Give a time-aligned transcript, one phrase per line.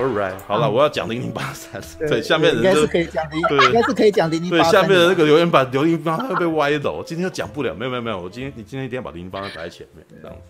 [0.00, 1.78] All right，好了，我要讲零零八三。
[2.08, 4.72] 对，下面的人应该是可以讲零，对，应该是可以讲零零八三。
[4.72, 7.74] 对，下面的那个留言板零零八三会被歪走，今天又讲不了。
[7.74, 10.42] 没有没有没有，我今天你今天一定要把零零八三摆在前面，这样子。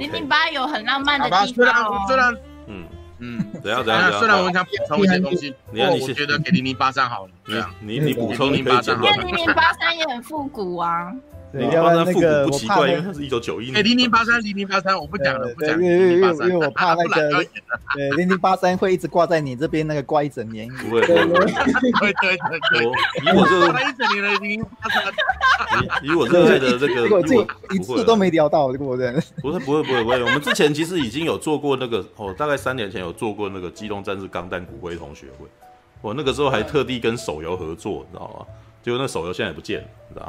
[0.00, 2.04] 零零八有很浪漫的地方哦。
[2.06, 2.36] 虽然
[2.66, 2.84] 嗯
[3.20, 7.70] 嗯，等下等下，虽然我想补充一些东西，不过我觉得给零零八三好了。
[7.80, 11.10] 你你补充零零八三，因为零零八三也很复古啊。
[11.58, 13.76] 零零八三复古不奇怪，因为它是一九九一年。
[13.76, 15.70] 哎，零零八三，零零八三，我不讲了，不讲。
[15.80, 17.44] 因为因为因为我怕那个，
[17.94, 20.68] 对，零零八三会一直挂在你这边那个挂一整年。
[20.68, 22.36] 不会，对对对
[22.72, 22.84] 对。
[22.84, 25.04] 以我这挂一整年的零零八三，
[26.02, 27.34] 以我热爱的这个， 我这
[27.74, 29.22] 一次都没聊到，这个我真的。
[29.40, 35.46] 不会不会不会不会，我们之前其实已经有做过那个，哦，大概三年前有做过那个《机动战士钢弹骨灰同学会》，
[36.00, 38.46] 我那个时候还特地跟手游合作，你知道吗？
[38.84, 40.26] 结果那手游现在也不见了，你知道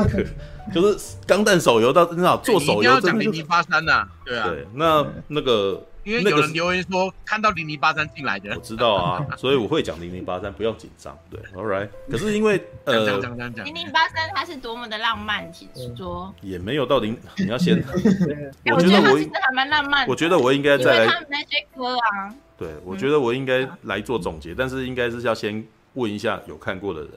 [0.00, 0.08] 吗？
[0.16, 0.26] 对，
[0.74, 11.90] 就是钢弹手游到你知道做手游讲零零八三呐，对啊，对，那那个因为有人留言说看到零零八三进来的，我知道啊，所以我会讲零零八三，不要紧张，对， All right。
[12.10, 13.18] 可是因为呃，
[13.64, 16.34] 零零八三它是多么的浪漫，其实说。
[16.40, 17.76] 也没有到零，你要先，
[18.74, 25.62] 我觉得我其实还蛮浪漫，我觉得我应该再来他们那些歌啊，对，我觉得我应该来做总结，但是应该是要先
[25.92, 27.10] 问一下有看过的人。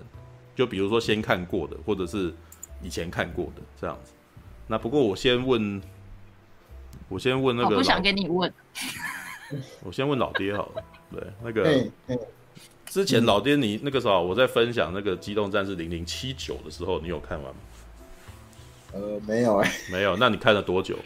[0.56, 2.34] 就比如说先看过的，或者是
[2.82, 4.12] 以前看过的这样子。
[4.68, 5.82] 那不过我先问，
[7.10, 8.54] 我先问那个，我不想跟你问。
[9.84, 10.84] 我先问老爹好了。
[11.12, 11.84] 对，那个
[12.86, 17.60] 之前老爹你那个时候我在分享那个《机动战士零零七九》的时候，你有看完吗？
[18.94, 20.16] 呃，没有哎、欸，没有。
[20.18, 20.98] 那你看了多久？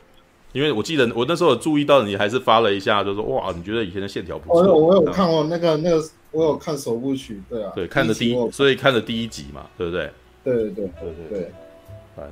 [0.56, 4.74] 因为我记得我那时候有注意到你还是发了一下，就说哇，你觉得以前的线条不错。
[4.74, 6.04] 我我有看过那个那个。
[6.32, 10.12] 我有看首部曲，对啊，对，看的第一，所以看的第一集嘛，对不对？
[10.44, 11.52] 对对对对对对。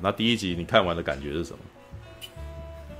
[0.02, 1.58] 那第一集你看完的感觉是什么？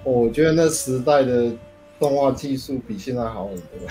[0.02, 1.52] 我觉得那时代的
[2.00, 3.86] 动画技术比现在好很多。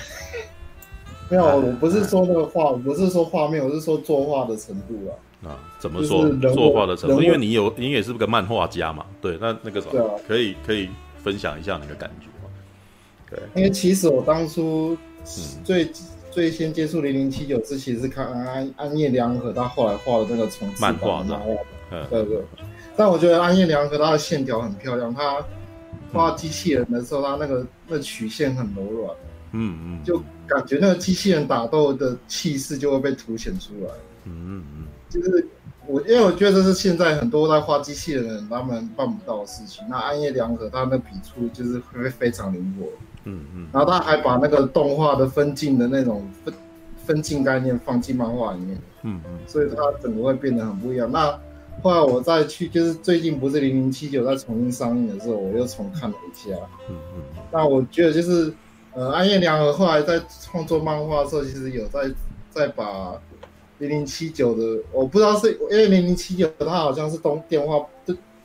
[1.29, 5.51] 没有，我不是说那个画，我不是说画面，我是说作画的程度啊。
[5.51, 7.21] 啊，怎么说作画的程度？
[7.21, 10.89] 因为你有，你也是个漫画家嘛，对，那那个什么，可以可以
[11.23, 12.49] 分享一下你的感觉吗？
[13.29, 14.97] 对，因为其实我当初
[15.63, 15.91] 最。
[16.33, 21.39] 最先接触零零七九之前是看安安夜良和，他后来画的那个重漫画的，
[21.91, 22.41] 嗯，对对。
[22.97, 25.45] 但我觉得安夜良和他的线条很漂亮，他
[26.11, 29.15] 画机器人的时候，他那个那曲线很柔软，
[29.51, 30.17] 嗯嗯，就
[30.47, 33.91] 感觉那个机器人打斗的气势就会被凸显出来，
[34.25, 35.47] 嗯嗯嗯，就是
[35.93, 39.85] 我因为我觉得这是现在很多在画机器人的人他们办不到的事情。
[39.87, 42.87] 那暗夜良和他那笔触就是会非常灵活。
[43.25, 46.53] 嗯嗯，然后他还把那个动画的分镜的那种分
[47.05, 51.11] 分镜概念放进漫画里面，嗯嗯，所以他整个会变得很不一样。
[51.11, 51.39] 那
[51.83, 56.55] 后来我再去，就是最近不是零零七九在重新上映的时候，我又重看了一下，
[56.89, 57.21] 嗯嗯，
[57.51, 58.51] 那我觉得就是
[58.93, 62.11] 呃，暗夜良和后来在创作漫画的时候，其实有在
[62.49, 63.13] 在把
[63.87, 67.85] 零零七九的，我不知道是因为零零七九它好像是动电话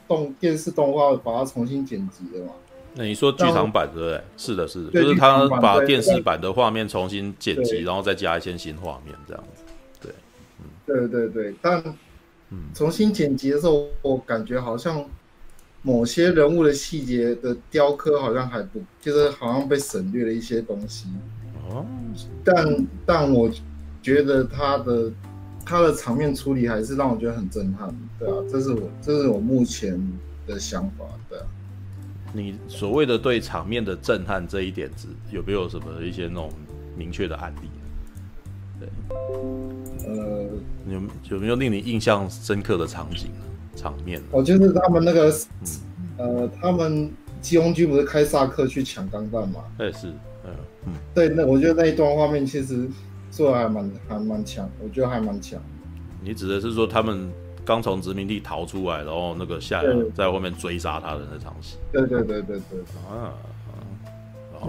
[0.08, 2.52] 动电视动画把它重新剪辑的嘛。
[2.94, 4.20] 那你说剧场版对不对？
[4.36, 9.62] 是的，是的，就是他把电视版的画面重新剪辑，然后再加一些新画面这样子。
[10.00, 10.12] 对，
[10.58, 11.82] 嗯，对对对，但
[12.74, 15.04] 重新剪辑的时候，我感觉好像
[15.82, 21.06] 某些人物的细节的雕刻好像还不，就是好像被省略了一些东西。
[21.70, 21.84] 哦，
[22.42, 23.50] 但但我
[24.02, 25.12] 觉得他的
[25.68, 27.94] 他的场面处理还是让我觉得很震撼。
[28.18, 30.00] 对啊，这是我这是我目前
[30.46, 31.04] 的想法。
[31.28, 31.44] 对啊。
[32.32, 36.50] 你所谓的对场面的震撼这一点子，有没有什么一些那种
[36.96, 37.68] 明确的案例？
[38.80, 38.88] 对，
[40.06, 40.46] 呃，
[40.90, 43.30] 有有没有令你印象深刻的场景、
[43.76, 44.22] 场面？
[44.30, 45.30] 我就是他们那个，
[46.16, 49.64] 嗯、呃，他们基隆军不是开萨克去抢钢弹嘛？
[49.76, 50.08] 对，是，
[50.44, 50.50] 嗯
[50.86, 52.88] 嗯，对，那我觉得那一段画面其实
[53.30, 55.60] 做的还蛮还蛮强，我觉得还蛮强。
[56.22, 57.30] 你指的是说他们？
[57.64, 61.76] 刚从殖民地逃出来，然后那个下人在后面追杀他的那场戏。
[61.92, 63.34] 对对对对对啊！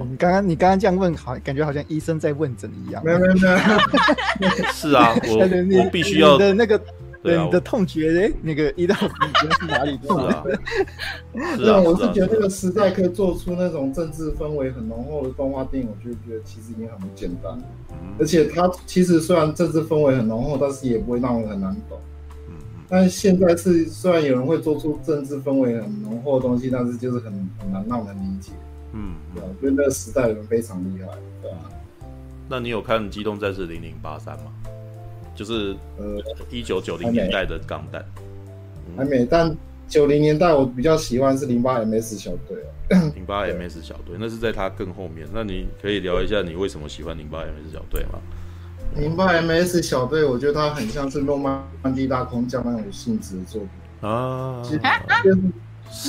[0.05, 3.01] 你刚刚你刚刚这样问，好感觉好像医生在问诊一样。
[3.05, 4.49] 没有没有没有。
[4.75, 6.77] 是啊，我我必须要的那个
[7.21, 9.09] 对你的痛觉哎，那个一到五
[9.59, 10.43] 是哪里 痛啊？
[11.57, 17.61] 是啊，我是觉得那个时代可以做出那种政治氛围很浓厚的动画电影，我就觉得其实已经很不简单。
[18.17, 21.99] 而且它其实虽然政治氛围很浓厚，但是也不会让人很难懂。
[22.87, 28.51] 但是现在是，虽然有人会做出政治氛围很浓厚的东西，但是就是很很难让人理解。
[28.93, 31.09] 嗯，对啊，我觉得那个时代人非常厉害，
[31.41, 31.57] 对啊。
[32.47, 34.45] 那你有看《机动战士零零八三》吗？
[35.39, 36.21] 就是呃，
[36.51, 38.03] 一九九零年代的钢弹。
[38.97, 39.55] 还没，但
[39.87, 43.11] 九零年代我比较喜欢是零八 MS 小队哦。
[43.15, 45.25] 零八 MS 小队，那是在他更后面。
[45.33, 48.19] 那你可以聊一下你为什么喜欢零八 MS 小队吗？
[48.97, 51.63] 零八 MS 小队，我觉得它很像是诺曼
[51.95, 54.61] 底大空降那种性质的作品啊。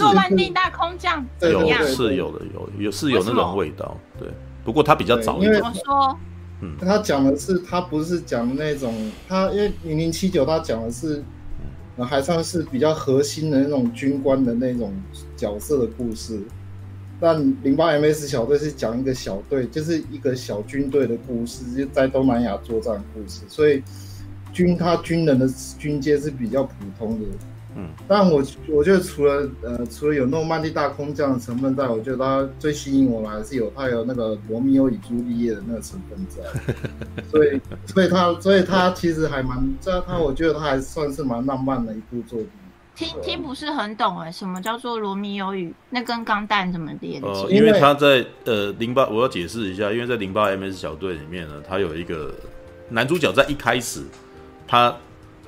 [0.01, 3.97] 诺曼底大空降有是有的，有有是有那种味道。
[4.19, 4.29] 对，
[4.65, 5.55] 不过它比较早一点。
[5.55, 6.19] 怎么说？
[6.61, 8.95] 嗯，他讲的是，他不是讲那种，
[9.29, 11.23] 他因为零零七九，他讲的是，
[11.99, 14.93] 还算是比较核心的那种军官的那种
[15.37, 16.41] 角色的故事。
[17.21, 23.83] 但零八 MS 小队是讲一个小队，就是一个小军队的故事，就在东南亚作战故事，所以
[24.53, 25.47] 军他军人的
[25.79, 27.27] 军阶是比较普通的。
[27.77, 36.43] 嗯，但我我觉得除了呃除了有诺曼底大空降的成分在，我觉得它最吸引我的还是有它有那个罗密欧与朱丽叶的那个成分在，
[37.31, 42.49] 所以所以它所以它其实还蛮这它我觉得它还算是蛮浪漫的一部作品。
[42.97, 47.27] 听听不是很懂哎，什么叫做罗密欧与那跟钢弹怎么连接？
[47.27, 52.35] 呃，因为他在呃零八我要解释一下，因为在零八 MS 小队里面呢，他有一个
[52.91, 54.03] 男主角在一开始
[54.67, 54.95] 他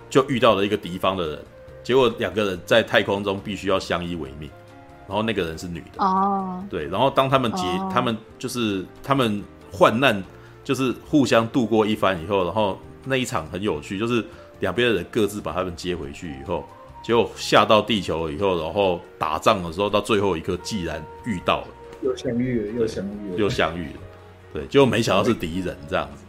[0.09, 1.39] 就遇到了一个敌方的人。
[1.83, 4.49] 结果两个人在太空中必须要相依为命，
[5.09, 6.71] 然后那个人是女的哦，oh.
[6.71, 7.93] 对，然后当他们结，oh.
[7.93, 9.43] 他们就是他们
[9.73, 10.23] 患难，
[10.63, 14.25] 就是互相度过一番以后，然后那一场很有趣，就是
[14.61, 16.65] 两边的人各自把他们接回去以后，
[17.03, 21.69] 结果下到地球以后，然后打仗的时候到最后一刻，既然遇到了，
[22.03, 24.01] 又相遇了，又相遇了，又相遇了，
[24.53, 26.22] 对，结果没想到是敌人这样子。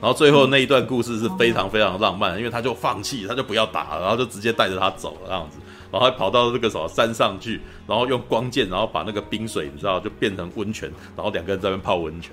[0.00, 5.58] 然后最后那一段故事是非常非常浪漫，因为他就放弃，他就不要打了，然后就直接带着他走了这样子，
[5.90, 12.32] 然后还跑到这个什么山上去，然后用光剑，然后把那个冰水你知道就变成温泉，然后两个人在那边泡温泉。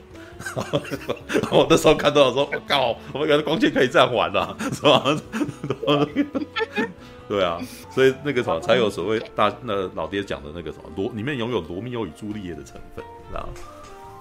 [0.54, 0.66] 然
[1.50, 5.18] 后我那时候看到的时候，我靠，我们原来光剑可以这样玩啊，是吧？
[7.28, 7.58] 对啊，
[7.90, 13.50] 所以那个什么才有所谓大那老爹讲的那个什么罗里面拥有罗密欧与朱丽叶的成分，知道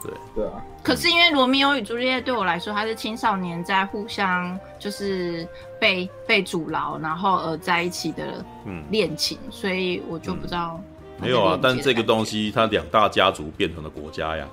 [0.04, 5.48] 对对啊，可是因为罗密欧与朱丽叶对我来说，它是青少年在互相就是
[5.80, 8.44] 被被阻挠，然后而在一起的
[8.90, 10.78] 恋情，嗯，所以我就不知道，
[11.18, 11.24] 嗯。
[11.24, 14.46] 没有啊，但这个东西，它两大家族变成了国家呀，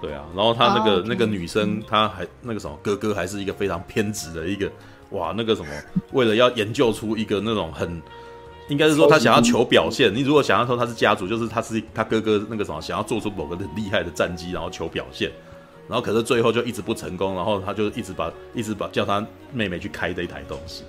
[0.00, 1.06] 对啊，然后他那个、oh, okay.
[1.06, 4.70] 那个女生，她还那个什么哥哥，还是一个非常偏执的一个，
[5.10, 5.68] 哇，那个什么，
[6.12, 8.00] 为了要研究出一个那种很。
[8.68, 10.14] 应该是说他想要求表现。
[10.14, 15.30] 你如果想要说他是家族，就是他是他哥哥那个什么，想要做出某个很厉害的战绩，然后求表现，
[15.88, 20.84] 然后可是最后就一直不成功，然后他就一直把一直把叫他妹妹去开这一台东西，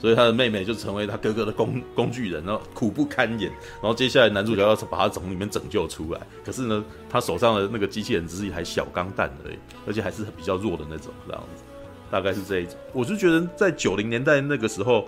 [0.00, 3.50] 所以他的妹妹就成为他哥哥的工工具人，然后苦不堪言。
[3.82, 11.62] 然后接下来男主角要把他从里面拯救出来，可是呢，他手上的那个机器人只是一台小钢弹而已，而且还是比较弱的那种，这样子，
[12.10, 12.74] 大概是这一种。
[12.94, 15.06] 我就觉得在九零年代那个时候。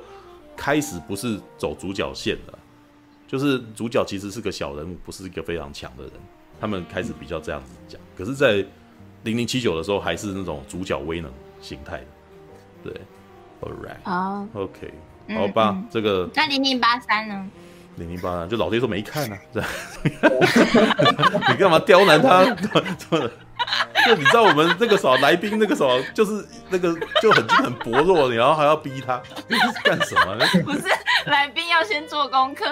[0.57, 2.59] 开始不是走主角线的，
[3.27, 6.13] 就是主角其实是个小人物，不是一个非常强的人。
[6.61, 8.65] 他们开始比较这样子讲，可是，在
[9.25, 12.07] 零零七九的时候，还是那种主角威能形态的。
[12.85, 12.93] 对
[13.61, 14.95] ，All right，好，OK，
[15.35, 17.51] 好吧，嗯嗯、这个那零零八三呢？
[17.97, 19.39] 零零八三就老爹说没看啊，
[21.51, 22.45] 你干嘛刁难他？
[24.07, 30.37] 就你知道我们那个时候来宾那个时候就是那个就很很薄弱，然后还要逼他， 这是干什么？
[30.65, 30.85] 不是
[31.27, 32.67] 来宾要先做功课。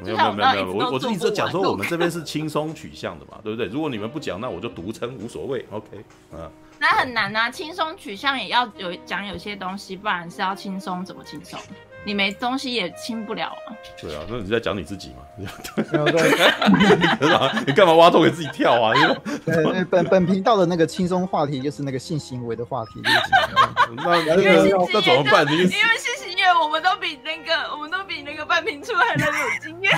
[0.00, 3.66] 没有没有没有没有，我我是一直讲说我们这边是轻松取向的嘛，对不对？
[3.66, 5.66] 如果你们不讲，那我就独撑无所谓。
[5.72, 5.86] OK，
[6.30, 6.46] 啊，
[6.78, 11.58] 那很难啊，轻松取向也要有讲有些东西，不然是要轻松怎么轻松？
[12.08, 13.68] 你没东西也清不了啊。
[14.00, 15.22] 对啊，那你在讲你自己嘛？
[17.66, 18.94] 你干嘛挖洞给自己跳啊？
[19.44, 23.02] 对， 本本频道的那个轻松话题就是那个性行为的话题。
[23.04, 23.12] 那
[23.96, 24.24] 那
[24.90, 25.46] 那怎么办？
[25.52, 25.76] 因为性
[26.16, 29.92] 行为我们都比那个，我们都比那个半瓶醋还能有经验。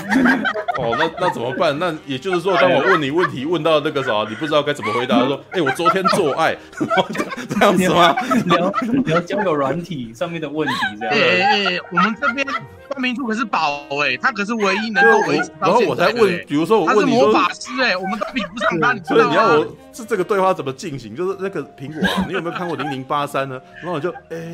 [0.79, 1.79] 哦，那那怎么办？
[1.79, 6.57] 那也就是说，当我问你问题问到那个啥，你不知道该怎么回答，说，哎，我昨天做爱，
[7.49, 8.17] 这样子吗？
[8.47, 8.69] 聊
[9.05, 11.81] 聊交友软体上面的问题，这样。
[12.00, 12.47] 我们这边
[12.88, 15.69] 半瓶醋可是宝哎，他可是唯一能够维持到。
[15.69, 19.23] 然后我才问，比如说我问你，魔法师哎，我们都比不上他，你知道吗？
[19.23, 21.14] 所以你要我是这个对话怎么进行？
[21.14, 23.61] 就是那个苹果，啊 你有没有看过零零八三呢？
[23.76, 24.50] 然后我就哎，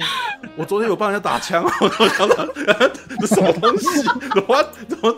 [0.56, 2.48] 我昨天有帮人家打枪，我想想，
[3.20, 3.86] 这什么东西？
[4.48, 5.16] 我怎么？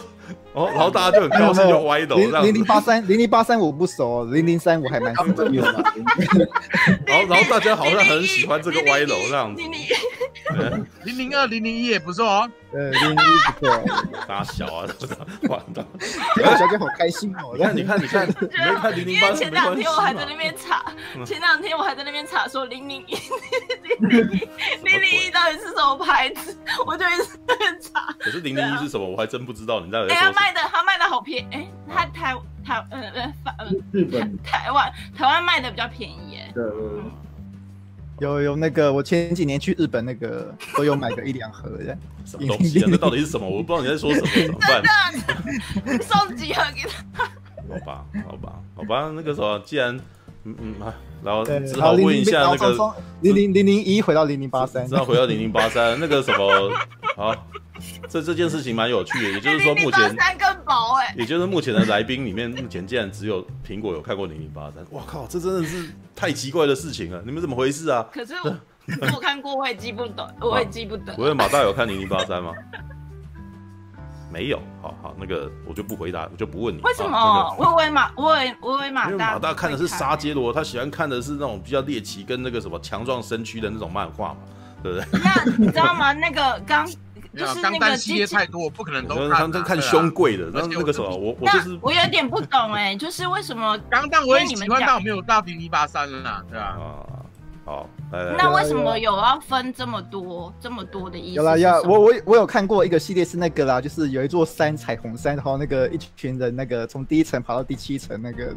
[0.55, 2.17] 哦，然后大家就很高兴，就歪头。
[2.17, 5.45] 零零八三，零零八三我不熟，零零三我还蛮熟的。
[7.07, 9.63] 然后，然后大家好像很喜欢这个歪楼这样子。
[11.05, 12.51] 零零二、零零一也不错哦。
[12.73, 13.85] 呃，零零一不错。
[14.27, 15.49] 大小啊，是不是？
[15.49, 15.85] 完蛋。
[16.59, 17.55] 小姐好开心哦！
[17.57, 19.33] 你看，你看，你看，你没看零零八？
[19.33, 20.85] 前两天我还在那边查，
[21.25, 23.15] 前两天我还在那边查说零零一、
[24.01, 24.49] 零零一、
[24.85, 26.57] 零零一到底是什么牌子，
[26.87, 28.15] 我就一直在那边查。
[28.19, 29.09] 可是零零一是什么？
[29.09, 29.81] 我还真不知道。
[29.81, 30.09] 你在说？
[30.09, 36.53] 哎，他卖的他卖的好便宜，哎，他台台呃呃呃日本台湾台湾卖的比较便宜耶。
[36.55, 36.65] 对。
[38.21, 41.97] 有有那个，我前几年去日本那个都有买个一两盒的。
[42.25, 42.89] 什么东西啊？
[42.91, 43.49] 那到底是什么？
[43.49, 46.01] 我不知道你在说什么，怎么办？
[46.03, 46.83] 送几盒给
[47.13, 47.25] 他。
[47.69, 49.95] 好吧，好吧，好吧，那个时候既然
[50.45, 56.73] 嗯嗯啊，然后只好问一下那个零零零零一回到零零八三，只好回到零零八三那个什么
[57.17, 57.35] 好。
[58.09, 68.07] 这这件事情蛮有趣的，也就是说目前三更薄哎，也就是目前的来宾里面，目前竟然只有苹果有看过零零八三，哇靠，这真的是太奇怪的事情了，你们怎么回事啊？
[68.13, 68.57] 可是我
[69.15, 71.15] 我看过，我也记不得，我也记不得。
[71.19, 72.53] 我问马大有看零零八三吗？
[74.31, 76.83] 没有，好好那个我就不回答，我就不问你。
[76.83, 77.57] 为什么？
[77.59, 84.41] 我以为马，我以为我以为马大，因为马大看的是沙杰罗，他喜欢看的是那种比较猎奇跟那个什么强壮身躯的那种漫画嘛，
[84.83, 85.21] 对不对？
[85.25, 86.13] 那你知道吗？
[86.13, 86.87] 那个刚。
[87.39, 89.51] 就是钢弹系列太多，不可能都看。
[89.51, 96.77] 他他看胸贵的，然后那个什么，我我就是我有点不懂哎，就是为什么 钢弹我也喜欢，但我没有到零零八三了，对吧？
[97.65, 101.35] 好，那为什么有要分这么多这么多的意思？
[101.35, 108.55] 有啦，要我我我有看过一个系列是那个啦，就是有一座山彩虹山，然后那个一群人那个从第一层跑到第七层那个。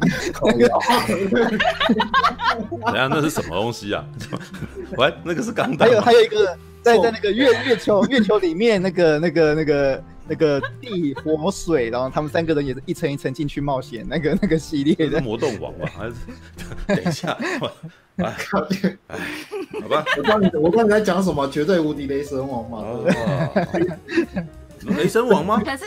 [2.86, 4.02] 等下那是什么东西啊？
[4.96, 5.86] 喂，那个是钢弹。
[5.86, 6.56] 还有还有一个。
[6.82, 15.88] 在在那个月月球月球里面，那个那个那个那个地火水，然后他们三个人也是一层一层进去冒险，那个那个系列的魔动王吧？
[15.96, 16.14] 还是
[16.86, 17.38] 等一下，
[18.16, 18.34] 哎，
[19.80, 21.48] 好吧，我知道你，我刚才讲什么？
[21.48, 22.84] 绝对无敌雷神王嘛？
[24.86, 25.62] 雷神王吗？
[25.64, 25.84] 可是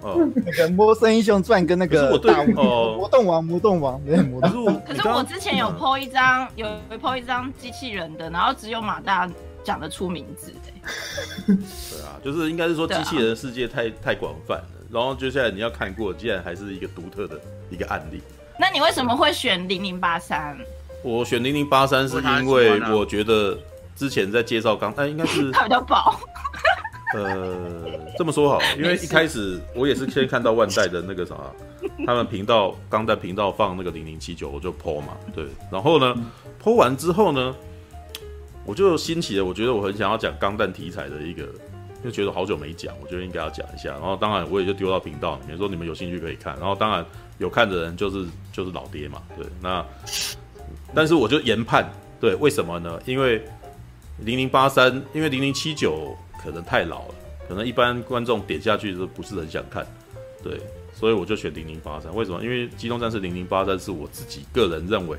[0.00, 4.40] 哦，那个魔神英雄传跟那个大魔动王魔动王对魔。
[4.86, 6.66] 可是我之前有 po 一张，有
[7.00, 9.28] po 一张机器人的，然后只有马大。
[9.62, 17.38] 讲得出名字的，对啊，就是应该是说机器人的世界太、啊、太广泛了，然后接下来你要看过，既然还是一个独特的
[17.70, 18.22] 一个案例。
[18.58, 20.56] 那你为什么会选零零八三？
[21.02, 23.58] 我选零零八三是因为我觉得
[23.94, 26.18] 之前在介绍刚，哎，应该是 它比较薄。
[27.14, 31.34] 呃，这么说好， 因为一开始我也是先看到万代的那个啥，
[32.06, 36.14] 他们频道刚在频道放那个零零七九，我就 po 嘛，对，然后呢
[36.62, 37.54] ，po 完之后呢。
[38.70, 41.44] 我就兴起了，我觉得我很想要讲钢弹题材的一个，
[42.04, 43.90] 就觉得好久没讲，我觉得应该要讲一下。
[43.90, 46.56] 然后当然我也就丢到频道里面，说你们有兴趣可以看。
[46.56, 47.04] 然后当然
[47.38, 49.44] 有看的人就是就是老爹嘛，对。
[49.60, 49.84] 那
[50.94, 52.96] 但是我就研判，对，为什么呢？
[53.06, 53.42] 因为
[54.18, 57.14] 零零八三，因为零零七九可能太老了，
[57.48, 59.84] 可能一般观众点下去都不是很想看，
[60.44, 60.60] 对。
[60.94, 62.14] 所以我就选零零八三。
[62.14, 62.40] 为什么？
[62.44, 65.18] 因为机动战士零零八三是我自己个人认为。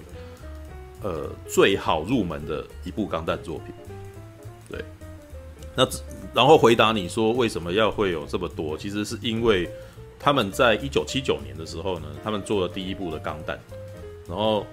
[1.02, 3.74] 呃，最好入门的一部钢弹作品，
[4.70, 4.86] 对。
[5.76, 5.88] 那
[6.34, 8.78] 然后回答你说为什么要会有这么多？
[8.78, 9.70] 其实是因为
[10.20, 13.60] 他们在一九七九年的时候呢，他们做了第一部的钢弹，
[14.28, 14.66] 然后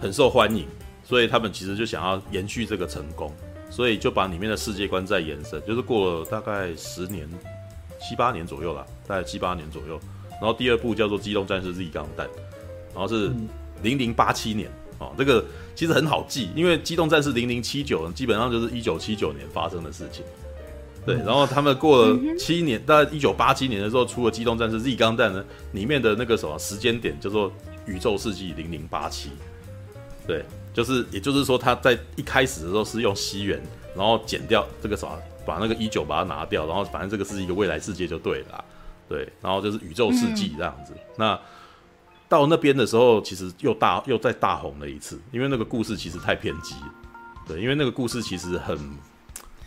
[0.00, 0.66] 很受欢迎，
[1.02, 3.32] 所以他们其实就想要延续这个成功，
[3.70, 7.28] 所以就把里面的世界观再延伸，就是过了大概十年、
[8.00, 9.98] 七八年左右啦，大概七八年左右。
[10.32, 12.26] 然后第二部叫做《机动战士 Z 钢弹》，
[12.92, 13.30] 然后是
[13.82, 14.70] 零零八七年。
[15.00, 20.24] 哦，这个其实很好记，因为《机动战士零零七九》基本上就是一九七九年发生的事情。
[21.06, 25.42] 对，然后他们过了七年，大概一九八七年的时候出了《机动战士 Z 钢弹》呢，
[25.72, 27.50] 里面的那个什么时间点叫做
[27.86, 29.30] 宇宙世纪零零八七。
[30.26, 33.58] 对，就是也就是说他在一开始的时候是用西元，
[33.96, 38.62] 然后减掉这个什么，把那个一九把它拿掉，然后反正这个是一个未来世界就对了。
[39.08, 40.92] 对，然后就是宇宙世纪这样子。
[41.16, 41.36] 那
[42.30, 46.76] 到那边的时候，其实又大又再大红了一次，因为那个故事其实太偏激，
[47.44, 48.78] 对，因为那个故事其实很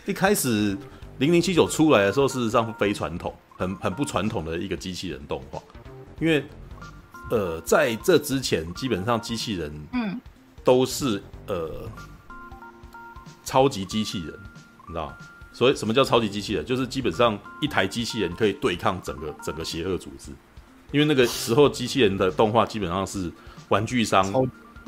[0.05, 0.77] 一开始
[1.17, 5.61] 零零七九出来的时候，事实上非传统，很很不传统的一个机器人动画，
[6.21, 6.41] 因为
[7.29, 10.17] 呃在这之前，基本上机器人嗯
[10.63, 11.85] 都是呃
[13.43, 14.27] 超级机器人，
[14.87, 15.13] 你知道，
[15.51, 16.65] 所以什么叫超级机器人？
[16.65, 20.31] 就是基本上一台机器人可以对抗整个整个邪恶组织。
[20.93, 23.29] 因为那个时候机器人的动画基本上是
[23.69, 24.31] 玩具商，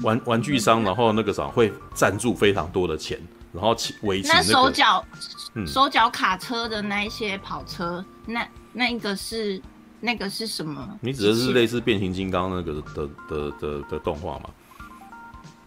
[0.04, 3.20] 玩玩具商，然后那个啥会赞助非常多的钱，
[3.52, 5.04] 然后维持那手脚，
[5.66, 9.60] 手脚卡车的那一些跑车，那那一个是
[10.00, 10.88] 那个是什么？
[11.02, 14.50] 你指的是类似变形金刚那个的的的的，的动画吗？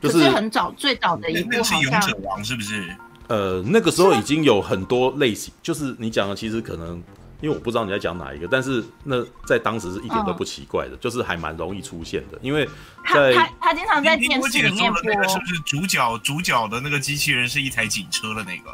[0.00, 2.97] 就是很早最早的一部，那是勇者王是不是？
[3.26, 7.02] 呃，那个时候已经有很多类型，就是你讲的其实可能。
[7.40, 12.38] 因为我不知道你在讲哪一个，但是那在当时是一点都不奇怪的，哦、就是还蛮容易出现的。
[12.42, 12.66] 因为
[13.12, 18.71] 在他他，他经常在电视里面播，是不是主角主角的那个机器人是一台警车的那个？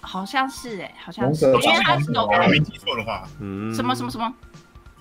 [0.00, 4.32] 好像是哎，好像是，勇者因为他是有我没记错的话，嗯，什么什么什么，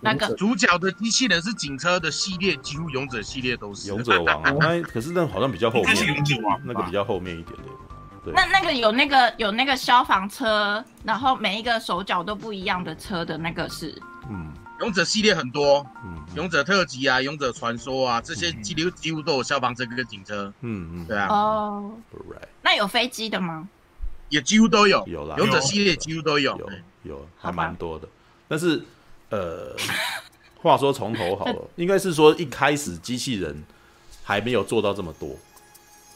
[0.01, 3.87] 那个主角的机器人是警车的系列，几乎勇者系列都是。
[3.89, 7.69] 勇者王，那可是那好像比较后面，是勇者王那个比较后面一点点。
[8.25, 8.33] 对。
[8.33, 13.97] 那那个有那个有那个消防车，然后每一个手脚都不一样的车的那个是，
[14.29, 14.51] 嗯。
[14.81, 21.05] 勇者系列很多，嗯勇者特辑啊，勇者传说啊，这些几乎几乎都有消防车跟警车，嗯嗯。
[21.05, 21.93] 对啊，哦。
[22.61, 23.69] 那有飞机的吗？
[24.27, 25.35] 也几乎都有，有啦。
[25.37, 26.57] 勇者系列几乎都有。
[26.57, 26.69] 有
[27.03, 28.07] 有还蛮多的，
[28.47, 28.83] 但是
[29.29, 29.73] 呃，
[30.61, 33.63] 话说从头好了， 应该是说一开始机器人
[34.23, 35.37] 还没有做到这么多，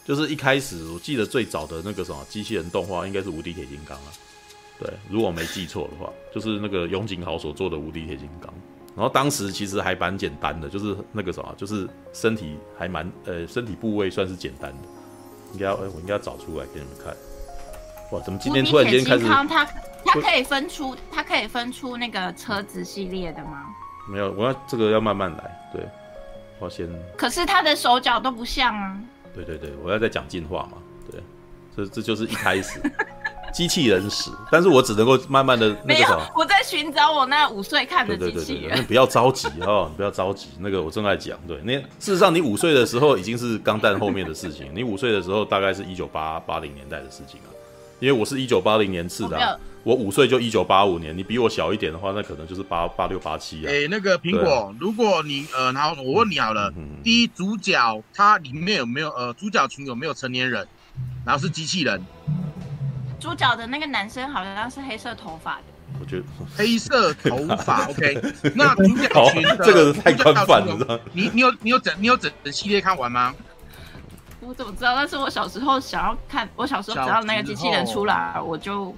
[0.10, 4.10] 就是一开始我记得最早的那个什么机器人动画应该是无敌铁金刚啊，
[4.80, 8.52] 对，如果没记错的话，就是那个永井豪所做的无敌铁金刚。
[8.96, 14.88] 然后当时其实还蛮简单的，就是那个什么，就是身体还蛮呃身体部位算是简单的，
[15.54, 17.16] 应该要、呃我应该要找出来给你们看。
[18.12, 19.66] 哇，怎么今天突然间开始无敌铁金刚它
[20.04, 23.64] 它可以分出它可以分出那个车子系列的吗？
[24.10, 24.32] 没有？
[24.32, 25.88] 我要这个要慢慢来，对，
[26.58, 29.00] 我先可是他的手脚都不像啊。
[29.34, 30.78] 对对对，我要在讲进化嘛，
[31.12, 31.22] 对，
[31.76, 32.80] 这这就是一开始
[33.54, 38.86] 机器人史，但是我只能够慢慢的那个什么，，我在寻找我那五岁看的机器对对对，那人。
[38.86, 47.50] 不要着急哦，你不要着急，那个我正在讲，对，那事实上你五岁的时候已经是钢弹后面的事情，你五岁的时候大概是一九八八零年代的事情啊，
[48.00, 60.68] 因为我是一九八零年次的、啊我五岁就一九八五年，你比我小一点的话，那可能就是八八六八七啊，诶，那个苹果，如果你呃，然后我问你好了，嗯嗯第一主角他里面有没有呃主角群有没有成年人？
[61.26, 62.00] 然后是机器人，
[63.22, 65.64] 主角的那个男生好像是黑色头发的，
[66.02, 66.24] 我觉得
[66.56, 68.22] 黑色头发，OK。
[68.56, 73.34] 那主角群的，这个太宽泛了你你有你有整你有整整系列看完吗？
[74.50, 74.96] 我怎么知道？
[74.96, 78.92] 但是我小时候想要看，我小时候只要那个机器人出来，我就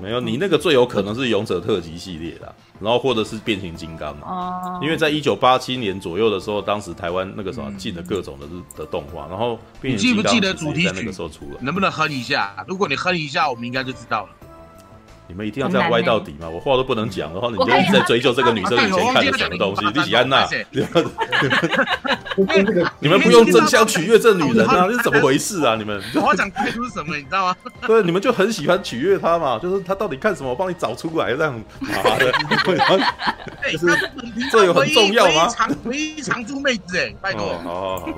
[0.00, 2.50] 没有，你那个最有可能是勇者特辑系列啦，
[2.80, 4.26] 然后或者是变形金刚嘛。
[4.26, 11.58] 哦，因为在一九八七年左右的时候，当时台湾那个什么嗯进了各种的日的动画，然后你变形金刚记不记得其实也在那主题曲个时候出了？
[11.60, 12.64] 能不能哼一下？
[12.66, 14.30] 如果你哼一下，我们应该就知道了。
[15.28, 16.48] 你们一定要这样歪到底吗？
[16.48, 19.84] 我话都不能讲，的话你就一直在追究这个女生以前看的什么东西。
[19.86, 20.46] 李喜安娜，
[23.00, 25.74] 你们不用争相取悦这女人啊，这是怎么回事啊？
[25.76, 27.56] 你们我要讲态度是什么，你知道吗？
[27.86, 32.32] 对，你们就很喜欢取悦她嘛，就是她到底看什么，我帮你找出来，这样妈的，
[34.50, 37.58] 这有很重要吗唯一长唯一长租妹子哎，拜哦，托。
[37.64, 38.12] 好好好，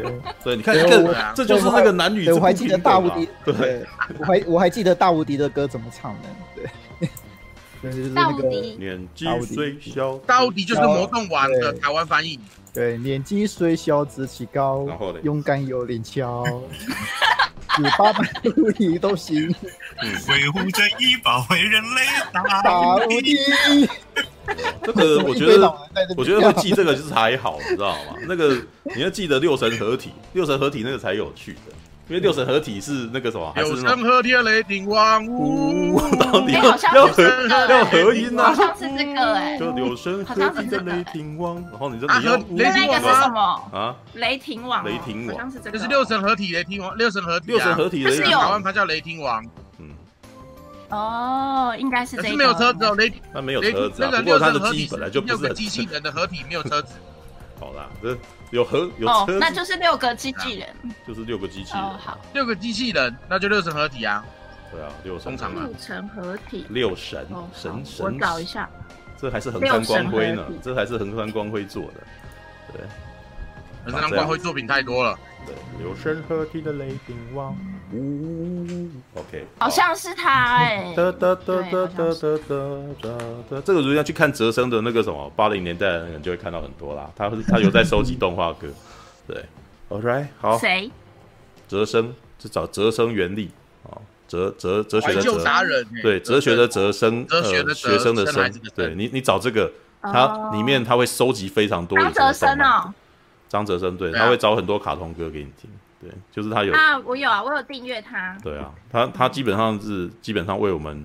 [0.45, 3.55] 对，你看这个，这就是那个男女我还记得大无敌，对。
[3.55, 3.87] 对，
[4.19, 6.65] 我还我还记得大无敌的歌怎么唱的，对，
[7.81, 12.39] 对，就是那个，年纪虽小，到底就是魔动丸的台湾翻译。
[12.73, 16.45] 对，年纪虽小志气高然后呢，勇敢有灵巧，
[17.77, 19.53] 十八般武艺都行，
[20.29, 23.89] 维护正义，保卫人类，大大无无敌敌。。
[24.83, 25.75] 这个 我觉得
[26.17, 28.15] 我觉得会记这个就是还好，你知道吗？
[28.27, 28.57] 那个
[28.95, 31.73] 你要记得六神合体，六神合体那个才有趣的，
[32.09, 35.93] 因为六神合体是那个什么，还有是那种生和天雷霆王，呜。
[35.95, 43.71] 呜，到底哎要要好像是合这个要合音好啊，像是这个哎，就六神合体的雷霆王，然后你这啊你要雷霆王吗是什么？
[43.73, 44.83] 啊，雷霆王。
[44.83, 45.37] 哦，雷霆王。
[45.37, 49.45] 好像是这个，就是六神合体雷霆王，六神合体啊，六神合体雷霆王，台湾它叫雷霆王，
[49.79, 49.91] 嗯，
[50.89, 56.95] 哦，应该是这个，没有车子哦，雷他没有车子啊，那个不过他的六神合体机本来就不六个是机器人的合体，没有车子。
[57.61, 58.17] 好啦，这
[58.51, 60.69] 有合有哦车，子，那就是六个机器人，
[61.07, 61.83] 就是六个机器人。
[61.83, 64.25] 哦，好，六个机器人，那就六神合体啊。
[64.71, 66.67] 对啊，六神通常啊六神合体。
[66.69, 68.69] 六神哦，好神我神，找一下，
[69.21, 72.07] 这还是横山光辉呢这还是横山光辉做的，
[72.73, 72.83] 对。
[73.85, 75.19] 可是难怪会作品太多了。
[75.47, 77.57] 对，六神合体的雷霆王，呜
[79.15, 82.59] ，OK， 好像是他哎，哒哒哒哒哒哒哒
[83.01, 83.09] 哒
[83.51, 88.69] 哒，这个如果要去看泽生的那个什么八零年代的那个，你就会看到很多啦，他他有在收集动画歌，
[89.27, 89.45] 对
[89.89, 90.91] ，All right，好，谁？
[91.67, 93.51] 哲生就找泽生原力。
[93.89, 93.97] 啊，
[94.27, 95.85] 哲哲哲学的哲。
[96.03, 99.71] 对，哲学的哲生，哲学的呃，学生的生对你，你找这个，
[100.03, 102.95] 它哦里面他会收集非常多以张前的哲生哦，
[103.49, 108.37] 张哲生，对，他会找很多卡通歌给你听，对，就是他有，啊，我有啊，我有订阅他。
[108.43, 111.05] 对啊，他他基本上是基本上为我们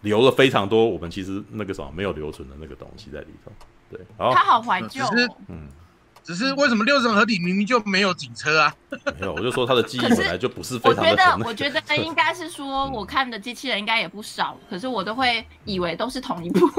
[0.00, 3.52] 留了非常多我们其实那个什么没有留存的那个东西在里头，
[3.90, 5.68] 对，好他，好怀旧只是哦，嗯，
[6.24, 8.74] 只是为什么六神合体明明就没有警车啊？
[9.20, 16.68] 没有，我就说他的记忆本来就不是非常我觉得我觉得 应该是说，我看的机器人应该也不少，可是我都会以为都是同一部。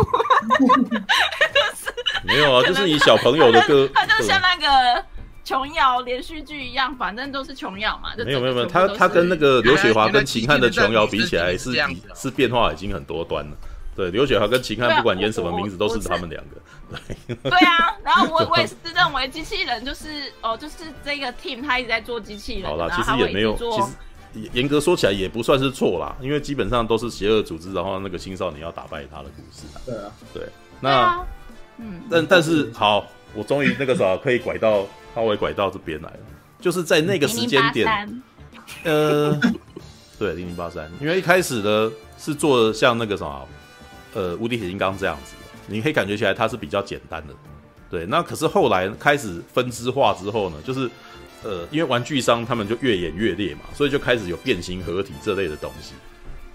[2.25, 5.05] 没有啊，就是以小朋友的歌，他就像那个
[5.43, 8.13] 琼瑶连续剧一样，反正都是琼瑶嘛。
[8.17, 11.71] 没有没有没有，他他跟那个刘雪华跟秦汉的琼瑶比起来是
[12.15, 13.57] 是变化已经很多端了。
[13.95, 16.55] 对，刘雪华跟秦汉不管演什么名字都是他们两个。
[17.27, 22.69] 对 对啊，然后我我也是 认为机器人就是哦，就是这个 team 他一直在做机器人。
[22.69, 29.67] 好啦，其实也没有，其实严格说起来也不算是错啦，因为基本上都是邪恶组织，然后那个青少年要打败他的故事。
[29.85, 30.43] 对啊，对，
[30.79, 31.23] 那
[31.77, 34.87] 嗯，但但是好，我终于那个啥可以拐到。
[35.13, 36.19] 稍微拐到这边来了，
[36.59, 38.21] 就是在那个时间点，
[38.83, 39.39] 呃，
[40.17, 43.47] 对，零零八三，因为一开始呢是做像那个什么，
[44.13, 45.35] 呃，无敌铁金刚这样子，
[45.67, 47.33] 你可以感觉起来它是比较简单的，
[47.89, 48.05] 对。
[48.05, 50.89] 那可是后来开始分支化之后呢，就是
[51.43, 55.93] 呃，因为玩具商他们就越演越烈嘛，所以就开始有变形合体这类的东西，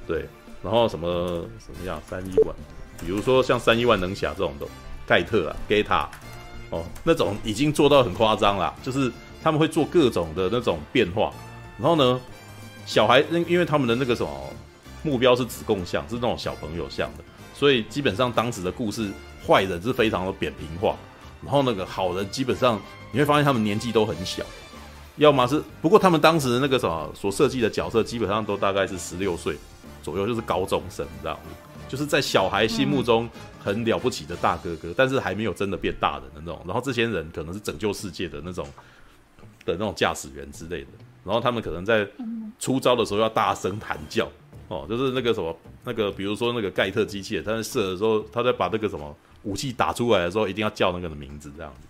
[0.07, 0.27] 对。
[0.61, 2.57] 然后什么什么样三一万，
[3.01, 4.67] 比如说像三一万能侠这种的
[5.07, 6.11] 盖特啊，盖塔。
[6.71, 9.11] 哦，那种已经做到很夸张了，就是
[9.43, 11.33] 他们会做各种的那种变化，
[11.79, 12.21] 然后呢，
[12.85, 14.31] 小孩因因为他们的那个什么
[15.03, 19.11] 目标是子供像，是那种小朋友像的，所以基本上当时的故事
[19.47, 20.97] 坏人是非常的扁平化，
[21.43, 22.81] 然后那个好人基本上
[23.13, 24.43] 你会发现他们年纪都很小，
[25.17, 29.57] 要么是不过他们当时那个什么所设计的角色基本上都大概是十六岁
[30.03, 31.39] 左右，就是高中生这样，
[31.89, 33.25] 就是在小孩心目中。
[33.25, 36.59] 嗯很了不起的大哥哥，但是还没有真的变大人的那种。
[36.65, 38.67] 然后这些人可能是拯救世界的那种
[39.67, 40.89] 的那种驾驶员之类的。
[41.23, 42.09] 然后他们可能在
[42.59, 44.27] 出招的时候要大声喊叫
[44.69, 51.87] 哦，就是那个什么那个，比如说那个盖特机器人，他在射的时候，他在把那个什么武器打出来的时候，一定要叫那个的名字这样子。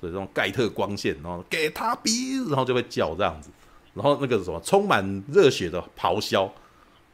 [0.00, 3.50] 所以这种盖特光线，然后给他逼，然后就会叫这样子。
[3.94, 6.52] 然后那个什么充满热血的咆哮，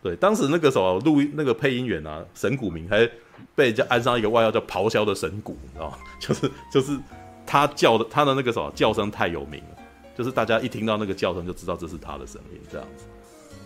[0.03, 3.09] 对，当时那个什么录音那个配音员啊，神谷明还。
[3.57, 5.99] 被人家安上一个外号叫“咆哮的神谷”，你知道吗？
[6.19, 6.97] 就是就是
[7.45, 9.83] 他叫的他的那个什么叫声太有名了，
[10.17, 13.05] 就是大家一听到那个叫声就知道这是他的声音这样子。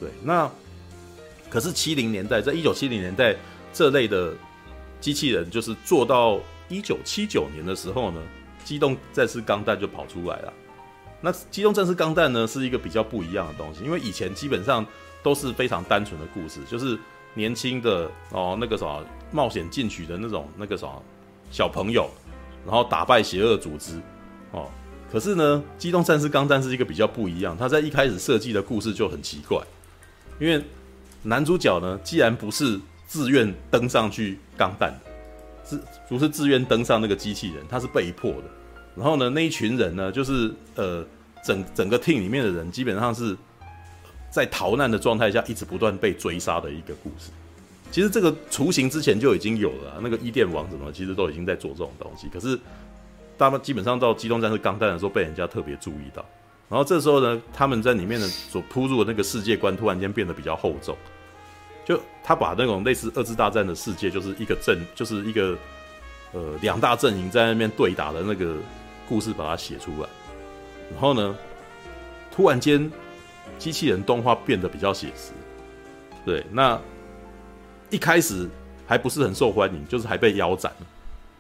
[0.01, 0.51] 对，那
[1.51, 3.37] 可是七零年代，在一九七零年代
[3.73, 4.35] 这类的
[4.99, 8.21] 机器人，就是做到一九七九年的时候呢，
[8.65, 10.53] 机动战士钢弹就跑出来了。
[11.21, 14.85] 那机动战士钢弹呢，是一个比较不一样的东西，因为以前基本上
[15.27, 16.97] 都是非常单纯的故事，就是。
[17.39, 21.03] 年轻的哦，那个什么冒险进取的那种那个什么
[21.51, 22.09] 小朋友，
[22.65, 24.01] 然后打败邪恶组织
[24.53, 24.71] 哦。
[25.13, 29.63] 可是呢，机动战士钢弹是一个比较不一样，他在一开始设计的故事就很奇怪，
[30.41, 30.65] 因为
[31.25, 34.99] 男主角呢，既然不是自愿登上去钢弹，
[35.63, 38.45] 是不是自愿登上那个机器人，他是被迫的。
[38.95, 41.05] 然后呢，那一群人呢，就是呃，
[41.45, 43.37] 整整个 team 里面的人基本上是。
[44.31, 47.31] 在逃难的状态下，一直不断被追杀的一个故事。
[47.93, 52.29] 其实这个雏形之前就已经有了，那个伊甸王什么，其实都已经在做这种东西。
[52.29, 52.59] 可是，
[53.39, 56.23] 他们基本上到机动战士钢弹的时候，被人家特别注意到。
[56.69, 60.97] 然后这时候呢，他们在里面的所铺入的那个世界观，突然间变得比较厚重。
[61.85, 65.57] 就他把那种类似二次大战的世界，就是一个阵，就是一个
[66.33, 68.57] 呃两大阵营在那边对打的那个
[69.09, 70.09] 故事，把它写出来。
[70.91, 71.35] 然后呢，
[72.31, 72.91] 突然间。
[73.59, 75.33] 机器人动画变得比较写实，
[76.25, 76.79] 对，那
[77.91, 78.49] 一开始
[78.87, 80.73] 还不是很受欢迎，就是还被腰斩，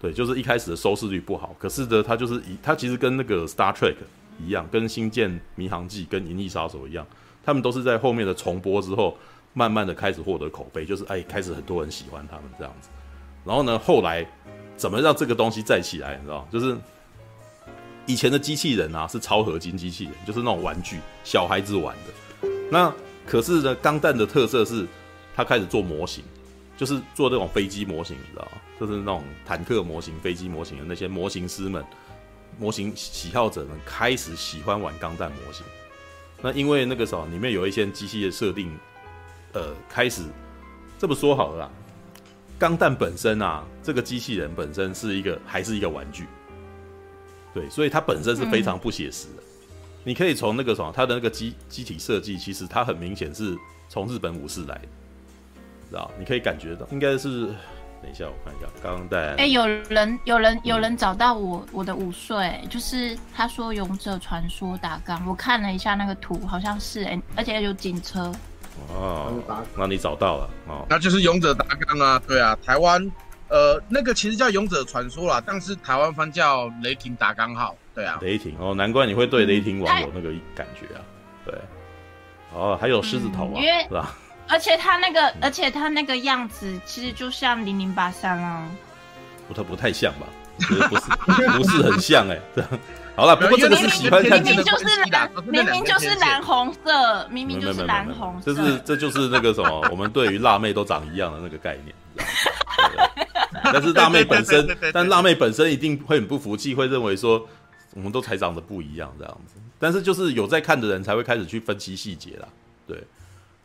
[0.00, 1.54] 对，就是一开始的收视率不好。
[1.58, 3.94] 可是呢，它就是以它其实跟那个 Star Trek
[4.38, 7.06] 一样，跟《星舰迷航记》跟《银翼杀手》一样，
[7.44, 9.16] 他们都是在后面的重播之后，
[9.52, 12.88] 慢慢的开始获得口碑，就是哎，开始很多人喜欢他们这样子。
[13.44, 14.26] 然后呢，后来
[14.76, 16.16] 怎么让这个东西再起来？
[16.16, 16.76] 你知道，就是。
[18.06, 22.48] 以前的机器人啊，是超合金机器人，就是那种玩具，小孩子玩的。
[22.70, 22.92] 那
[23.26, 24.86] 可是呢，钢弹的特色是，
[25.34, 26.24] 它开始做模型，
[26.76, 28.58] 就是做这种飞机模型，你知道吗？
[28.78, 31.84] 就是那种坦克模型、飞机模型的那些模型师们、
[32.58, 35.64] 模型喜好者们开始喜欢玩钢弹模型。
[36.42, 38.70] 那因为那个时候里面有一些机器的设定，
[39.52, 40.22] 呃，开始
[40.98, 41.70] 这么说好了啦，
[42.58, 46.26] 钢弹本身啊，这个机器人本身是一个还是一个玩具。
[47.56, 49.40] 对，所以它本身是非常不写实的。
[49.40, 49.72] 嗯、
[50.04, 53.56] 你可以从那个什么，它的那个机机体设计，其实它很明显是
[53.88, 54.88] 从日本武士来的，
[55.88, 56.10] 知道？
[56.18, 57.46] 你可以感觉到，应该是。
[58.02, 59.30] 等一下，我看一下钢弹。
[59.36, 68.30] 哎、欸，有人，有人，有人找到我我的午睡，就是他说《勇者传说》打钢，我看了一下那个图，好像是哎、欸，而且有警车。
[68.90, 69.32] 哦，
[69.74, 73.10] 那你找到了哦，那就是《勇者打钢》啊，对啊，台湾。
[73.48, 77.72] 呃，那个其实叫《勇者传说》啦，但是台湾翻叫《雷霆打钢号》。
[77.94, 81.00] 对啊，雷霆哦，难怪你会对雷霆王有那个感觉啊。
[81.44, 81.54] 对，
[82.52, 84.14] 哦，还有狮子头啊，因为是吧？
[84.48, 88.68] 而且他那个，而且他那个样子，其实就像零零八三啊。
[89.48, 90.26] 不，他不太像吧？
[90.58, 92.70] 不是不是很像哎，这 样
[93.14, 93.36] 好了。
[93.36, 98.54] 不过这个是喜欢看，明明就是蓝，明明就是蓝红色，明明就是蓝红色。
[98.54, 101.94] 这是这就是那个什么，我们对于辣妹都长一样的那个概念。
[103.72, 107.46] 但是辣妹本身，但辣妹本身一定会很不服气，会认为说
[107.94, 109.54] 我们都才长得不一样这样子。
[109.78, 112.48] 但是就是有在看的人才会开始去分析细节啦。
[112.86, 113.02] 对，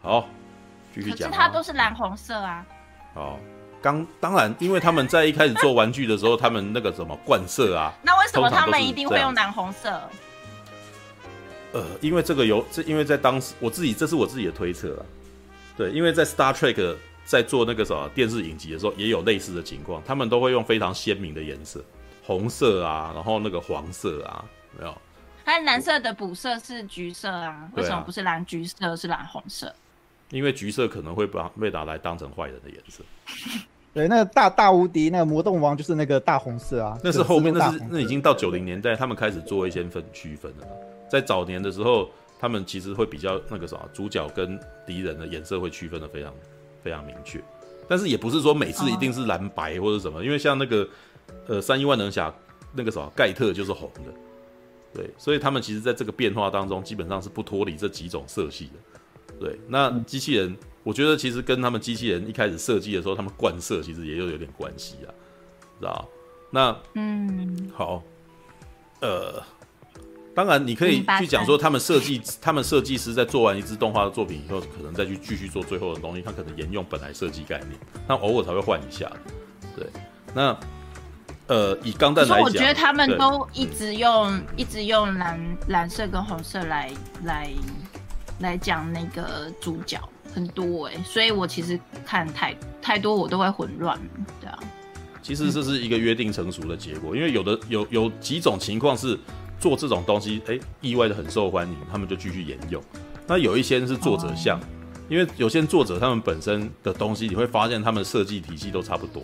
[0.02, 0.28] 好，
[0.94, 1.30] 继续讲。
[1.30, 2.66] 可是它都是蓝红色啊。
[3.14, 3.40] 好。
[3.84, 10.00] 刚当然，因为他们在一开始做玩具的时候，他们那个什么灌色啊，那为什么他们一定会用蓝红色？
[11.74, 15.02] 呃，因为这个有这，因为在当时我自己这是我自己的推测啊。
[15.76, 21.84] 对，因为在 Star Trek 在做那个什么电视影集的时候，也有类似的情况，他们都会用非常鲜明的颜色，
[22.24, 24.44] 红色啊，然后那个黄色啊，
[24.78, 24.94] 没有？
[25.44, 29.74] 它蓝色的补色是橘色啊，为什么不是蓝橘色，是蓝红色？
[30.30, 33.04] 因为橘色可能会把被拿来当成坏人的颜色。
[33.94, 40.68] 对，那个大大无敌那个魔动王就是那个大红色啊，那是后面，那是那已经到九零年代，他们开始做一些分区分了。
[41.10, 44.58] 在早年的时候，他们其实会比较那个啥，主角跟
[44.88, 46.34] 敌人的颜色会区分的非常
[46.84, 47.42] 非常明确。
[47.88, 50.88] 但是也不是说每次一定是蓝白或者什么，因为像那个
[51.48, 52.34] 呃三亿万能侠
[52.74, 54.14] 那个什么盖特就是红的，
[54.94, 59.36] 对，所以他们其实在这个变化当中，基本上是不脱离这几种色系的。
[59.40, 60.56] 对，那机器人。
[60.84, 65.14] 我觉得其实跟他们机器人一开始设计的时候，他们灌色其实也有有点关系啊，
[65.80, 66.10] 知道？
[66.50, 68.02] 那嗯，好，
[69.00, 69.40] 呃，
[70.34, 77.72] 当然你可以去讲说他们设计， 他们设计师在做完一支动画的作品以后，可能再去继续做最后的东西，他可能沿用本来设计概念，
[78.08, 79.12] 那偶尔才会换一下。
[79.76, 79.86] 对，
[80.34, 80.58] 那
[81.48, 86.92] 呃，以钢弹来讲，我觉得他们都一直用一直用蓝蓝色跟红色来
[87.24, 87.52] 来
[88.40, 90.00] 来讲那个主角。
[90.34, 94.00] 很多哎、欸，所以我其实看太太多，我都会混乱，
[94.40, 94.58] 对啊。
[95.22, 99.20] 其实这是一个约定成熟的结果，因为有的有有几种情况是
[99.62, 102.84] 做这种东西，哎、欸，意外的很受欢迎，他们就继续沿用。
[103.28, 104.64] 那有一些是作者像，哦、
[105.08, 109.24] 因为有些作者他们本身的东西，你会发现他们设计体系都差不多。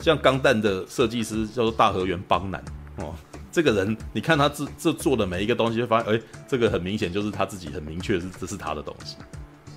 [0.00, 2.64] 像钢弹的设计师叫做大河原邦男
[2.98, 3.12] 哦，
[3.50, 9.16] 这个人你看他这这做的每一个东西，会发现哎、欸，这个很明显就是他自己很明确是这是他的东西。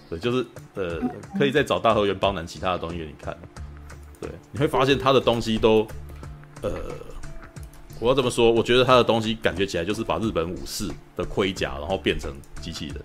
[0.09, 0.99] 对，就是呃，
[1.37, 3.35] 可以再找大河原邦男其他的东西给你看。
[4.21, 5.87] 对，你会发现他的东西都，
[6.61, 6.71] 呃，
[7.99, 12.95] 我要这么说，我觉得他的东西感觉起来就是把日本武士的盔甲，然后变成机器人，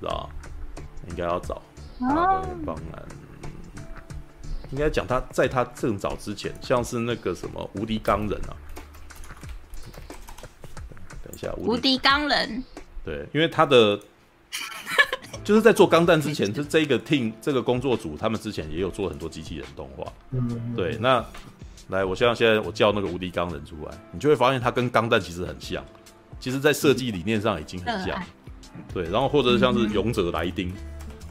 [0.00, 0.84] 知道吗？
[1.08, 1.62] 应该要找
[2.00, 3.02] 大和原邦男，
[4.72, 8.52] 应该讲他在他正早之前，像是那个什么无敌钢人啊。
[11.22, 12.64] 等一下，无敌钢人。
[13.04, 14.00] 对，因为他的。
[15.44, 20.12] 就是在做钢弹之前，就这个 team 这个工作组，他们之前也有做很多机器人动画。
[20.74, 21.24] 对，那
[21.88, 25.84] 来，我现在现在我叫那个无敌钢人出来，你就会发现他跟钢弹其实很像，
[26.40, 28.20] 其实在设计理念上已经很像。
[28.92, 30.72] 对，然后或者像是勇者莱丁，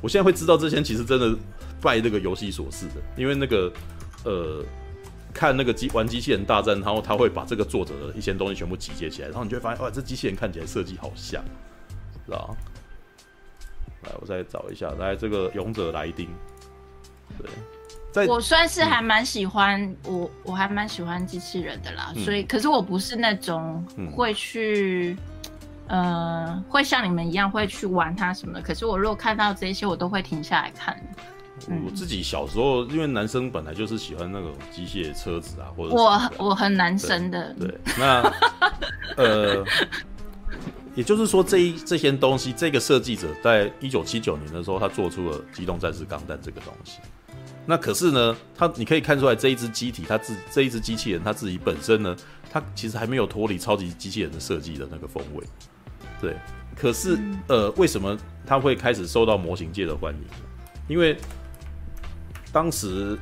[0.02, 1.38] 我现在会知道这些其实真的
[1.82, 3.72] 拜这个游戏所赐的，因为那个
[4.24, 4.64] 呃，
[5.34, 11.44] 看那个机玩机器人大战，然后他会把这个作者的一些东西全部集结起来，然后你就会发现，哇，这机器人看起来设计好像，
[12.26, 12.56] 知道？
[14.04, 14.90] 来，我再找一下。
[14.98, 16.28] 来，这个勇者莱丁，
[17.38, 17.50] 对，
[18.16, 22.14] 在我算是还蛮喜欢、嗯、我，我还蛮喜欢机器人的啦。
[22.16, 25.18] 嗯、所以，可是我不是那种会去，
[25.88, 28.62] 嗯、呃，会像你们一样会去玩它什么的。
[28.62, 30.98] 可是，我如果看到这些，我都会停下来看。
[31.86, 37.54] 我自己小时候，因为男生本来就是喜欢那种机械车子啊，或者我我很男生的。
[37.60, 38.34] 对，对那
[39.18, 39.66] 呃。
[40.96, 47.00] 也就是说，这一这些东西，这个设计者在一九七九年的时候，他做出了《机动战士钢弹》这个东西。
[47.66, 52.16] 那可是呢，他你可以看出来，这一只机体，它自这一只机器人，它自己本身呢，
[52.52, 55.44] 它其实还没有脱离超级机器人的设计的那个风味。
[56.22, 56.36] 对，
[56.76, 60.22] 可是呃，为什么它会开始受到模型界的欢迎？
[60.88, 61.18] 因为
[62.52, 63.18] 当时。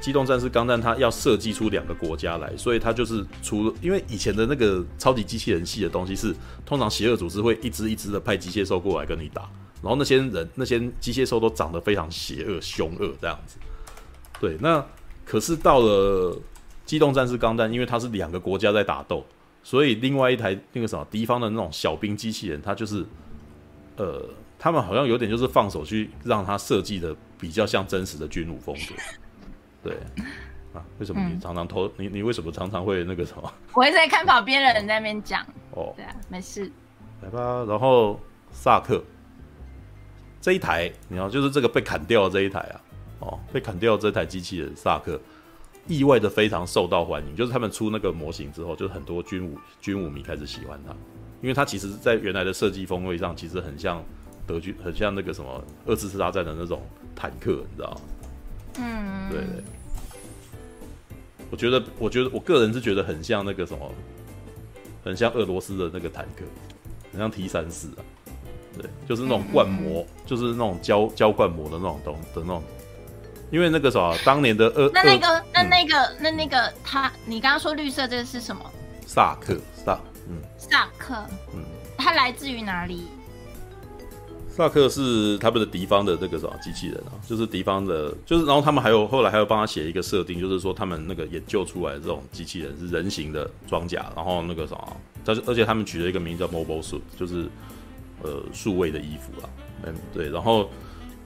[0.00, 9.42] 机动战士钢弹，它要设计出两个国家来，所以它就是除了因为以前的那个超级机器人系的东西是，通常邪恶组织会一只一只的派机械兽过来跟你打，
[9.82, 13.58] 然后那些人那些机械兽都长得非常邪恶凶恶这样子。
[14.40, 14.84] 对，那
[15.24, 16.36] 可是到了
[16.84, 19.24] 机动战士钢弹，因为它是两个国家在打斗，
[19.62, 23.04] 所以另外一台那个什么敌方的那种小兵机器人，它就是
[23.96, 24.24] 呃，
[24.58, 28.94] 他们好像有点就是放手去让它设计的比较像真实的军武风格。
[29.82, 29.94] 对，
[30.72, 31.86] 啊，为什么你常常偷？
[31.86, 33.52] 嗯、你你为什么常常会那个什么？
[33.74, 35.44] 我一直在看旁边的人在那边讲。
[35.72, 36.70] 哦，对啊，没事。
[37.22, 38.18] 来吧，然后
[38.50, 39.04] 萨克
[40.40, 42.80] 这一台，你知道，就是这个被砍掉的这一台啊，
[43.20, 45.20] 哦，被砍掉这台机器人萨克，
[45.86, 50.92] 意外的非常受到欢迎，就是他们出那个模型之后，就是很多军武军武迷开始喜欢它，
[51.42, 54.02] 因为它其实在原来的设计风味上，其实很像
[54.46, 56.82] 德军，很像那个什么二次大战的那种
[57.14, 58.00] 坦克，你知道吗？
[58.78, 59.62] 嗯，对对。
[61.50, 63.92] 我觉得，我觉得，我个人是觉得很像那个什么，
[65.04, 66.44] 很像俄罗斯的那个坦克，
[67.10, 68.00] 很像 T 三四啊，
[68.78, 72.62] 对，就是那种灌模，就是那种胶胶灌模的那种东的那种。
[73.50, 78.62] 因为那个啥，当年的二那那个那那个那那个他，你刚刚说绿色这个是什么？
[79.06, 81.14] 萨克萨，嗯，萨克，
[81.52, 81.64] 嗯，
[81.98, 83.08] 它来自于哪里？
[84.48, 97.48] 萨克是他们的敌方的这个什么机器人啊，就是敌方的，就是然后他们还有后来还有帮他写一个设定，就是说他们那个研究出来的这种机器人是人形的装甲，然后那个什么，但是而且他们取了一个名字叫 Mobile Suit，就是
[98.22, 99.50] 呃数位的衣服啊，
[99.86, 100.70] 嗯对，然后。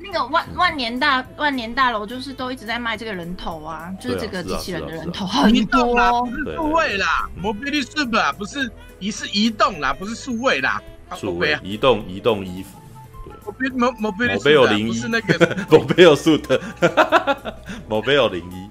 [0.05, 10.83] 那个万万年大万年大楼就是都一直在卖这个人头啊，就是这个机器人的人头很多，不是数位啦，Mobile Suit 啊，不是移是移动啦，不是数位啦，
[11.17, 12.79] 数位移动移动衣服，
[13.25, 16.15] 对，Mobile Mobile Suit 不是那个 Mobile
[17.89, 18.71] Suit，Mobile 零一，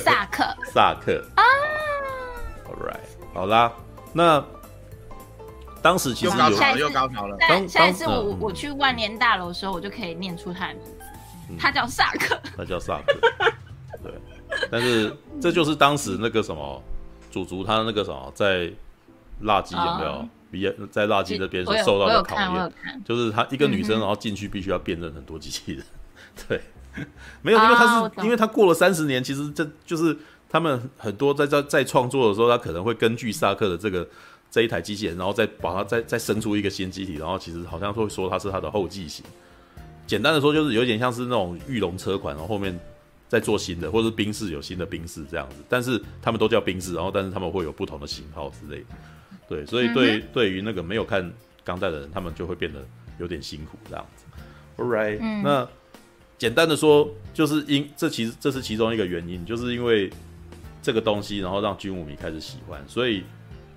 [0.00, 0.44] 萨克。
[0.74, 1.24] 萨克。
[1.36, 1.42] 啊
[2.66, 3.72] ，All right，好啦，
[4.12, 4.44] 那。
[5.82, 7.36] 当时其实有下又高潮了。
[7.40, 10.92] 但下一次我我去万年大楼的时候，我就可以念出他的名字，
[11.58, 12.38] 他叫萨克。
[12.56, 13.18] 他叫萨克。
[14.02, 14.12] 对，
[14.70, 16.82] 但是这就是当时那个什么，
[17.30, 18.70] 祖祖他那个什么，在
[19.40, 20.28] 辣鸡有没有？
[20.50, 22.72] 比在辣鸡那边是受到的考验，
[23.04, 25.84] 就是他一个女生，然后进去必须要辨认很多机器人。
[26.48, 26.60] 对，
[27.40, 34.06] 没有，因为他是因为他过了三十年，其实这就是他们很多在在在创作的时候，他可能会根据萨克的这个。
[34.50, 39.24] 这一台机器人，然后再把它再再生出一个新机体，然后其实好像会说它是它的后继型。
[40.06, 42.76] 简单的说，就是有点像是那种御龙车款，然后后面
[43.28, 45.56] 再做新的，或者是宾士有新的宾士这样子。
[45.68, 48.86] 但是他们都叫宾士，然后但是他们会有不同的型号之类的。
[49.48, 51.32] 对，所以对、嗯、对于那个没有看
[51.62, 52.84] 钢弹的人，他们就会变得
[53.20, 54.24] 有点辛苦这样子。
[54.82, 55.68] All right，、嗯、那
[56.38, 60.10] 简单的说，就是因这其实这是其中一个原因，就是因为
[60.82, 63.22] 这个东西，然后让军武迷开始喜欢，所以。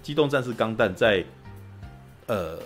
[0.03, 1.23] 机动战士钢弹在，
[2.27, 2.59] 呃，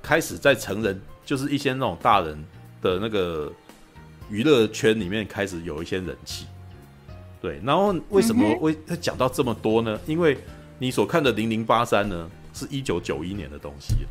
[0.00, 2.38] 开始在成人，就是一些那种大人
[2.80, 3.52] 的那个
[4.30, 6.46] 娱乐圈里面开始有一些人气，
[7.42, 7.60] 对。
[7.64, 9.98] 然后为什么会讲到这么多呢？
[10.06, 10.38] 因为
[10.78, 14.06] 你所看的零零八三呢，是一九九一年的东西，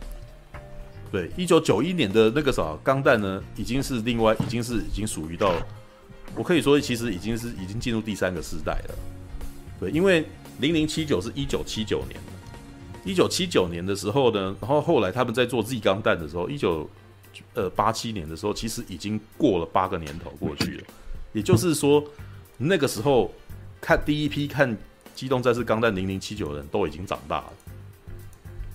[1.10, 5.56] 对，一九九一年的那个啥钢弹呢，已经是另外，已经是已经属于到，
[6.36, 8.96] 我可以说其实已经是已经进入第三个世代了，
[9.80, 10.26] 对，因为
[10.60, 12.19] 零零七九是一九七九年。
[13.06, 16.89] 一九七九年的时候呢，然后后来他们在做 Z 钢弹的时候，一九
[17.54, 20.84] 呃八七年的时候，其实已经过了八个年头过去了。
[21.34, 22.04] 也就是说，
[22.58, 23.34] 那个时候
[23.82, 24.72] 看第一批看
[25.16, 27.54] 《机动战士钢弹零零七九》的人都已经长大了。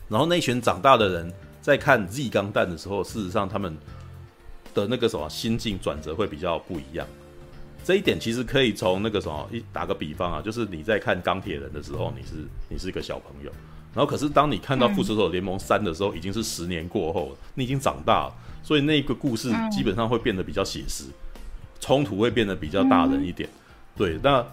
[0.09, 3.77] 然后那群长大的人在看 Z 钢弹的时候，事实上他们
[4.75, 7.07] 的那个什么心境转折会比较不一样。
[7.85, 13.51] 这一点其实可以从那个什么一打个比方啊，就是你在看钢铁人的时候，你是你是一个小朋友。
[13.95, 21.05] 然后，可是当你看到《复仇者联盟三》的时候，已经是十年过后了，你已经长大了，所以那个故事基本上会变得比较写实，
[21.81, 23.49] 冲突会变得比较大人一点。
[23.97, 24.45] 对，那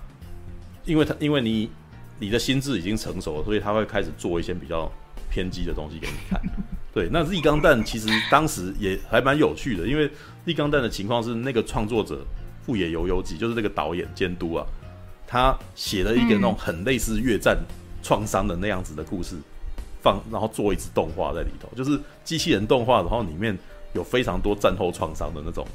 [0.85, 1.69] 因为他因为你
[2.17, 4.91] 你的心智已经成熟了，所以他会开始做一些比较
[5.29, 6.41] 偏激的东西给你看。
[6.93, 10.07] 对，那《Z 钢弹》其实当时也还蛮有趣的，因为
[10.45, 12.25] 《Z 钢弹》的情况是那个创作者
[12.65, 14.65] 富野由悠季，就是那个导演监督啊，
[15.27, 17.57] 他写了一个那种很类似越战。
[18.05, 19.35] 创伤的那样子的故事，
[19.99, 23.57] 放然后做一支动画在里头，就是机器人动画，然后里面
[23.93, 25.65] 有非常多战后创伤的那种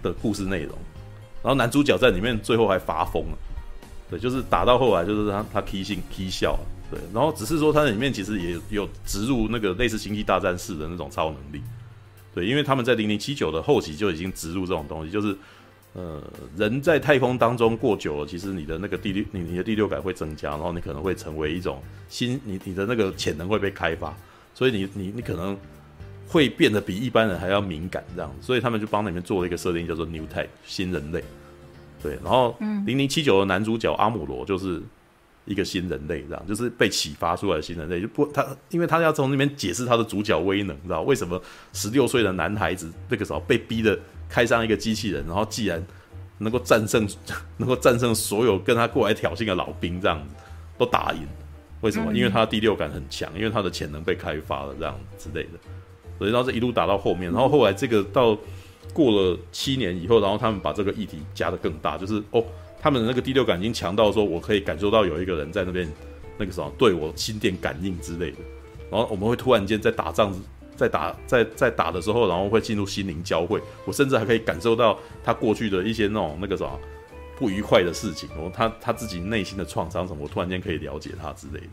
[0.00, 0.78] 的故事内容，
[1.42, 3.38] 然后男主角在里面最后还发疯了，
[4.08, 6.56] 对，就是打到后来就是他他 K 性 K 笑，
[6.88, 11.60] 对，然后只是说他里面其实也有植入那个类似星际大战式的那种超能力，
[12.32, 15.36] 对，因为他们在零零七九的后期就已经植入这种东西，就是。
[15.96, 16.22] 呃，
[16.58, 24.14] 人在太空当中过久了，其实你的那个第六，你你的第六感会增加，然后你可能会成为一种新，你你的那个潜能会被开发，
[24.52, 25.56] 所以你你你可能
[26.28, 31.24] 会变得比一般人还要敏感这样，所以他们就帮里面做了一个设定，叫做 New Type 新人类。
[32.02, 34.82] 对，然后零零七九的男主角阿姆罗就是
[35.46, 41.40] 一个新人类，这样就是被启发出来的新人类，就不他，因为他要从那边解释他的主角威能，知道为什么
[41.72, 43.98] 十六岁的男孩子那个时候被逼的。
[44.28, 45.84] 开上一个机器人，然后既然
[46.38, 47.08] 能够战胜，
[47.58, 50.34] 能够战胜所有跟他过来挑衅的老兵，这样子
[50.76, 51.26] 都打赢，
[51.80, 52.12] 为什么？
[52.12, 55.58] 因为他的第六感很强，因为他的潜能被开发了，这样之类的。
[56.18, 58.36] 所以，然后这一路打到后面，然后后来这个到
[58.92, 62.42] 过了七年以后，然后他们把这个议题加的更大，就是哦，
[62.80, 65.86] 他们的那个第六感已经强到说，我可以感受到有一个人在那边
[66.38, 68.38] 那个什么对我心电感应之类的。
[68.90, 70.32] 然后我们会突然间在打仗，
[70.76, 73.60] 在打在在打的时候，然后会进入心灵交汇。
[73.84, 76.78] 我甚至还可以感受到他过去的一些那种那个什么
[77.38, 81.68] 不愉快的事情，然后他他自己内心的创伤什么，我突然间可以了解他之类的。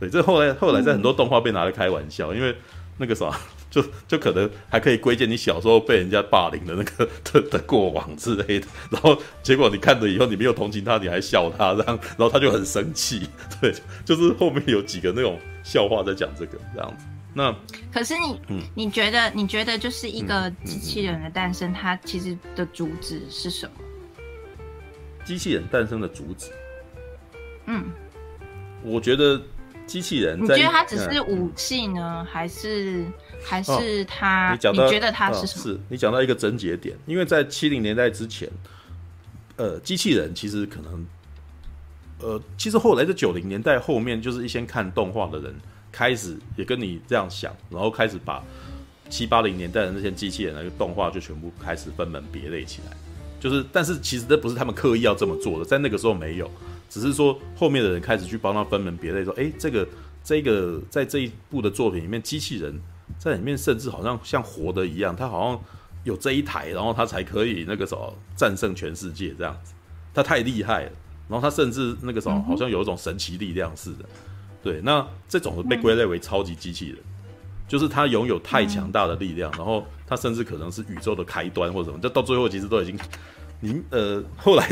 [0.00, 2.54] 对，这后来后来在很多动画被拿来开玩笑，因为
[2.98, 3.30] 那个啥。
[3.72, 13.26] 就就可能还可以归结你小时候被人家霸凌的那个 的的过往之类的，然后结果你看了以后，你没有同情他，你还笑他这样，然后他就很生气。
[13.62, 13.72] 对，
[14.04, 17.06] 就是后面有几个那种笑话在讲这个这样子。
[17.34, 17.54] 那
[17.92, 23.72] 可是你，嗯，你觉得你觉得就是一个机器人的诞生，它其实的主旨是什么？
[25.24, 26.50] 机器人诞生的主旨，
[27.66, 27.84] 嗯，
[28.82, 29.40] 我觉得
[29.86, 33.04] 机器人在，你觉得它只是武器呢，嗯、还是？
[33.44, 34.54] 还是它？
[34.54, 35.64] 哦、你，你觉得它是什么？
[35.64, 38.48] 哦、是你讲到一个症结点，因为在七零年代之前，
[39.56, 41.04] 呃，机器人其实可能，
[42.20, 45.52] 呃，其实后来在九零年代后面，就是一些看动画的人
[45.92, 48.42] 开始也跟你这样想，然后开始把
[49.08, 52.96] 七八零年代的那些机器人那个动画就全部开始分门别类起来。
[53.38, 56.50] 就是，但是其实这不是他们刻意要这么做的，在那个时候没有，
[56.88, 59.86] 只是说后面的人开始去帮他分门别类，说，哎，这个
[60.24, 62.80] 这个在这一部的作品里面，机器人。
[63.18, 65.60] 在里面甚至好像像活的一样，他好像
[66.02, 69.74] 有这一台，然后他才可以那个什么战胜全世界这样子，
[70.14, 70.92] 他太厉害了。
[71.28, 74.04] 然后他甚至那个什么好像有一种神奇力量似的。
[74.62, 76.98] 对，那这种被归类为超级机器人，
[77.66, 82.98] 就是它拥有太强大的力量，然后它甚至可能是宇宙的开端或者什么，就到最后其实都已经，
[83.60, 84.68] 您呃后来。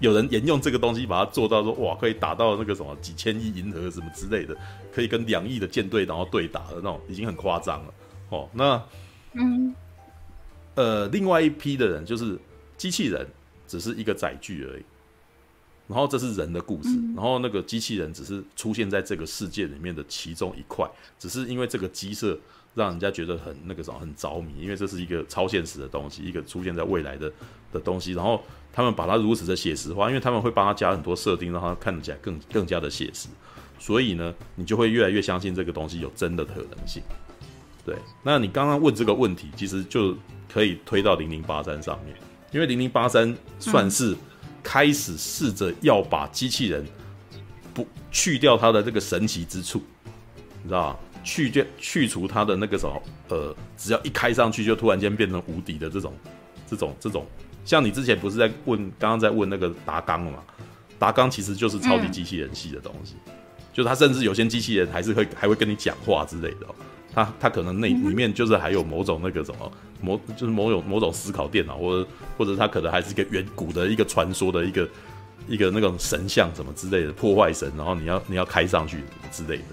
[0.00, 4.54] 有人沿用这个东西，把它做到说哇，可以打到那个什么几千亿银河什么之类的，
[4.92, 7.94] 可以跟两亿的舰队然后对打的那种，已经很夸张了。
[8.30, 8.82] 哦，那
[9.34, 9.74] 嗯，
[10.74, 12.36] 呃，另外一批的人就是
[12.76, 13.24] 机器人，
[13.68, 14.82] 只是一个载具而已。
[15.86, 22.38] 然后这是人的故事，然后那个机器人只是出现在这个世界里面的其中一块，只是因为这个机设
[22.74, 27.30] 让人家觉得很那个什么很着迷，因为这是一个超现实的东西，一个出现在未来的
[27.72, 28.40] 的东西，然后。
[28.76, 33.28] 他们把它如此的写实化，因为他们会帮他加很多设定，让他看起来更更加的写实。
[33.78, 37.00] 所以呢，你就会越来越相信这个东西有真的可能性。
[37.86, 40.16] 对，那你刚刚问这个问题，其实就
[40.52, 42.16] 可以推到零零八三上面，
[42.50, 44.16] 因为零零八三算是
[44.64, 46.84] 开始试着要把机器人
[47.72, 49.80] 不去掉它的这个神奇之处，
[50.62, 50.98] 你知道吧？
[51.22, 56.12] 去掉去除它的那个什么呃，只要一开上去就突然间变成无敌的这种
[56.66, 57.24] 这种这种。
[57.64, 60.38] 像你之前不是在问，刚刚在问那个达纲了嘛？
[60.98, 63.32] 达纲其实就是超级机器人系的东西，嗯、
[63.72, 66.74] 就是他甚至有些机器人还是会还会跟你讲话之类的、喔。
[67.14, 74.88] 他他可能那里面就是还有某种那个什么某就是某种某种思考电脑，或者或者它可能还是一个远古的一个传说的一个
[75.48, 78.98] 一个那种神像什么之类的破坏神，然后你要你要开上去
[79.30, 79.64] 之类的。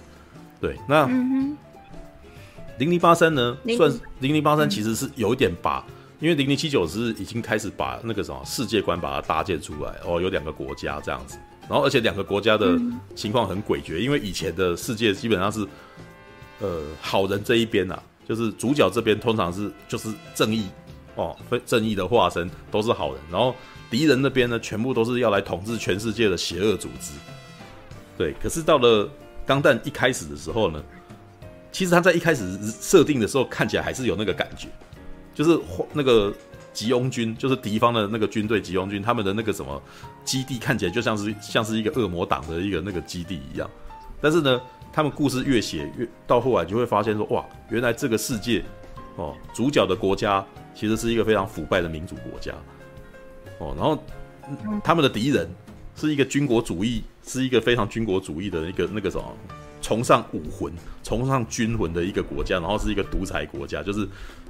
[0.60, 1.08] 对，那
[2.78, 3.58] 零零八三呢？
[3.78, 5.86] 算零零八三其实是有一点把。
[6.20, 11.36] 因为零零七九是已经开始把那个什么世界观把它搭建出来哦，有两个国家这样子，
[11.68, 12.80] 然后而且两个国家的
[13.16, 15.68] 情况很诡谲，因为以前的世界基本上是，
[16.62, 20.68] 呃，好人这一边呐、啊，就是主角这边通常是就是正义
[21.16, 23.56] 哦，非正义的化身都是好人，然后
[23.90, 27.12] 敌人那边呢，全部都是要来统治全世界的邪恶组织。
[28.18, 29.10] 对，可是到了
[29.46, 30.84] 钢弹一开始的时候呢，
[31.72, 34.68] 其实他在一开始设定的时候看起来还是有那个感觉。
[35.34, 35.60] 就是
[35.94, 36.32] 那个
[36.74, 39.82] 吉翁军，就是敌方的那个军队吉翁军，他们的那个什么
[40.24, 43.68] 基地看起来就像是像是一个恶魔党的一个那个基地一样。
[44.22, 44.62] 但是呢，
[44.94, 48.64] 他们故事越写越到后来，就会发现说，哇，原来这个世界
[49.16, 50.46] 哦，主角的国家
[50.76, 52.54] 其实是一个非常腐败的民主国家
[53.60, 53.74] 哦。
[53.78, 54.02] 然后
[54.84, 55.50] 他们的敌人
[55.96, 59.26] 是一个军国主义，是一个非常军国主义的一个那个什么
[59.82, 60.72] 崇尚武魂、
[61.04, 64.08] 崇尚军魂的一个国家，然后是一个独裁国家，就是。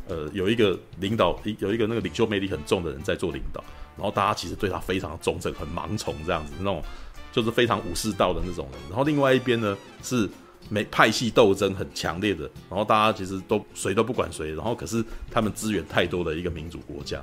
[0.07, 3.63] 呃，有一个领导，有一个那个领袖魅力很重的人在做领导，
[3.95, 6.83] 然后大家其实对他非常忠诚，很盲从这样子，那种
[7.31, 8.81] 就是非常武士道的那种人。
[8.89, 10.29] 然后另外一边呢，是
[10.69, 17.21] 没派系斗争很强烈的，然后大家其实都谁都不管谁，然后可是他们资源太多的一个民主国家。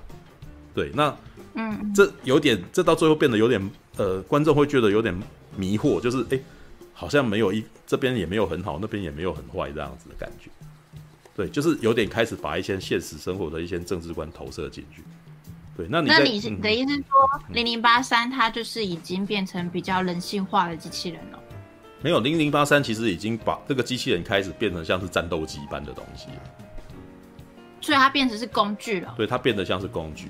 [0.75, 1.17] 对，那
[1.55, 5.19] 嗯，这有点，这到最后变得有点呃，观众会觉得有点
[5.57, 6.39] 迷惑，就是哎，
[6.93, 10.51] 好像没有一这边也没有很好，那边也没有很坏这样子的感觉。
[11.35, 15.03] 对，就是有点开始把一些现实生活的一些政治观投射进去。
[15.79, 21.39] 对，那你那你的意思是说，零零八三它就是已经变成比较人性化的机器人了？
[22.03, 26.27] 没有，零零八三其实已经把这个机器人开始变成像是战斗机一般的东西，
[27.81, 29.15] 所以它变成是工具了。
[29.17, 30.29] 对，它变得像是工具。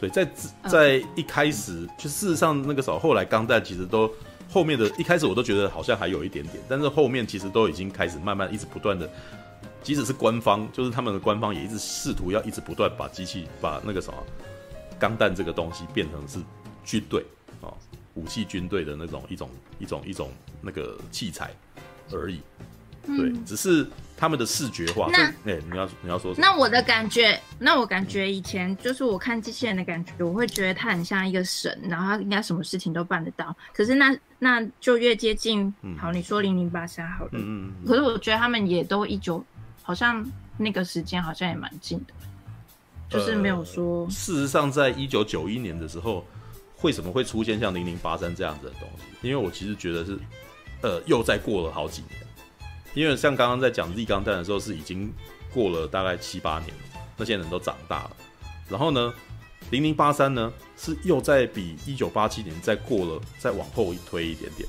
[0.00, 0.28] 对，在
[0.68, 4.08] 在一开始，就事实上那个时候，后来钢弹其实都
[4.48, 9.10] 后面的一开始我都觉得好像还有一点点，但是后面其实都已经开始慢慢一直不断的，
[9.82, 14.18] 即使是官方，就是他们的官方也一直试图要一直不断把机器把那个什么
[14.98, 16.38] 钢弹这个东西变成是
[16.84, 17.24] 军队
[17.60, 17.72] 啊
[18.14, 20.30] 武器军队的那种一种一种一种
[20.60, 21.50] 那个器材
[22.12, 22.40] 而已。
[23.06, 23.88] 对，只是
[24.18, 25.08] 他们的视觉化。
[25.10, 26.46] 那，哎、欸，你要你要说什么？
[26.46, 33.56] 那我的感觉，那我感觉以前就是我看机器人的感觉，我会觉得他很像一个神，然后他应该什么事情都办得到。
[33.72, 37.86] 可是那那就越接近，好，你说零零八三好了，嗯嗯嗯。
[37.86, 39.42] 可是我觉得他们也都一九，
[39.82, 40.22] 好像
[40.58, 42.12] 那个时间好像也蛮近的，
[43.08, 44.08] 就是没有说。
[44.10, 46.24] 事实上，在一九九一年的时候，
[46.82, 49.28] 为什么会出现像零零八三这样子的东西？
[49.28, 50.18] 因为我其实觉得是，
[50.82, 52.20] 呃，又再过了好几年。
[52.94, 55.12] 因为像刚刚在讲 Z 钢弹的时候，是已经
[55.52, 56.74] 过了大概七八年，
[57.16, 58.16] 那些人都长大了。
[58.68, 59.12] 然后呢，
[59.70, 64.68] 零零八三呢是又在比一九八七年再过了再往后一推一点点，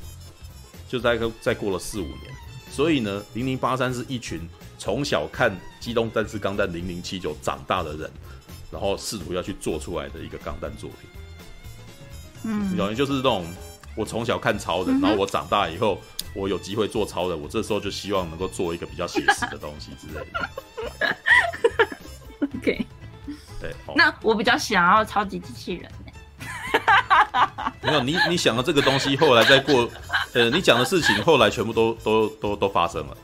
[0.88, 2.34] 就大概再过了四五年。
[2.70, 8.12] 所以呢，零零八三是一群从小看《机动战士钢弹零零七九》长大的人，
[8.72, 11.10] 然后试图要去做出来的一个钢弹作品。
[12.44, 13.46] 嗯，等于就是那种
[13.96, 16.00] 我从小看超人，然后我长大以后。
[16.36, 21.18] 我有机会做超人，我这时候就希望能够做一个比较写实的东西之类的。
[22.56, 22.86] OK，
[23.60, 25.92] 对，那我比较想要超级机器人。
[27.82, 29.90] 没有，你你想的这个东西，后来再过，
[30.34, 33.18] 呃，你讲的事情后来全部都都都都发生了，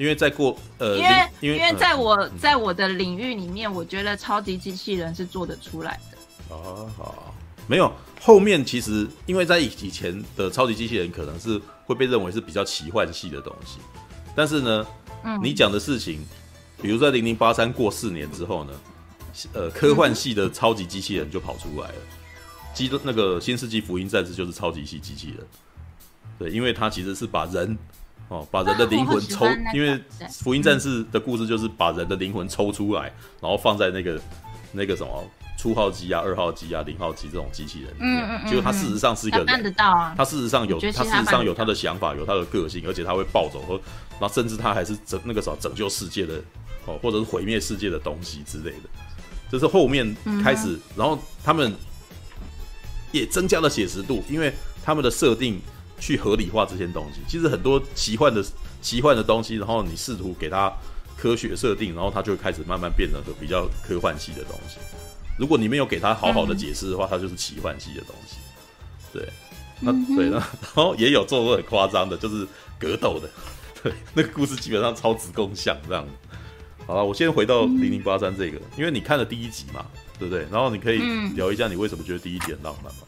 [0.00, 6.54] 因为在过，呃，因为因为，因为在我、嗯、在我的领域里面，我觉得超级机器人是做得出来的。
[6.54, 7.34] 哦，好，
[7.66, 7.92] 没有。
[8.18, 13.78] 后面其实，因为在以以前的超级机器人可能是会被认为是比较奇幻系的东西，
[14.34, 14.86] 但是呢，
[15.22, 16.20] 嗯，你讲的事情，
[16.80, 18.72] 比如在零零八三过四年之后呢，
[19.52, 21.94] 呃，科幻系的超级机器人就跑出来了，
[22.72, 25.46] 机那个新世纪福音战士就是超级系机器人，
[26.38, 27.76] 对，因为它其实是把人
[28.30, 34.18] 哦，把人的灵魂抽，因为福音战士的故事就是把人的灵魂抽出来，然后放在那个
[34.72, 35.22] 那个什么。
[35.58, 40.14] 初号机啊，二号机啊，零号机这种机器人，嗯嗯，结果他事实上是一个人，办得到啊。
[40.16, 43.74] 他事实上有，他事实上有他的想法，有他的个性，而且他会暴走，和
[44.18, 46.42] 然后甚至他还是拯那个什么拯救世界的
[46.86, 48.88] 哦，或者是毁灭世界的东西之类的。
[49.52, 51.74] 就是后面开始，然后他们
[53.12, 54.50] 也增加了写实度，因为
[54.82, 55.60] 他们的设定
[56.00, 57.20] 去合理化这些东西。
[57.28, 58.44] 其实很多奇幻的
[58.82, 60.72] 奇幻的东西，然后你试图给它
[61.16, 64.78] 科学设定，然后它就开始慢慢变得比较科幻系的东西。
[65.38, 68.36] 如果你没有给它好好的解释的话，它就是奇幻系的东西。
[69.12, 69.28] 对，
[69.80, 72.46] 那对，那然后也有做过很夸张的，就是
[72.78, 73.28] 格斗的。
[73.82, 76.06] 对，那个故事基本上超值共享这样。
[76.86, 79.86] 好了，我先回到零零八三这个，因为你看了第一集嘛，
[80.18, 80.46] 对不对？
[80.50, 80.98] 然后你可以
[81.34, 83.00] 聊一下你为什么觉得第一集很浪漫嘛？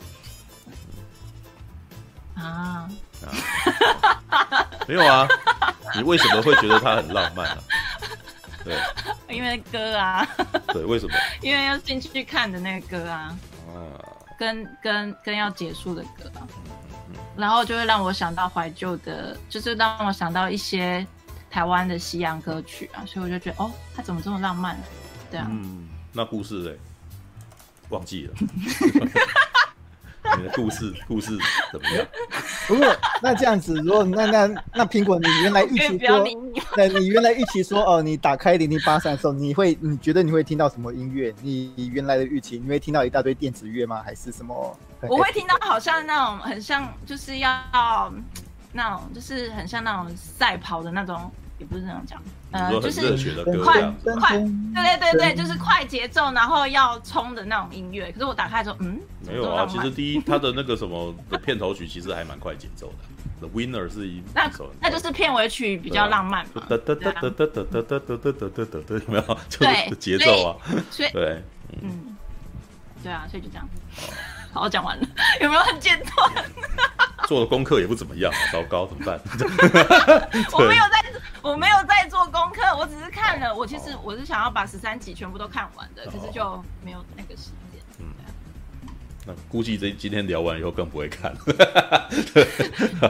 [2.34, 2.88] 啊
[3.22, 5.26] 啊，没有啊，
[5.94, 7.58] 你为什么会觉得它很浪漫啊？
[8.64, 8.78] 对，
[9.28, 10.26] 因为歌啊。
[10.68, 11.14] 对，为什么？
[11.40, 13.36] 因为要进去看的那个歌啊，
[13.68, 13.74] 啊
[14.38, 16.46] 跟跟跟要结束的歌啊，
[17.36, 21.06] 然后就会让我想到怀旧的，就是让我想到一些
[21.50, 24.76] 台湾的西洋歌曲啊，所以我就觉得，哦，他怎么这么浪漫？
[25.30, 26.78] 对啊，嗯，那故事嘞，
[27.90, 28.34] 忘记了。
[30.42, 31.38] 你的故事 故事
[31.70, 32.06] 怎么样？
[32.66, 32.86] 不过
[33.22, 36.26] 那这样子，如果那那那苹果，你原来预期说，
[36.76, 41.32] 那你原来预期说哦，你打开零零八三的时候，你会你觉得你会听到什么音乐？
[41.40, 44.02] 你原来的预期，你会听到一大堆电子乐吗？
[44.04, 44.76] 还是什么？
[45.08, 48.12] 我会听到好像那种很像，就是要
[48.72, 51.30] 那种就是很像那种赛跑的那种。
[51.62, 53.00] 也不是这样讲，呃，就是
[53.62, 53.80] 快
[54.18, 58.10] 快，对对对对，就是快节奏，然后要冲的那种音乐。
[58.10, 59.64] 可是我打开的时候，嗯，没有啊。
[59.70, 63.46] 其实第一，它的那个什么的片头曲其实还蛮快节奏的。
[63.46, 64.50] The Winner 是一那
[64.80, 66.62] 那就是片尾曲比较浪漫嘛。
[66.68, 69.38] 哒哒哒哒哒哒哒哒哒哒哒哒哒，有没有？
[69.58, 70.56] 对，节奏啊，
[70.90, 71.42] 所以对，
[71.80, 72.16] 嗯，
[73.04, 73.68] 对啊，所以就这样。
[74.52, 75.06] 好，讲完了，
[75.40, 76.44] 有没有很简短？
[77.26, 79.18] 做的功课也不怎么样，糟糕，怎么办？
[80.52, 81.04] 我没有在，
[81.40, 83.54] 我没有在做功课，我只是看了。
[83.54, 87.80] 我其实我是想要把十三集全部都看完的，可是就没有那个时间。
[88.00, 88.06] 嗯，
[89.24, 91.34] 那估计这今天聊完以后更不会看。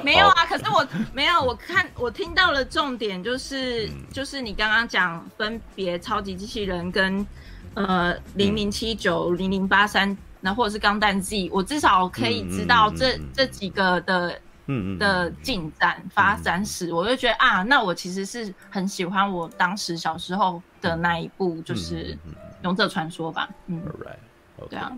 [0.04, 7.26] 没有啊，可是我没有，我看我听到了重点，就是、嗯、就是你刚刚讲分别超级机器人跟
[7.74, 10.16] 呃零零七九零零八三。
[10.42, 14.32] 那或者是钢弹 Z，我至少可以知道这、这几个的
[14.66, 22.14] 嗯，嗯的进展发展史，嗯、我就觉得啊，那我其实是很喜欢我当时小时候的那一部，就是
[22.62, 23.48] 《勇者传说》吧。
[23.68, 24.68] 嗯，嗯 Alright.
[24.68, 24.92] 对啊。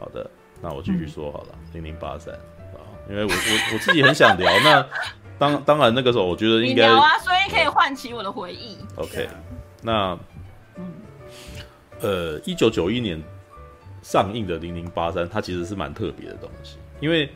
[0.00, 0.28] 好的，
[0.62, 4.50] 那我继续说好了，零零八三啊，因为我我我自己很想聊。
[4.64, 4.86] 那
[5.38, 8.78] 当当然那个时候，我觉得应该聊啊，所以可以唤起我的回忆。
[8.96, 9.28] OK，
[9.82, 10.18] 那
[12.00, 13.22] 呃，一九九一年
[14.10, 17.30] 上映的零零八三，它其实是蛮特别的东西，因为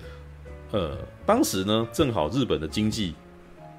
[0.72, 3.14] 呃，当时呢，正好日本的经济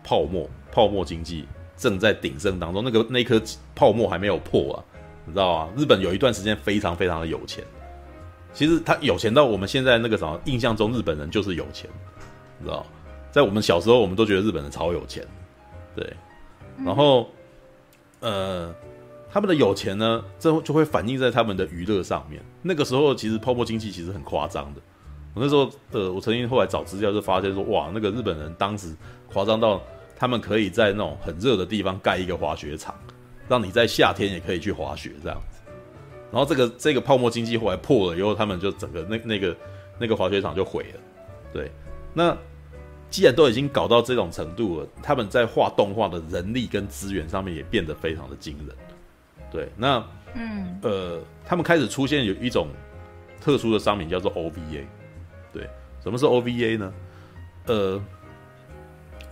[0.01, 3.41] 泡沫泡沫经济正在鼎盛当中，那个那颗
[3.75, 4.79] 泡沫还没有破啊，
[5.25, 5.73] 你知道吗？
[5.75, 7.61] 日本有一段时间非常非常的有钱。
[8.53, 11.89] 其实他有钱到我们现在那个什么印象中，日本人就是有钱，
[12.57, 12.85] 你知道，
[13.29, 15.21] 在我们小时候，我们都觉得日本人超有钱，
[15.93, 16.13] 对。
[16.81, 17.29] 然后，
[18.21, 18.73] 呃，
[19.35, 22.41] 他们的有钱呢，这就会反映在他们的娱乐上面。
[22.61, 24.79] 那个时候，其实泡沫经济其实很夸张的。
[25.33, 28.95] 我那时候，呃，我曾经后来找资料就发现说，哇，那个日本人当时
[29.29, 29.81] 夸张到
[30.15, 32.95] 他们可以在那种很热的地方盖一个滑雪场，
[33.49, 35.59] 让你在夏天也可以去滑雪这样子。
[36.31, 39.57] 然后这个这个泡沫经济后来破了以后，他们就整个那那个
[39.99, 40.99] 那个滑雪场就毁了。
[41.51, 41.69] 对，
[42.13, 42.37] 那
[43.09, 48.73] 既然都已经搞到这种程度了，他们在画动画的人力跟资源上面也变得非常的惊人。
[49.55, 52.67] 对，那嗯呃，他们开始出现有一种
[53.39, 54.83] 特殊的商品叫做 OVA。
[55.53, 55.67] 对，
[56.03, 56.93] 什么是 OVA 呢？
[57.67, 58.01] 呃，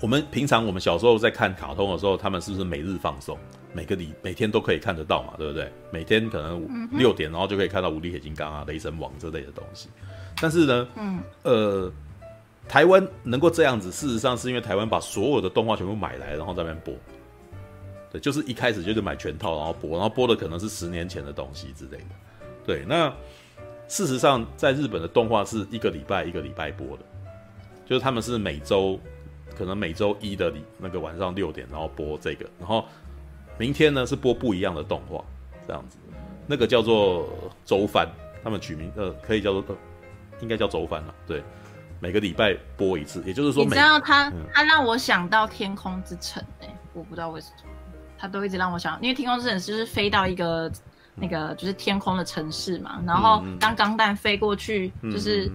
[0.01, 3.38] 我们平常我们小时候在看卡通的时候，他们是不是每日放送？
[3.74, 5.69] 每个礼每天都可以看得到嘛，对不对？
[5.91, 9.89] 每天可能六点，然后就可以看到无敌铁金刚啊、雷神王这类的东西。
[10.39, 11.91] 但是呢，嗯，呃，
[12.67, 16.93] 台湾能够这样子，事实上是因为台湾把所有的动画全部买来，然后在那边播。
[18.14, 22.05] 对，就是一开始就是买全套，然后播，然后播的可能是十年前的东西之类的。
[22.66, 23.14] 对，那
[23.89, 27.03] 事实上在日本的动画是一个礼拜一个礼拜播的，
[27.86, 28.97] 就是他们是每周
[29.57, 32.86] 可能每周一的那个晚上六点，然后播这个，然后。
[33.59, 35.24] 明天呢是播不一样的动画，
[35.68, 35.99] 这样子，
[36.47, 37.30] 那个叫做
[37.64, 38.09] 周番，
[38.43, 39.76] 他们取名呃可以叫做，呃、
[40.41, 41.14] 应该叫周番了。
[41.28, 41.43] 对，
[41.99, 47.70] 每个礼拜播一次，也就是说，你知道他、嗯、他让我想到《天空之城》哎，我不知道为什么，
[48.24, 50.71] 他都一直让我想，因为《天空之城》就是飞到一个
[51.13, 55.51] 那个就是天空的城市嘛，然后当钢弹飞过去，就是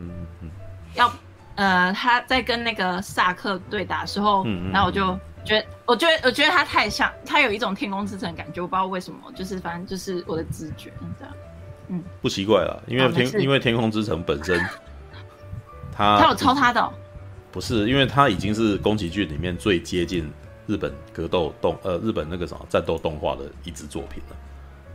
[0.94, 1.10] 要
[1.54, 5.18] 呃他在跟那个萨克对打的时候，然后我就。
[5.44, 11.34] 觉得我觉得我觉得他太像，他有一种天空之城的感觉，我不知道为什么，就是反正就是我的直觉这样。
[11.86, 14.60] 嗯，不奇怪了，因为天、啊、因为天空之城本身，
[15.96, 16.92] 他他有抄他的、哦，
[17.50, 20.30] 不是，因为他已经是宫崎骏里面最接近
[20.68, 24.36] 日本格斗动呃日本那个什么战斗动画的一支作品了。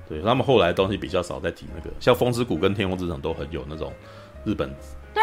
[0.07, 3.91] 对，他们后来的东西比较少在提那个，像风之谷跟天空之城都很有那种
[4.45, 4.74] 日本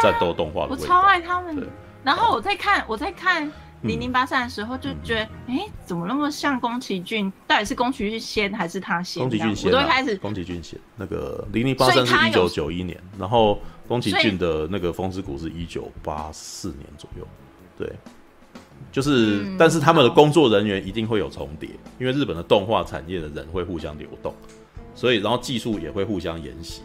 [0.02, 0.68] 战斗动画的、啊。
[0.72, 1.66] 我超爱他们。
[2.04, 3.50] 然后我在看我在看。
[3.82, 7.32] 零零八三的时候就觉得，哎、嗯，怎么那么像宫崎骏？
[7.46, 9.22] 到底是宫崎骏先还是他先？
[9.22, 10.78] 宫崎骏先、啊，我都开始宫崎骏先。
[10.96, 17.26] 那个零零八三是一九九一年，然后宫崎骏的那个《风之谷》是一九八四年左右。
[17.78, 17.90] 对，
[18.92, 21.68] 就是、嗯，但是他们的工作人员一定会有重叠，
[21.98, 24.34] 因为日本的动画产业的人会互相流动，
[24.94, 26.82] 所以然后技术也会互相沿袭。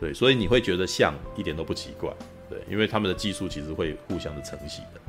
[0.00, 2.10] 对，所以你会觉得像一点都不奇怪。
[2.50, 5.00] 对，因为他们的技术其实会互相的承袭的。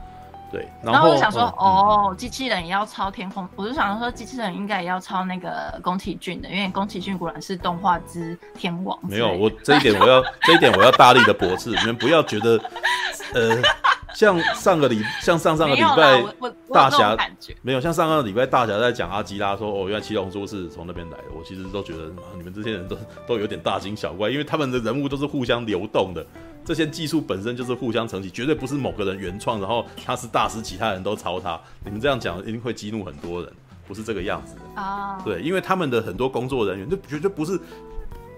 [0.51, 8.95] 对，然后，我想说，嗯、哦，机器人也要抄天空，我就想说，机器人应该也要抄那个宫崎骏的，因为宫崎骏果然是动画之天王。
[9.01, 12.61] 没有，我这一点我要这一点我要大力的驳斥，你们不要觉得，
[13.33, 13.57] 呃，
[14.13, 16.23] 像上个礼，像上上个礼拜
[16.71, 17.17] 大侠
[17.61, 22.97] 没有，像上个礼拜大侠在讲阿基拉说，哦，原来七龙珠是从那边来的，我其实都觉得你们这些人都
[23.27, 26.25] 都有点大惊小怪，因为他们的人物都是互相流动的。
[26.65, 31.59] 这些技术本身就是互相承袭，绝对不是某个人原创，然后他是大师，其他人都抄他。
[31.83, 33.51] 你们这样讲一定会激怒很多人，
[33.85, 35.17] 不是这个样子的啊。
[35.17, 35.25] Oh.
[35.25, 37.59] 对，因为他们的很多工作人员，就绝对不是，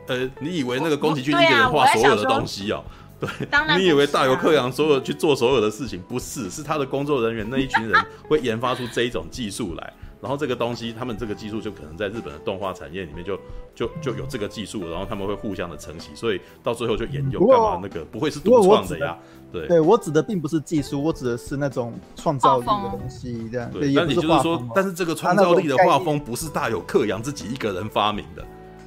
[0.07, 2.84] 呃，你以为那个宫崎骏一个人画所有的东西哦？
[3.20, 3.30] 对，
[3.78, 9.93] 你以为大友克洋所有去做所有的事情，不是，是他的工作人员那一群人会研发出这一种技术来。
[10.22, 13.38] 然后这个东西，他们这个技术就可能在日本的动画产业里面就
[13.76, 19.16] 就就有这个技术，然后他们会互相的承袭，所以到最后就研究干嘛那个不会是独创的呀？
[19.51, 23.70] 对，对我指的并不是技术，我指的是那种创造力的东西，这样。
[23.70, 28.43] 对，那你就是说，但是这个创造力的画风不是大有克洋自己一个人发明的。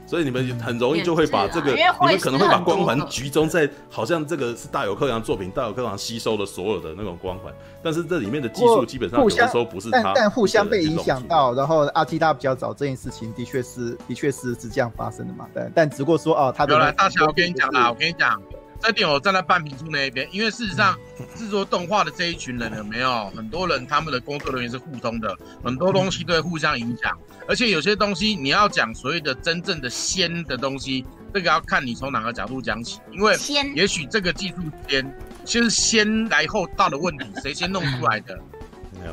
[0.09, 7.53] 所以你们很容易就会把这个，你们可能会把光环集中在好像这个是大友克洋作品，大友克洋吸收了所有的那种光环，
[7.83, 15.47] 但是这里面的技术基本上有的时候不是他，但但互相被影响到，然后阿基大比较早这件事情的确是的确是是这样发生的嘛？
[15.53, 18.41] 对，但只不过说哦，他的来大乔，我跟你讲啦，我跟你讲。
[18.81, 20.97] 这点我站在半瓶醋那一边，因为事实上
[21.35, 27.19] 制作动画的这一群人有没有很多人，他们的工作人员是互通的，很多东西都会互相影响，
[27.49, 31.05] 而且有些东西你要讲所谓的真正的仙的东西，
[31.35, 33.37] 这个要看你从哪个角度讲起，因为
[33.75, 34.57] 也许这个技术
[34.89, 38.39] 先就是先来后到的问题， 谁先弄出来的？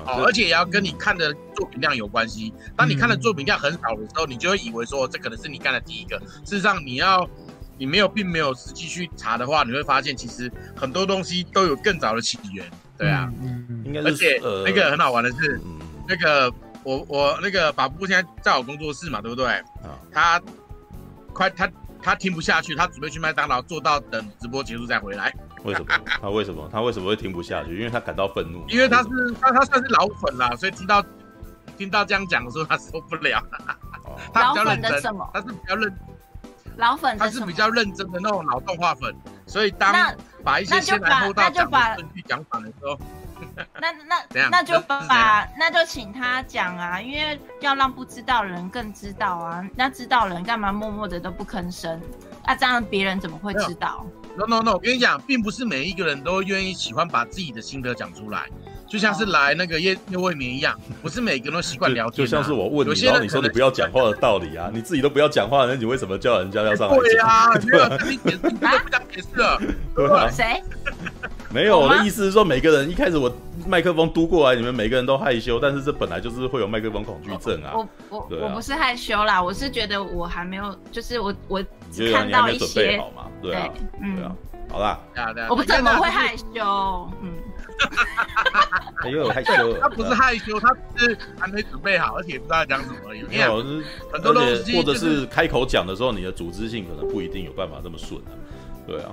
[0.08, 2.52] 哦，而且也要跟你看的作品量有关系。
[2.76, 6.18] 当你看的作品量很少的时候，你就会以为说这可能是你干的第一个。
[6.44, 7.30] 事实上，你要
[7.78, 12.66] 你没有并没有实际去查的话，你会发现其实很多东西都有更早的起源。
[12.98, 13.30] 对啊，
[13.84, 14.08] 应该是。
[14.08, 15.60] 而且那个很好玩的是，
[16.08, 16.52] 那个
[16.84, 19.62] 我我那个把布现在在我工作室嘛，对不对？
[20.12, 20.42] 他
[21.34, 21.70] 快他
[22.02, 25.34] 他听不下去，他准备去麦当劳做到等直播结束再回来。
[25.64, 25.88] 为什么？
[26.22, 26.70] 他为什么？
[26.72, 27.76] 他为什么会听不下去？
[27.76, 28.64] 因为他感到愤怒。
[28.70, 29.10] 因为他是
[29.42, 31.04] 他他算是老粉啦，所以听到
[31.78, 33.44] 听到这样讲的时候，他受不了。
[34.34, 35.02] 他比较认真，
[35.34, 35.94] 他是比较认
[36.78, 39.16] 老粉，他是比较认真的那种老动画粉，
[39.46, 39.94] 所以当
[40.44, 43.00] 把一些先来后到讲顺序讲反的时候，
[43.82, 52.00] 那那那就把那就请他讲啊，因为要让不知道的人更知道啊，那知道人干嘛默默的都不吭声？
[52.46, 54.06] 那这样别人怎么会知道
[54.38, 54.74] ？No no no！
[54.74, 58.48] 我跟你讲，并不是每一个人都愿意喜欢把自己的心得讲出来，
[58.88, 62.18] 就像是来那个夜夜未眠一样，不是每个人都习惯 聊天、啊。
[62.18, 66.98] 就像是我问你，然后你说你不要讲话的道理啊，你自己都不要讲话，那你为什么叫人家要上来？
[67.00, 69.62] 对啊，没有跟你解释，你都不想解释了。
[69.96, 70.64] 对啊，谁？
[71.50, 73.34] 没有，我的意思是说，每个人一开始我
[73.66, 77.72] 麦克风嘟过来，你们每个人都害羞，但是这本来就是会有麦克风恐惧症啊。
[77.74, 81.64] 我我、啊、我不是害羞啦，我是觉得我还没有，就是我我
[82.14, 83.02] 看到一些。
[83.42, 83.70] 对啊，
[84.02, 84.36] 嗯，对啊，
[84.70, 85.00] 好啦，
[85.50, 87.32] 我不怎么会害羞，嗯，
[89.06, 93.22] 因为我害羞，他不是害羞，他是还没准备好，而且不知道讲什么而已。
[93.24, 93.64] 没有，
[94.12, 98.32] 很多东西，或者是开口讲的时候，你的组织性可能不一定有办法这么顺啊。
[98.88, 99.12] 对啊，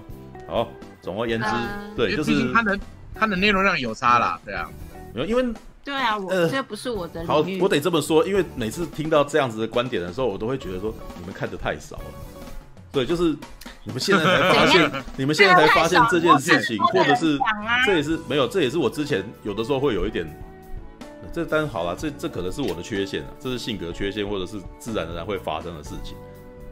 [0.49, 0.69] 好，
[1.03, 1.49] 总而言之，
[1.97, 2.79] 对，就是他的
[3.15, 4.69] 他的内容量有差啦，对啊，
[5.15, 5.45] 因为
[5.85, 12.05] 对啊，我这不是我的，好，我得这么说，因为每次听到这样子的观点的时候，我都会觉得说，你们看的太少了。
[12.93, 13.35] 对，就是
[13.85, 17.37] 你们现在才发现， 你们现在才发现这件事情，或者是
[17.85, 20.25] 这也是没有，这也是我之前有的时候会有一点，
[21.33, 26.17] 这当然好了，这这可能是我的缺陷啊，这是性格缺陷，或者是自然而然会发生的事情。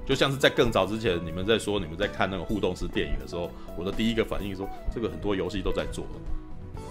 [0.07, 6.05] 就像是在更早之前，你们在说你们在看那个互动式电影的时候，我的第一个反应说，这个很多游戏都在做，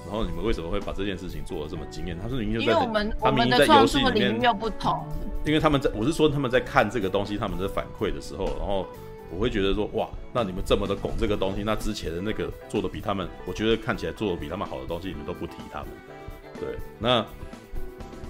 [0.05, 2.17] 然后你们为什么会把这件事情做的这么惊艳？
[2.21, 5.01] 他说，因为我们他们在游戏里面又不同，
[5.45, 8.85] 因为他们在我是说他们在看这个东西，他们在反馈的时候，然后。
[9.31, 15.87] 我会觉得说，哇，那你们这么的拱这个东西，那之前的那个做的比他们，我觉得看起来做的比他们好的东西，你们都不提他们。
[16.59, 17.25] 对，那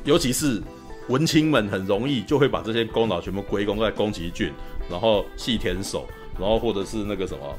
[0.04, 0.62] 尤其是
[1.08, 4.52] 文青们很容易就会把这些功劳全部归功在宫崎骏，
[4.90, 6.06] 然后细田守，
[6.40, 7.56] 然后或者是那个什么，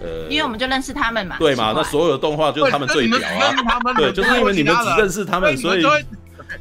[0.00, 1.72] 呃，因为我们就认识他们嘛，对嘛？
[1.76, 3.54] 那所有的动画就是他们最屌啊，
[3.96, 5.84] 对，就是因为你们只认识他们，所以。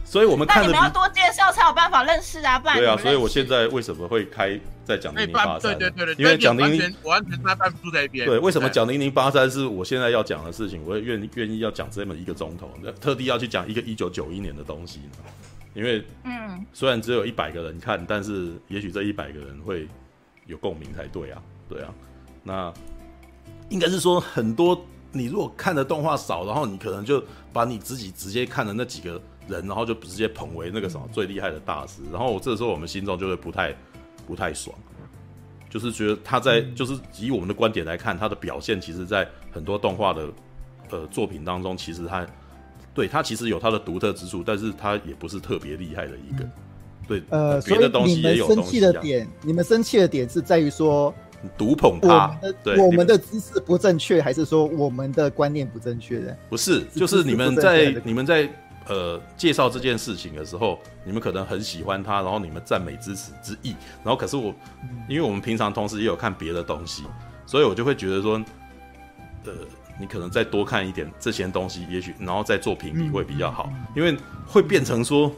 [0.06, 2.78] 所以我们看的，你们要多介绍才有办法认识啊，不然。
[2.78, 5.78] 对啊，所以我现在为什么会开在讲零零八三？
[5.78, 7.40] 对对对，因为讲零零，我完全
[7.82, 8.28] 住在一边。
[8.28, 10.84] 对，为什么讲零零八三是我现在要讲的事情？
[10.86, 12.70] 我也愿愿意要讲这么一个钟头，
[13.00, 15.06] 特地要去讲一个一九九一年的东西呢。
[15.74, 19.88] 因为，嗯，虽然只有一百个人看，但是也许这一百个人会
[20.46, 21.94] 有共鸣才对啊，对啊。
[22.44, 22.74] 那
[23.70, 29.22] 应该是说很多，你如果看的动画少，然后你可能就把你自己直接看的那几个。
[29.46, 33.76] 人，然后就直接捧为那个什么最厉害的大师，然后这时候我们心中就会不太
[34.26, 34.76] 不太爽，
[35.70, 40.30] 就是觉得他在就是以我们的观点来看，他的表现其实，在很多动画的
[40.90, 42.26] 呃作品当中，其实他
[42.94, 46.50] 对他其实有他的独特之处，但是他也不是特别厉害的一个。
[47.08, 48.62] 对，呃，别的东西也有东西。
[48.64, 51.14] 生气的点，你们生气的点是在于说
[51.58, 56.38] 独捧他，对，我们的知识不正确，还是说我们的观念不正确的？
[56.50, 58.50] 不是，就是你们在你们在。
[58.88, 64.54] 呃，介绍这件事情的时候，你们可能很喜欢他，然后你们赞美之词之意，然后可是我，
[65.08, 67.04] 因为我们平常同时也有看别的东西，
[67.46, 68.44] 所以我就会觉得说，
[69.46, 69.54] 呃，
[70.00, 75.32] 你可能再多看一点这些东西，也许然后再做评比会比较好，因为会变成说，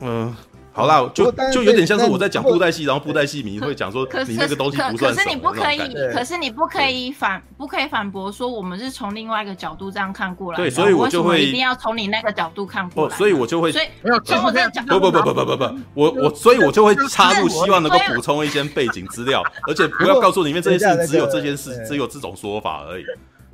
[0.00, 0.36] 嗯、呃。
[0.74, 5.14] 好啦，就就有点像是我在讲布袋戏，然后布袋戏迷会讲说，你那个东西不算。
[5.14, 5.78] 可是你不可以，
[6.14, 10.56] 可是你不可以反，不可以反驳说我们是从另外一个角度这样看过来。
[10.56, 13.14] 对，所以我就会一定要从你那个角度看过来。
[13.16, 13.86] 所以我就会，所以
[14.24, 23.04] 从我这个角度，不不不不不不不，我我所以我就会插入，希望能够补充一些背景资料， 而且不要告诉里面这件事只有这件事，只有这种说法而已。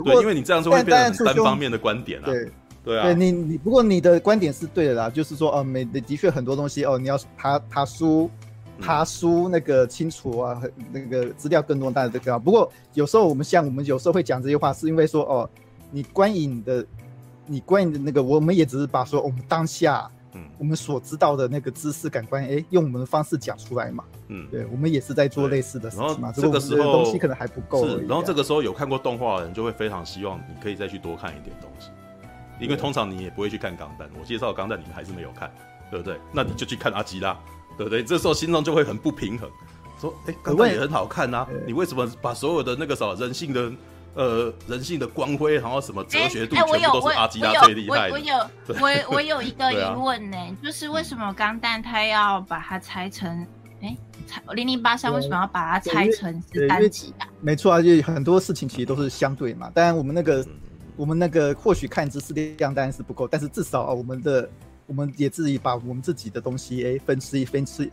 [0.05, 2.27] 对，因为你这样就会变成单方面的观点了。
[2.29, 2.49] 对
[2.99, 8.31] 啊，对你你不过你的观点是对的啦，就是说哦，每的的确很多东西哦，你要爬爬书，
[8.81, 10.63] 爬书那个清楚啊，
[10.93, 12.39] 那个资料更多，当然这个。
[12.39, 15.51] 不过有时候我们像我们有时候会讲这些话，是因为说哦，
[15.91, 16.87] 你观影的，
[17.47, 24.05] 你观影的那个，我们也只是把说我们当下嗯，我们所知道的那个知识感官，哎，用我们的方式讲出来嘛。
[24.29, 26.31] 嗯，对，我们也是在做类似的事情嘛。
[26.31, 27.89] 这个时候东西可能还不够。
[27.89, 31.89] 是，然后这个时候有看过动画的人就会非常希望你可以再去多看一点东西，
[32.61, 34.09] 因为通常你也不会去看钢弹。
[34.19, 35.51] 我介绍钢弹你们还是没有看，
[35.91, 36.19] 对不对？
[36.33, 37.37] 那你就去看阿基拉，
[37.77, 38.03] 对不对？
[38.03, 39.51] 这时候心中就会很不平衡，
[40.01, 43.71] 说，哎，钢弹也很好看啊，你为什么把所有的那个什么人性的？
[44.15, 48.15] 呃，人性的光辉，然后什么哲学度，全部都是阿基拉最厉害的。
[48.15, 48.35] 我有，
[48.67, 53.47] 我我有一个 疑问呢，就是为什么钢弹他要把它拆成？
[53.81, 53.97] 哎，
[54.27, 57.29] 拆零零八三为什么要把它拆成是单集啊？
[57.41, 59.71] 没错啊，就很多事情其实都是相对嘛。
[59.73, 60.45] 当然，我们那个
[60.99, 64.47] 我们那个或许看知识量当然是不够，但是至少啊，我们的
[64.85, 67.91] 我们也自己把我们自己的东西哎分析分析。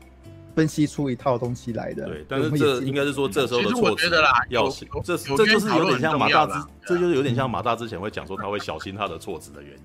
[0.55, 4.09] 分析出一套东西来的，对，但是这应该是说这时候的措辞
[4.47, 6.53] 要小心，这这就是有点像马大之，
[6.85, 9.83] 这就是有点像马大之前会讲说他会小心他的措辞的原因，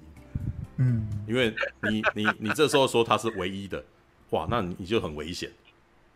[0.76, 1.52] 嗯，因为
[1.90, 3.82] 你你你这时候说他是唯一的，
[4.30, 5.50] 哇，那你就很危险，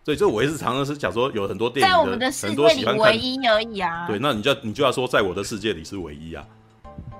[0.04, 6.46] 所以这我也是常常是讲说有很多电影的很多喜欢看唯一而已啊，对，那你就你就要说在我的世界里是唯一啊。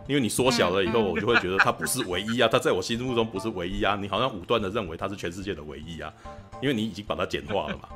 [0.07, 3.97] 因为你缩小了以后，我就会觉得它不是唯一啊，它在我心目中不是唯一啊。
[3.99, 6.13] 你好像武断的认为它是全世界的唯一啊，
[6.61, 7.89] 因为你已经把它简化了嘛。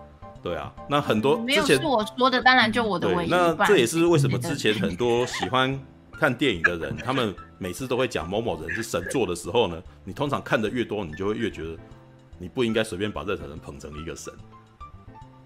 [0.42, 3.28] 对啊，那很多之前是我说的，当然就我的唯一。
[3.28, 5.78] 那这也是为什么之前很多喜欢
[6.12, 11.76] 看电影的人， 他们每次都会讲某某人是神作的时候呢，你通常看的越多，你就会越觉得
[12.38, 14.32] 你不应该随便把任何人捧成一个神。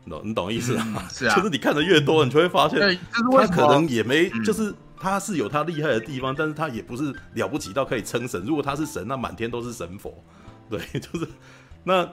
[0.05, 1.09] 你懂你懂意思吗？
[1.11, 4.73] 是啊， 就是你看的越多，你就会发现他可能也没就是。
[5.03, 8.41] 他是有他厉害的地方，但是他也不是了不起到可以称神。
[8.45, 10.15] 如果他是神，那满天都是神佛，
[10.71, 11.29] 对，就是
[11.83, 12.09] 那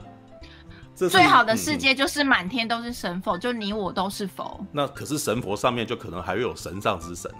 [0.96, 4.66] 这最好的世界就是满天都是神佛，嗯、就你我都是佛。
[4.72, 7.30] 那可是神佛上面就可能还会有神上之神，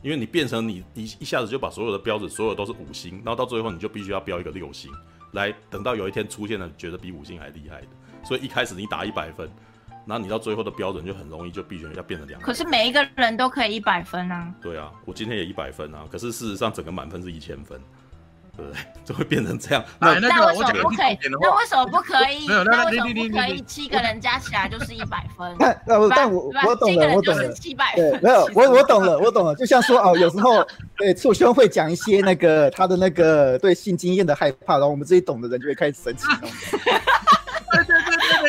[0.00, 4.90] 因为你变成你一一下子就把所有的标准，所有都是五星，然后到最后你就必须要标一个六星，
[5.32, 7.88] 来等到有一天出现了觉得比五星还厉害的，
[8.24, 9.46] 所以一开始你打一百分。
[10.06, 12.40] 那你到最后的标准就很容易就必须要变成两。
[12.40, 14.52] 可是每一个人都可以一百分啊。
[14.60, 16.04] 对啊，我今天也一百分啊。
[16.10, 17.80] 可是事实上整个满分是一千分，
[18.56, 18.80] 对不对？
[19.04, 19.84] 就会变成这样。
[19.98, 21.18] 那那为什么不可以？
[21.40, 22.46] 那为什么不可以？
[22.48, 23.62] 那为什么不可以？
[23.66, 25.54] 七个人加起来就是一百分。
[25.58, 27.52] 但但我我懂了，我懂了。
[27.52, 28.20] 七百分。
[28.22, 29.54] 没有，我我懂了，我懂了。
[29.54, 36.26] 就像说哦，有时候对促兄会讲一些那个他的那个对性经验的害怕，然后我们这些懂的人就会开始生气。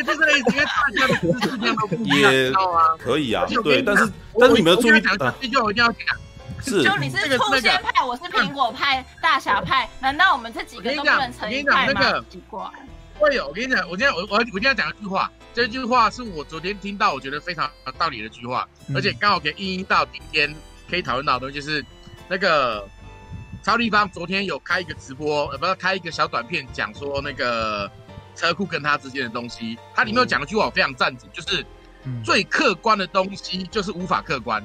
[0.05, 2.95] 就是因为大家的知识量都不一样，知道吗？
[2.97, 6.01] 可以啊，对，但是但是你们要注意讲这句话，我一定要讲。
[6.63, 12.23] 是，就你是兔仙派，我是苹果派，大侠派，难道我们这几个都不能成一派吗？
[12.29, 12.63] 奇怪。
[13.19, 20.55] 会有，我跟你讲，我今天我我我今天要讲一句话，这句话是我昨天听到，我觉得非常有道理的一句话，而且刚好可以应用到今天
[20.89, 21.85] 可以讨论到的东西，就是
[22.27, 22.87] 那个
[23.61, 27.91] 超立方昨天有开一个直播，呃，不是开一个小短片，讲说那个。
[28.35, 31.65] 车库跟他之间的东西，它里面有讲了句话，我非常赞成，就是
[32.23, 34.63] 最客观的东西就是无法客观。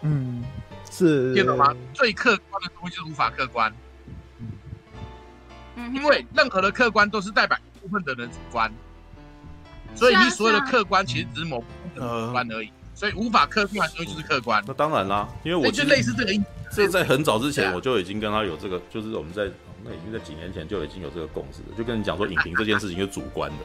[0.00, 0.42] 嗯，
[0.90, 1.74] 是听懂吗？
[1.92, 3.72] 最客观的东西就是无法客观。
[5.76, 8.72] 嗯，因为任何的客观都是代表一部分的人主观，
[9.94, 12.72] 所以你所有的客观其实只是某部分的主观而已。
[12.94, 14.64] 所以无法客观的东西就是客观。
[14.66, 16.44] 那当然啦，因为我就类似这个意思。
[16.72, 19.48] 这在很早之前我就已经跟他有这个，就是我们在。
[19.84, 23.64] 那已经在几年前就已经有这个共识了，就跟你讲说，影评这件事情是主观的，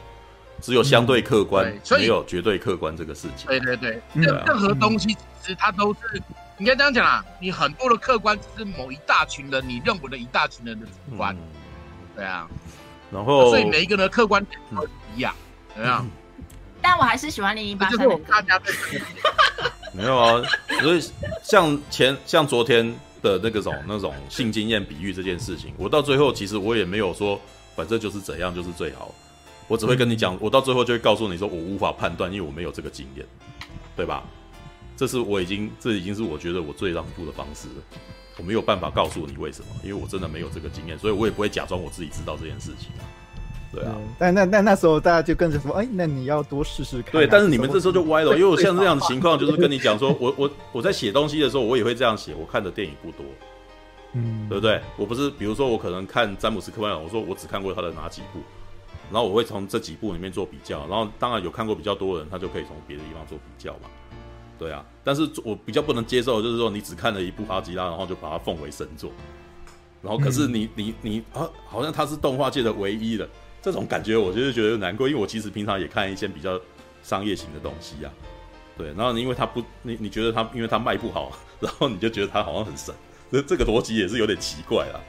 [0.60, 3.48] 只有相对客观，没有绝对客观这个事情。
[3.48, 6.22] 对对对，任任何东西其实它都是，
[6.58, 11.36] 应该这样讲啊，你很多的客观只是某一大群人你认为的一大群人的主观，
[12.14, 12.48] 对啊。
[13.10, 15.34] 然后，所以每一个人的客观点都一样，
[15.74, 16.06] 怎么样？
[16.80, 17.96] 但我还是喜欢零零八三。
[17.96, 18.72] 就是我们大家在。
[19.92, 20.42] 没有啊，
[20.80, 21.10] 所以
[21.42, 22.94] 像前像昨天。
[23.24, 27.40] 的那个种那种性经验比喻这件事情，我到最后其实我也没有说，
[27.74, 29.12] 反正就是怎样就是最好，
[29.66, 33.26] 我只会跟你讲，我到最后就会告诉你说，我无法判断，因为我没有这个经验，
[33.96, 34.22] 对吧？
[34.94, 37.98] 这是我已经这已经是我觉得我最让步的方式了，
[38.36, 42.90] 我没有办法告诉你为什么，因为我真的没有这个经验，所以我也不会假装我自己知道这件事情。
[43.74, 47.12] 对啊，但那那那时候大家就跟着说，哎，那你要多试试看。
[47.12, 52.34] 对，但是你们这时候就歪了，因为我像这样的情况， 就是跟你讲说，我我我在写东西的时候，我也会这样写。
[52.34, 53.26] 我看的电影不多，
[54.12, 54.80] 嗯，对不对？
[54.96, 58.40] 我不是，比如说我可能看詹姆斯·科曼，我说我只看过他的哪几部，
[59.10, 63.88] 然后我会从这几部里面做比较，然后当然有看过比较多的人，他就可以从别的地方做比较嘛。
[64.56, 69.10] 对啊，但是我比较不能接受，就是说你只看了一部阿基拉，然后就把它奉为神作，
[70.00, 73.28] 然后可是你你你啊，好像他是动画界的唯一的。
[73.64, 76.60] 这种感觉我就是觉得难过，因为我其实平常也看一些比较
[77.02, 82.94] 商业型的东西呀、啊，对，然后因为他不，你你觉得他因为他卖不好， 然后你就觉得他好像很神，
[83.32, 85.00] 这这个逻辑也是有点奇怪啊，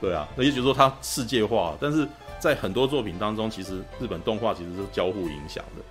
[0.00, 2.06] 对啊，那也就是说它世界化，但是
[2.38, 5.82] 在很多作品当中，其实日本动画其实是交互影响的。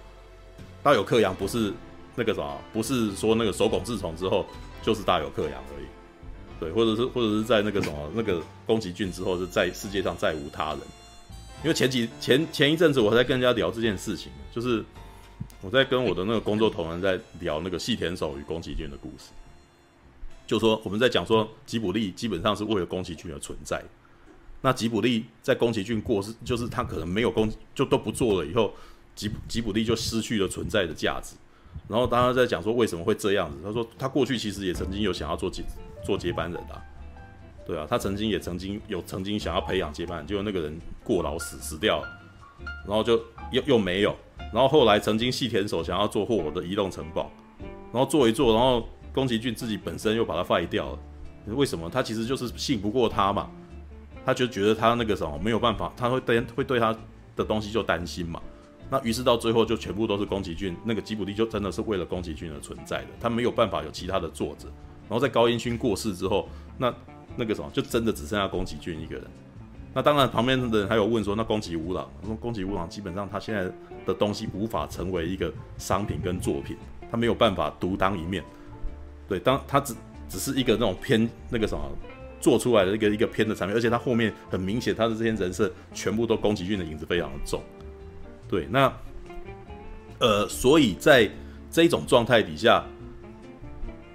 [0.81, 1.73] 大有克洋不是
[2.15, 4.45] 那个啥，不是说那个手冢治虫之后
[4.81, 5.85] 就是大有克洋而已，
[6.57, 10.79] 对，或者是或者是在那个什么那个宫崎骏之后是在世界上再无他人。
[11.63, 14.83] 因为前几前前一阵子我还在跟人家聊这件事情，就是
[15.61, 19.31] 我在跟我的那个工作同仁在聊那个细田守与宫崎骏的故事，
[20.45, 23.83] 就说我们在讲说吉卜力基本上是为了宫崎骏而存在，
[24.61, 28.73] 那吉卜力在宫崎骏过世，就是他可能没有宫就都不做了以后。
[29.15, 31.35] 吉吉卜力就失去了存在的价值，
[31.87, 35.63] 然后当他在讲说为什么会这样子，他说他过去其实也曾经有想要做接
[36.03, 36.81] 做接班人的，啊，
[37.65, 42.07] 对啊，他曾经也曾经有曾经想要培养接班人，结果那个人过劳死死掉了，
[42.85, 43.17] 然后就
[43.51, 44.15] 又又没有，
[44.51, 47.31] 然后后来曾经细田守想要做霍尔的移动城堡，
[47.93, 50.99] 然后做一做，然后宫崎骏自己本身又把他废掉了，
[51.55, 51.89] 为什么？
[51.89, 53.49] 他其实就是信不过他嘛，
[54.25, 56.93] 他就觉得他那个什么没有办法，他会担会对他
[57.35, 58.41] 的东西就担心嘛。
[58.89, 64.67] 那于是到最后就全部都是宫崎骏，那个吉卜力就真的是为了宫崎骏而存在的，他没有办法有其他的作者。
[65.09, 66.47] 然后在高畑勋过世之后，
[66.77, 66.93] 那
[67.35, 69.23] 那个什么就真的只剩下宫崎骏一个人。
[69.93, 73.71] 那当然旁边的人还有问说，那宫崎吾朗，说宫崎吾朗基本上他现在
[74.05, 76.75] 的东西无法成为一个商品跟作品，
[77.11, 78.43] 他没有办法独当一面。
[79.27, 79.93] 对，当他只
[80.27, 81.81] 只是一个那种偏那个什么
[82.41, 87.61] 做出来的一个一个偏的产品，而且他后面很明显他的这些人设全部都宫崎骏的影子非常的重。
[88.49, 88.91] 对，那，
[90.19, 91.29] 呃，所以在
[91.69, 92.83] 这种状态底下，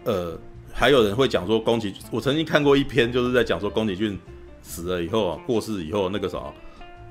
[0.04, 0.38] 呃，
[0.78, 4.16] 还有人会讲说宫崎，我曾经看过一篇，就是在讲说宫崎骏
[4.62, 6.38] 死了以后啊，过世以后那个啥，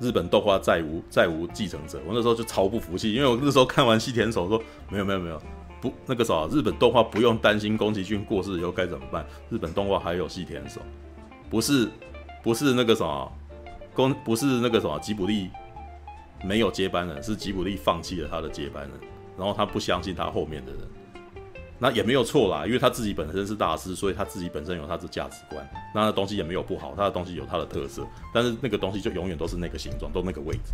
[0.00, 2.00] 日本动画再无再无继承者。
[2.06, 4.58] 我那时候就超不服气，因为我那时候看完细田守说，
[4.88, 5.38] 没有没有没有，
[5.82, 10.80] 不那个啥，日本动画不用担心宫崎骏过世以后该怎么办，日本动画还有细田守，
[11.50, 11.90] 不是
[12.42, 13.28] 不是那个啥，
[13.92, 15.50] 宫不是那个什么吉卜力。
[16.42, 18.92] 没有接班人，是吉卜力放弃了他的接班人，
[19.36, 20.80] 然后他不相信他后面的人，
[21.78, 30.72] 那也没有错啦，因为他自己本身是大师，所以他自己本身有他的价值观，那东西也没有不好，他的东西有他的特色，但是那个东西就永远都是那个形状，都那个位置，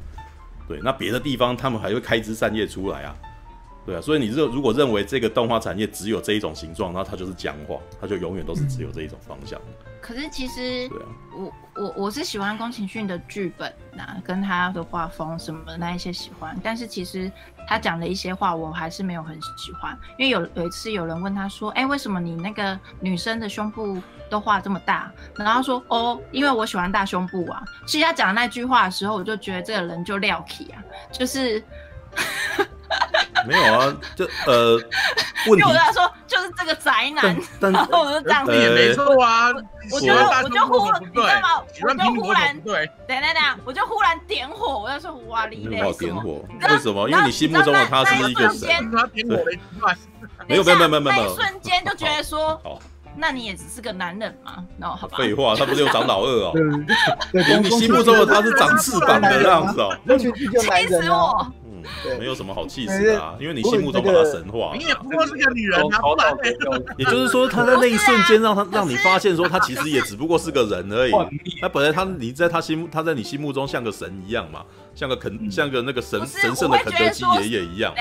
[0.67, 3.15] 对，那别的地方他们还会开枝散叶出来啊，
[3.85, 9.61] 对啊，所以你认如果认为这个动画产业只有这一种形状，那它就是僵化，它就永远都是只有这一种方向。
[10.05, 10.91] 可是其实，
[11.35, 16.55] 我我我是喜欢宫崎骏的剧本呐、啊，跟他的画风什么的那一些喜欢。
[16.63, 17.33] 但是其实
[17.67, 19.99] 他讲的一些话，我还是没有很喜欢。
[20.19, 23.99] 因为有有一次有人问他说：“哎、欸，为什么你那个女生的胸部
[24.29, 31.65] 都画这么大？”然后说：“哦，因为我喜欢大胸部啊。”其实他讲那句话的时候，我就觉得这个人就撂气啊，就是。
[33.47, 34.77] 没有啊，就呃，
[35.49, 39.51] 问题因为我跟他说就是这个宅男，然后我就这样子，也没错啊。
[39.93, 41.63] 我就我就忽然，你知道吗？
[41.83, 45.93] 我就忽然，对，等等等，我就忽然点火，我就说哇，你嘞？
[45.99, 46.43] 点火？
[46.69, 47.09] 为什么？
[47.09, 48.69] 因为你心目中的他是一个神。
[48.91, 49.97] 他点火了一段。
[50.49, 51.17] 没有没有没有没有没有。
[51.17, 52.61] 那一瞬间就觉得说，
[53.17, 54.65] 那你也只是个男人嘛？
[54.79, 55.19] 然后好吧。
[55.19, 56.53] 废话，他不是有长老二哦？
[57.33, 59.95] 对，你心目中的他是长翅膀的样子哦。
[60.19, 61.47] 气死我！
[62.18, 64.72] 没有什么好气死的啊，因为你心目中把他神化。
[64.76, 65.99] 你也不过是个女人啊，
[66.97, 71.12] 也就是说，他在那一瞬间让他让你发现说，他其实也只不过是个人而已。
[71.61, 74.64] 他本来他你在他心目他在你心目中像个神一样嘛，
[74.95, 77.93] 像个肯像个那个神神圣的肯德基爷爷一样。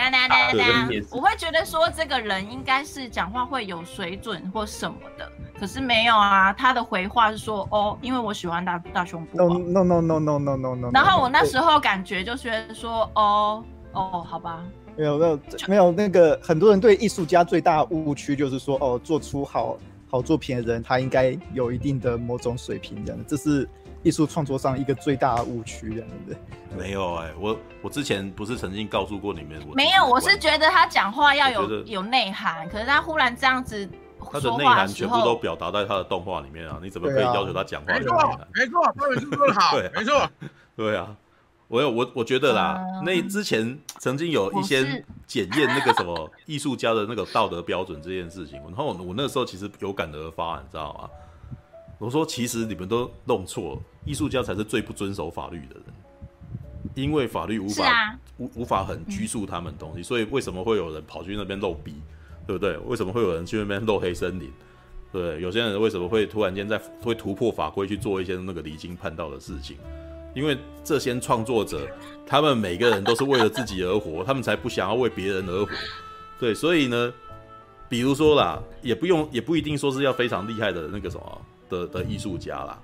[0.51, 5.27] 对，我会觉得说这个人应该是讲话会有水准或什么的，
[5.59, 6.53] 可是没有啊。
[6.53, 9.38] 他的回话是说哦，因为我喜欢大大胸部。
[9.38, 10.91] No no no no no no no。
[10.93, 13.63] 然后我那时候感觉就觉得说哦。
[13.94, 14.64] 哦，好吧，
[14.96, 19.78] 没有没有没有那个很多人对艺术家最大误区就是说，哦，做出好
[20.10, 23.68] 好作品的人，他应该有一定的某种水平，这样的，这是
[24.02, 26.36] 艺术创作上一个最大的误区，这样的。
[26.78, 33.88] 没有哎、欸，我我之前不是曾经告诉过你们，没有，我是觉得他讲话要有有内涵，可是他忽然这样子，
[34.32, 37.94] 他的内涵全部都表达在他的动画里面啊，你怎么可以要求他讲话？
[37.94, 40.30] 没错，没错，他们是说的好， 对，没错，
[40.76, 41.16] 对啊。
[41.68, 51.09] 我有我我觉得啦，嗯、那之前曾经有一些检验那个什么 艺术家的那个道德标准这件事情，然后我我那时候其实有感而发，你知道吗？
[51.99, 55.84] 我说其实你们都弄错了，艺术家才是最不遵守法律的人，
[56.95, 61.95] 因为法律无法、啊、无无法很拘束他们东西，所以为什么会有人跑去那边露逼，
[62.45, 62.78] 对不对？
[62.80, 64.51] 为什么会有人去那边露黑森林？
[65.14, 69.78] 对，有些人为什么会突然间在会突破法规去做一些那个离经叛道的事情？
[70.34, 71.88] 因为这些创作者，
[72.25, 75.71] 他们每个人都是为了自己而活， 他们才不想要为别人而活。
[76.39, 77.13] 对，所以呢，
[77.88, 82.79] 比如说啦，也不用，也不一定说是要非常厉害的那个什么的的艺术家啦。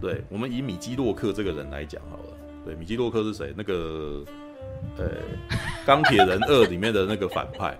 [0.00, 2.36] 对，我们以米基洛克这个人来讲好了。
[2.64, 3.52] 对，米基洛克是谁？
[3.56, 4.24] 那个
[4.96, 5.04] 呃，
[5.84, 7.76] 钢铁人二里面的那个反派。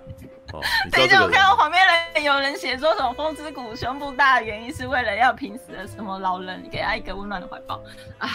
[0.52, 0.60] 哦，
[0.92, 1.82] 最近我看到旁边
[2.14, 7.82] 人有人写说什么风之谷胸部大的原因是为了要平时的什么老人，给他一个温暖的怀抱。
[8.18, 8.28] 哎，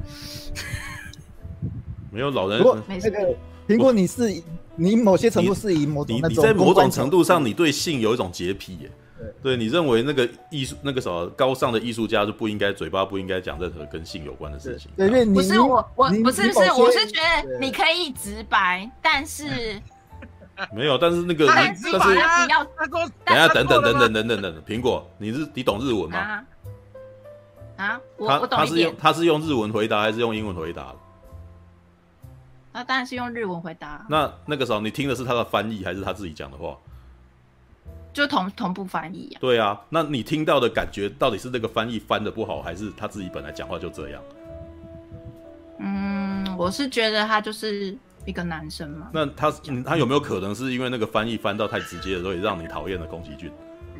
[2.10, 2.58] 没有老人。
[2.58, 3.34] 不过那个
[3.68, 4.42] 苹果，你是
[4.76, 8.90] 你某些程度是以某种你，你在某种程度上，你对性有一种洁癖耶。
[9.42, 14.90] 对，你认为那个艺术那个什么高尚的艺术家就不应该嘴巴不应该讲任何跟性有关的事情？
[14.96, 19.78] 对，因为不是我我不是不是我是觉得你可以直白，但是
[20.74, 22.64] 没有，但是那个但是不要
[23.24, 26.42] 等下等等等等等等等，苹果，你是你懂日文吗？
[27.80, 30.94] 啊，他他是用他是用日文回答还是用英文回答？
[32.72, 34.06] 那当然是用日文回答。
[34.08, 36.76] 那那个时候你听的是他的翻译还是他自己讲的话？
[38.12, 39.38] 就同同步翻译啊？
[39.40, 44.22] 对啊，那你听到的感觉到底是那个翻译翻的不好，还是他自己本来讲话就这样？
[45.78, 49.08] 嗯，我是觉得他就是一个男生嘛。
[49.12, 49.50] 那他
[49.84, 53.50] 他有没有可能是因为那个翻译翻到太直接了，所以让你讨厌了宫崎骏？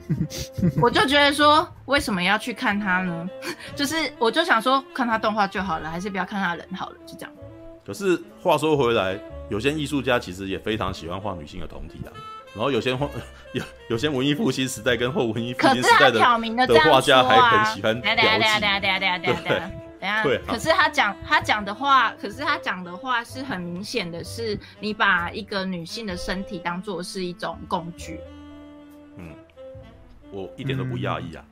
[0.81, 3.29] 我就觉得说为什么要去看他呢？
[3.75, 7.33] 就是我就想说看他动画就好了还是不要看他人好了就这样。
[7.85, 12.13] 可是话说回来有些艺术家其实也非常喜欢画女性的同体啊。
[12.55, 13.09] 然后有些画
[13.55, 19.45] 有有些文艺复兴时代跟后文艺复兴时代的画家还很喜欢等下等下等下等下等下等下等下。
[19.45, 19.81] 等下。
[20.47, 28.19] 可是他讲他讲的话可是他讲的话是很明显的是你把一个女性的身体当做是一种工具。
[30.33, 31.45] 嗯，我一点都不讶异啊。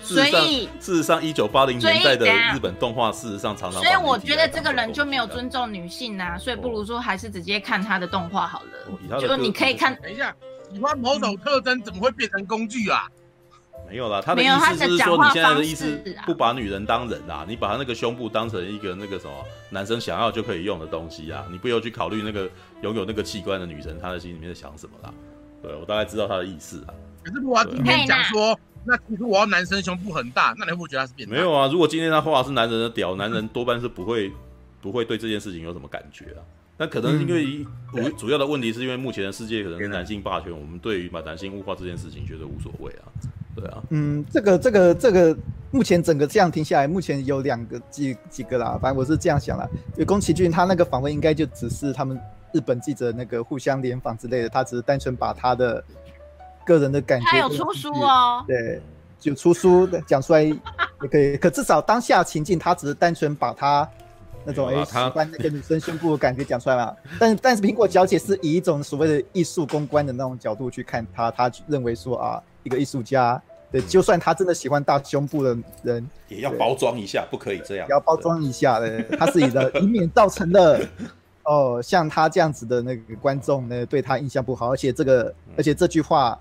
[0.00, 3.82] 所以事实上，一九八零年代的日本动画，事实上常常。
[3.82, 9.18] 所以我觉得这个人就没有尊重女性呐，所以不如说还是直接看他的动画好了。
[9.20, 10.34] 就你可以看，等一下，
[10.70, 13.08] 喜欢某种特征怎么会变成工具啊？
[13.88, 19.32] 没有啦，他的意思是说，你现在的意思不把女人当人啊，你把他那个胸部当成一个那个什么
[19.70, 22.50] 男生想要就可以用的东西啊，你不要去考虑那个
[22.82, 25.14] 拥有那个器官的女生她的心里面在想什么啦。
[25.62, 26.92] 对，我大概知道他的意思啊。
[27.22, 28.58] 可是我今天讲说。
[28.84, 31.36] 那其实我要男生胸部很大，那你会不会觉得他是变态？
[31.36, 34.28] 没有啊，如果今天他画的是男人的屌，男人多半是不会
[34.80, 36.42] 不会对这件事情有什么感觉啊。
[36.78, 43.06] 那可能因为主主要的问题是因为目前的世界可能是男性霸权，我们对于把男性物化这件事情觉得无所谓啊。
[43.54, 45.36] 对啊，嗯，这个这个这个
[45.70, 49.64] 目前整个这样听下来，目前有两个几几个啦，反正我是这样想啦。
[49.92, 52.20] 因为宫崎骏他那个访问应该就只是他们
[52.52, 55.84] 日本记者那个互相联访之类的，他只是单纯把他的。
[56.64, 58.44] 个人的感觉，他有出书哦。
[58.46, 58.80] 对，
[59.18, 60.42] 就出书讲出来
[61.02, 61.36] 也可以。
[61.36, 63.88] 可至少当下情境，他只是单纯把他
[64.44, 66.94] 那种哎喜欢那个女生胸部的感觉讲出来嘛。
[67.20, 73.40] 但 但是苹果小姐是以一种所谓的艺术公关的那种角度去看他，他认为说啊，一个艺术家，
[73.70, 79.00] 对，就算他真的喜欢大胸部的人，也要包装一下，不可以这样，也要包装一下 的。
[79.16, 80.84] 他自己的，以免造成的。
[81.44, 86.38] 哦，像他这样子的那个观众呢，对他印象不好，而且这个，而且这句话。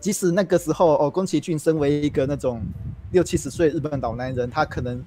[0.00, 2.62] 即使那个时候哦，宫崎骏身为一个那种
[3.12, 5.04] 六七十岁日本老男人，他可能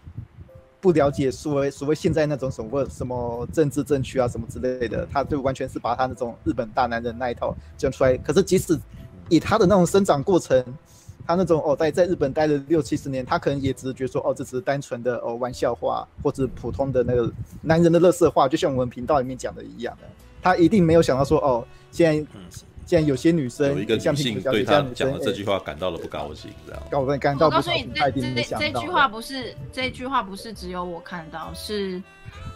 [0.79, 8.15] 不了解所谓所谓现在那种什么什么政治正确啊什么之类的，他就完全是把他那种日本大男人那一套讲出来。
[8.17, 8.79] 可是即使
[9.29, 10.63] 以他的那种生长过程，
[11.25, 17.31] 他那种哦在在日本待了六七十年，他可能也只是觉得说哦这只是单纯的哦玩笑话或者普通的那个
[17.61, 20.07] 男人的乐色话，就像我们频道里面讲的一样的，
[20.39, 22.31] 他一定没有想到说哦现在。
[22.86, 26.81] 既然有些女生有一个女性对他讲的这句话感到了不高兴，这样。
[26.89, 27.73] 高兴感到不高兴。
[27.73, 32.01] 我告诉你，这这这句话不是这句话不是只有我看到，是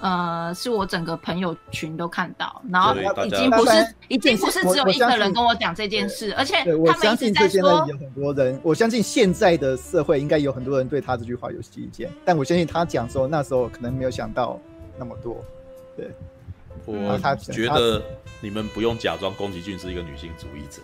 [0.01, 2.93] 呃，是我整个朋友群都看到，然后
[3.25, 6.55] 已经不是已经不是只有一个人跟我讲这件事，而且
[6.85, 14.59] 他们一直在说有很多人，我相信现在的社会应该有很多人对他这句话有意见，但我相信他讲说那时候可能没有想到
[14.97, 15.43] 那么多，
[15.95, 16.11] 对。
[16.87, 17.19] 我
[17.51, 18.01] 觉得
[18.39, 20.81] 你们不用假装宫崎骏是一个女性主义者，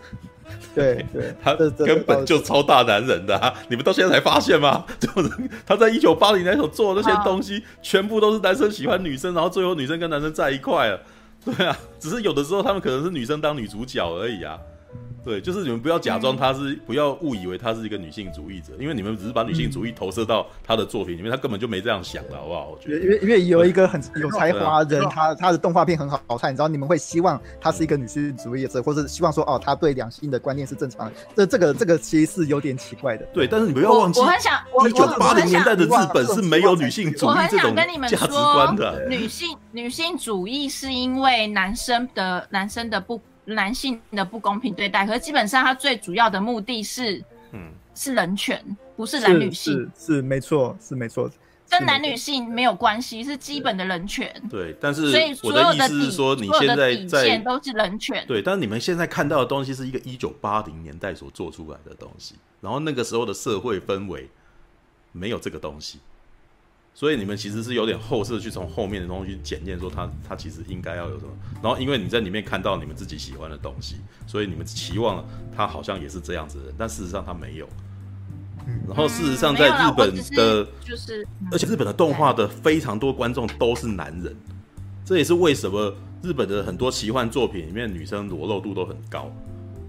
[0.75, 1.55] 对对， 他
[1.85, 4.85] 根本就超大男人的，啊，你们到现在才发现吗？
[4.99, 5.29] 就是
[5.65, 10.99] 他在一九八零年所做的那些东西，全部都是男生喜欢女生，然后最后女生跟男生在一块了，
[11.45, 14.59] 对啊，只是有的时候他们可能是女生当女主角而已啊。
[15.23, 22.67] 对，就是你们不要假装他是，不要误以为他是一个女性主义者，因为你们只是把女性主义投射到他的作品里面，他根本就没这样想的，好不好？
[22.69, 33.25] 我觉得，因为因为有一个很有才华的人，他他的动画片很好好看，你知道，你们会希望他是一个女性主义者，或者希望说哦，他对两性的观念是正常的，这这个这个其实是有点奇怪的。
[33.33, 39.07] 对，但是你不要忘记，我很想，一九八零年代的日本是没有女性主义这种价值观的。
[39.07, 43.21] 女性女性主义是因为男生的男生的不。
[43.45, 48.63] 男性的不公平对待，可是基本上他最主要的目的是，嗯，是人权，
[48.95, 51.29] 不是男女性，是，是没错，是没错，
[51.69, 54.31] 跟男女性没有关系，是基本的人权。
[54.49, 55.03] 对，但是
[55.43, 58.23] 我的意思是说，你现在在都是人权。
[58.27, 64.29] 对，但是你们现在看到的东西是一个一九八零年代所做出来的东西，然后那个时候的社会氛围
[65.11, 65.99] 没有这个东西。
[66.95, 71.31] 所以你们其实是有点后设去从后面的东西去检验，说他他其实应该要有什么。
[71.61, 73.95] 然后因为你在里面看到你们自己喜欢的东西，
[74.27, 75.25] 所以你们期望
[75.55, 77.67] 他好像也是这样子的，但事实上他没有。
[78.87, 84.33] 然后事实上在日本的，就是而且日本的动画的非常多观众都是男人，
[85.03, 89.31] 这也是为什么日本的很多奇幻作品里面女生裸露度都很高，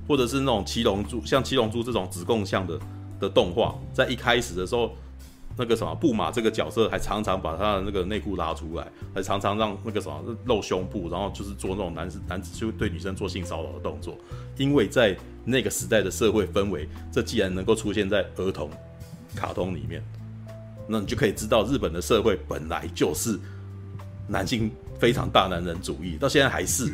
[0.09, 2.81] 或者是那种七龙珠，像七龙珠这种子供向的
[3.21, 4.97] 的动画，在一开始的时候。
[5.57, 14.19] 那个什么布马这个角色还常常把他的那个内裤拉出来，还常常让那个什么露胸部，然后就是做那种男子男子就对女生做性骚扰的动作。
[14.57, 18.69] 因为在那个时代的社会氛围，这既然能够出现在儿童
[19.37, 20.03] 卡通里面，
[20.89, 23.39] 那你就可以知道日本的社会本来就是
[24.27, 26.93] 男性非常大男人主义，到现在还是。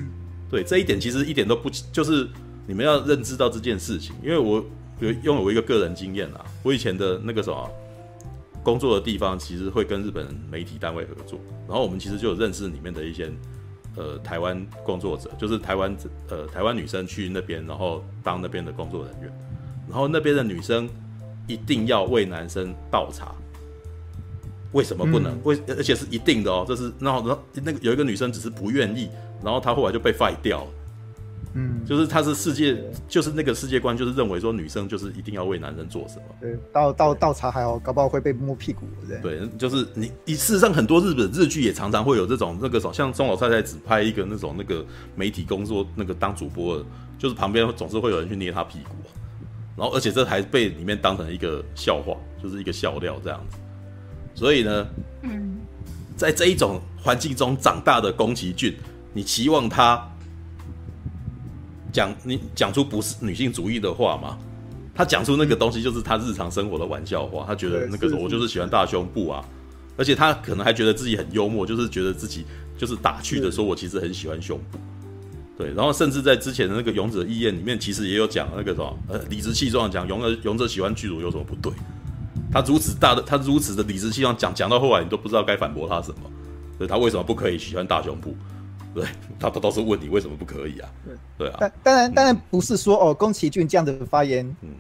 [0.51, 2.28] 对，这一点其实一点都不，就是
[2.66, 4.15] 你们要认知到这件事情。
[4.23, 4.62] 因为我
[4.99, 7.70] 有拥有一个个人经验啊，我以前的那个什么。
[8.62, 13.31] 工作的地方其实会跟日本媒体单位合作，然后我们其实就有认识里面的一些
[13.97, 15.97] 呃台湾工作者，就是台湾
[16.28, 19.32] 呃台湾女生去那边，然后当那边的工作人员，
[19.89, 20.89] 然后那边的女生
[21.47, 23.35] 一定要为男生倒茶，
[24.73, 25.39] 为什么不能？
[25.43, 29.09] 为、嗯、而且是一定的哦，这是然后然后那个有一个女生只是不愿意，
[29.43, 30.70] 然后她后来就被 fire 掉了。
[31.52, 36.22] 嗯，就是他是世界，就是那个世界观，就是认为说女生就是一定要为男人做什么。
[36.40, 38.86] 对，倒倒倒茶还好，搞不好会被摸屁股。
[39.09, 44.86] 对，对，就是你，你事实上很多日本日剧也常常会有这种那个像松老太太只拍一个那种那个
[45.16, 46.85] 媒体工作那个当主播的，
[47.18, 48.94] 就是旁边总是会有人去捏他屁股，
[49.77, 53.56] 然后而且这还被里面当成一个笑话，就是一个笑料这样子。
[54.36, 54.86] 所以呢，
[55.22, 55.59] 嗯，
[56.16, 58.77] 在这一种环境中长大的宫崎骏，
[59.12, 60.06] 你期望他。
[61.93, 64.39] 讲你讲出不是女性主义的话嘛？
[64.95, 67.45] 他讲出那个东西就是他日常生活的玩笑话。
[67.47, 69.45] 他觉得那个我就是喜欢大胸部啊，
[69.97, 72.45] 而且他可能还觉得自己很幽默，就是觉得自己
[72.77, 74.79] 就是打趣的说，我其实很喜欢胸部。
[75.57, 81.73] 对，然后甚至在之前的那个《勇者义彦》里面，其实也有讲那个什么呃理直气壮的讲勇者勇者喜欢巨乳有什么不对？
[82.53, 86.31] 他如此大的他如此的理直气壮讲讲到后来，你都不知道该反驳他什么。
[86.79, 88.35] 对，他为什么不可以喜欢大胸部？
[88.93, 89.05] 对，
[89.39, 90.91] 他他倒是问你为什么不可以啊？
[91.05, 94.71] 对对啊，但当然当然不是说哦，宫崎骏这样的发言，嗯，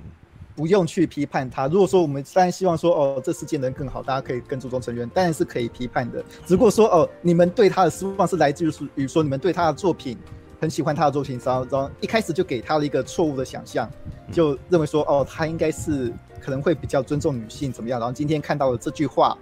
[0.56, 1.68] 不用去批判他。
[1.68, 6.24] 如果说我们当然希望说哦，这世界能更好，大家可以更注重成员，当然是可以批判的。
[6.44, 10.18] 只不过说哦，你们对他的失望是来自于比如说你们对他的作品
[10.60, 13.88] 很喜欢他的作品，然后然后一开始就给他了一个错误的想象，
[14.32, 18.00] 就认为说哦，他应该是可能会比较尊重女性怎么样？
[18.00, 19.38] 然后今天看到了这句话，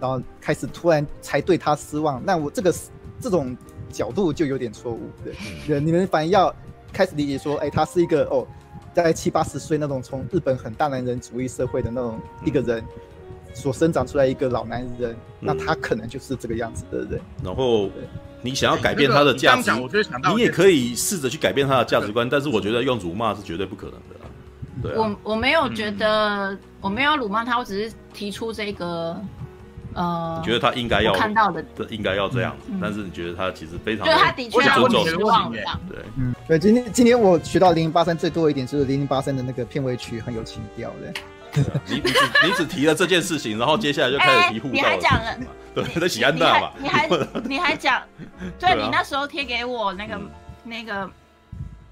[0.00, 2.22] 然后开始突然才对他失望。
[2.24, 2.72] 那我这个
[3.20, 3.56] 这种。
[3.92, 5.34] 角度就有点错误，对，
[5.66, 6.52] 对，你们反而要
[6.92, 8.46] 开始理解说，哎、欸，他是一个哦，
[8.94, 12.82] 大概七八十岁那种从日本很大男人主义社会的那种一个人
[13.54, 17.20] 所生长出来一个老男人，嗯、那他可能就是这个样子的人。
[17.44, 17.90] 然后
[18.40, 19.78] 你想要改变他的价值，欸
[20.10, 24.16] 那个、你，你也可以试着去改变他的价值观，但是我觉得用辱骂是绝对不可能的。
[24.82, 29.16] 对、啊，我我没有觉得、嗯、我没有辱骂他，我只是提出这个。
[29.94, 35.52] 呃，你觉得他应该要看到的，应该要这样子，嗯、但是你觉得他其实非常，对，他的确让我失望。
[35.52, 35.64] 对，
[36.16, 41.12] 嗯，对，今天今天我学到零零八三最多一点就是零零八三的那个片尾曲很有情调的。
[41.86, 45.36] 你你只你只提了这件事情，然后接下来就开始提护照、欸、你还讲了，
[45.74, 47.08] 对，在喜安娜嘛，你还
[47.44, 48.02] 你还讲，
[48.58, 50.30] 对，你那时候贴给我那个、嗯、
[50.64, 51.10] 那个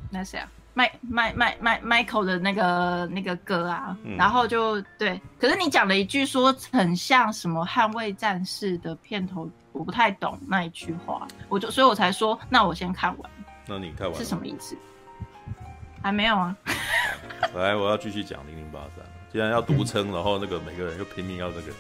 [0.08, 0.48] 那谁啊？
[0.74, 13.30] 麦麦麦麦 Michael 的那个那个歌啊，嗯、然后就对，可是你讲了一句说很像什么捍卫战士的片头，我不太懂那一句话，我就所以我才说，那我先看完。
[13.66, 14.76] 那你看完是什么意思？
[16.02, 16.56] 还没有啊。
[17.54, 19.04] 来，我要继续讲零零八三。
[19.32, 21.72] 既然要独撑，然后那个每个人又拼命要这个。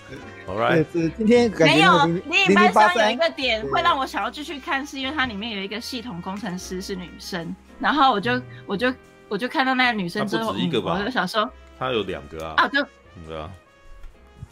[0.46, 7.52] All right，今天没有零零八三有一个点会让我想要继续看，是因为它里面有一个系统工程师是女生。
[7.80, 8.92] 然后我就、嗯、我就
[9.28, 12.84] 我就看到那个女生之后，一个吧，我就想说，她有两个啊，啊就
[13.26, 13.50] 对啊，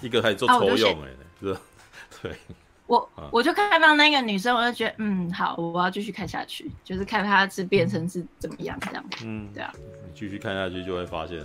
[0.00, 1.60] 一个还做抽用哎、欸，是吧？
[2.22, 2.36] 对，
[2.86, 11.44] 我我就看到那个女生，我就觉得嗯好，我要继续看下去，就是看她是变成是怎么样这样，嗯，对啊，你继续看下去就会发现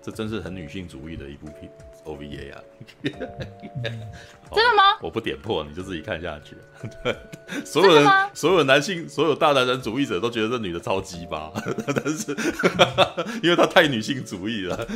[0.00, 1.70] 这真是很女性主义的一部片
[2.04, 2.60] OVA 啊！
[4.54, 4.98] 真的吗？
[5.00, 6.56] 我不点破，你就自己看下去。
[7.02, 7.16] 对，
[7.64, 11.50] 所有人，所有男性，所有大男人主义者都觉得这女的超鸡巴，
[11.94, 12.36] 但是
[13.42, 14.86] 因为她太女性主义了，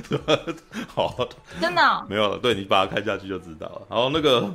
[0.86, 1.26] 好，
[1.60, 2.38] 真的、哦、没有了。
[2.38, 3.82] 对，你把它看下去就知道了。
[3.90, 4.54] 然后那个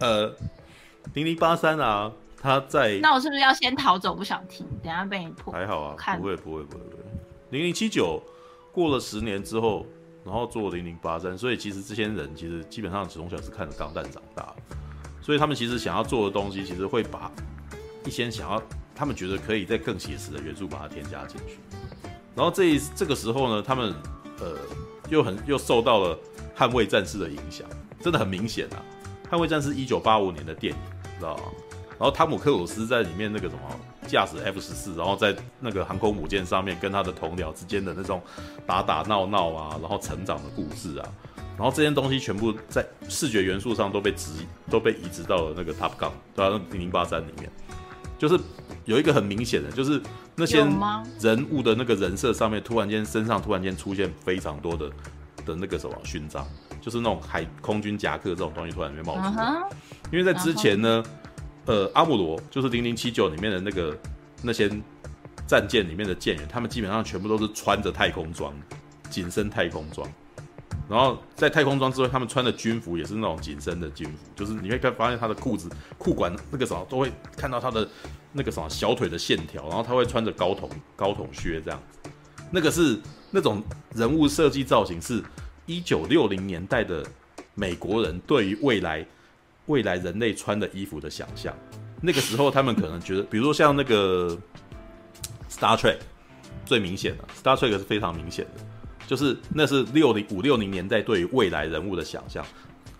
[0.00, 0.34] 呃，
[1.14, 4.14] 零零八三啊，他在那我是不是要先逃走？
[4.14, 5.52] 不想听，等下被你破。
[5.52, 7.04] 还好啊，不会，不会，不会，不会。
[7.50, 8.22] 零零七九
[8.72, 9.86] 过了十年之后。
[10.24, 14.54] 然后做零零八三，所以其实这些人其实基本上从小是看着钢弹长大，
[15.20, 17.30] 所以他们其实想要做的东西，其实会把
[18.04, 18.62] 一些想要
[18.94, 21.58] 他们觉得可以再更写实的元素把它添加进去。
[22.34, 23.94] 然后这这个时候呢，他们
[24.38, 24.56] 呃
[25.10, 26.18] 又很又受到了
[26.56, 27.66] 捍卫战士的影响，
[28.00, 28.78] 真的很明显啊！
[29.30, 30.80] 捍卫战士一九八五年的电影，
[31.18, 31.44] 知道吗？
[31.98, 33.60] 然后汤姆克鲁斯在里面那个什么
[34.06, 38.20] 驾驶 F 十四，然后在那个航空母舰上面跟他的同僚之间的那种
[38.66, 41.08] 打打闹闹啊，然后成长的故事啊，
[41.56, 44.32] 然后这些东西全部在视觉元素上都被植
[44.68, 46.60] 都被移植到了那个 Top Gun，对吧？
[46.72, 47.48] 零零八三里面，
[48.18, 48.38] 就是
[48.84, 50.02] 有一个很明显的，就是
[50.34, 50.58] 那些
[51.20, 54.90] 人物的那个人设上面，突然间身上突然间出现非常多的
[55.46, 56.46] 的那个什么勋章，
[56.80, 59.72] 就是那种海空军夹克这种东西突然间冒出来，uh huh.
[60.10, 61.02] 因为在之前呢。
[61.64, 63.96] 呃，阿姆罗就是零零七九里面的那个
[64.42, 64.68] 那些
[65.46, 68.52] 战舰里面的舰员，他们基本上全部都是穿着太空装，
[69.08, 70.08] 紧身太空装。
[70.88, 77.88] 然后在太空装之外，他们穿的军服也是那种紧身的军服，就是你会看发现他的裤子裤管那个什么都会看到他的
[78.32, 81.80] 那个什么小腿的线条，然后他会穿着高筒高筒靴这样。
[82.50, 82.98] 那个是
[83.30, 83.62] 那种
[83.94, 85.22] 人物设计造型，是
[85.66, 87.06] 一九六零年代的
[87.54, 89.06] 美国人对于未来。
[89.66, 91.54] 未来人类穿的衣服的想象，
[92.00, 94.36] 那个时候他们可能觉得，比如说像那个
[95.50, 95.98] Star Trek
[96.64, 98.62] 最明显的 Star Trek 是非常明显的，
[99.06, 102.44] 就是那是六零五六零年代对于未来人物的想象。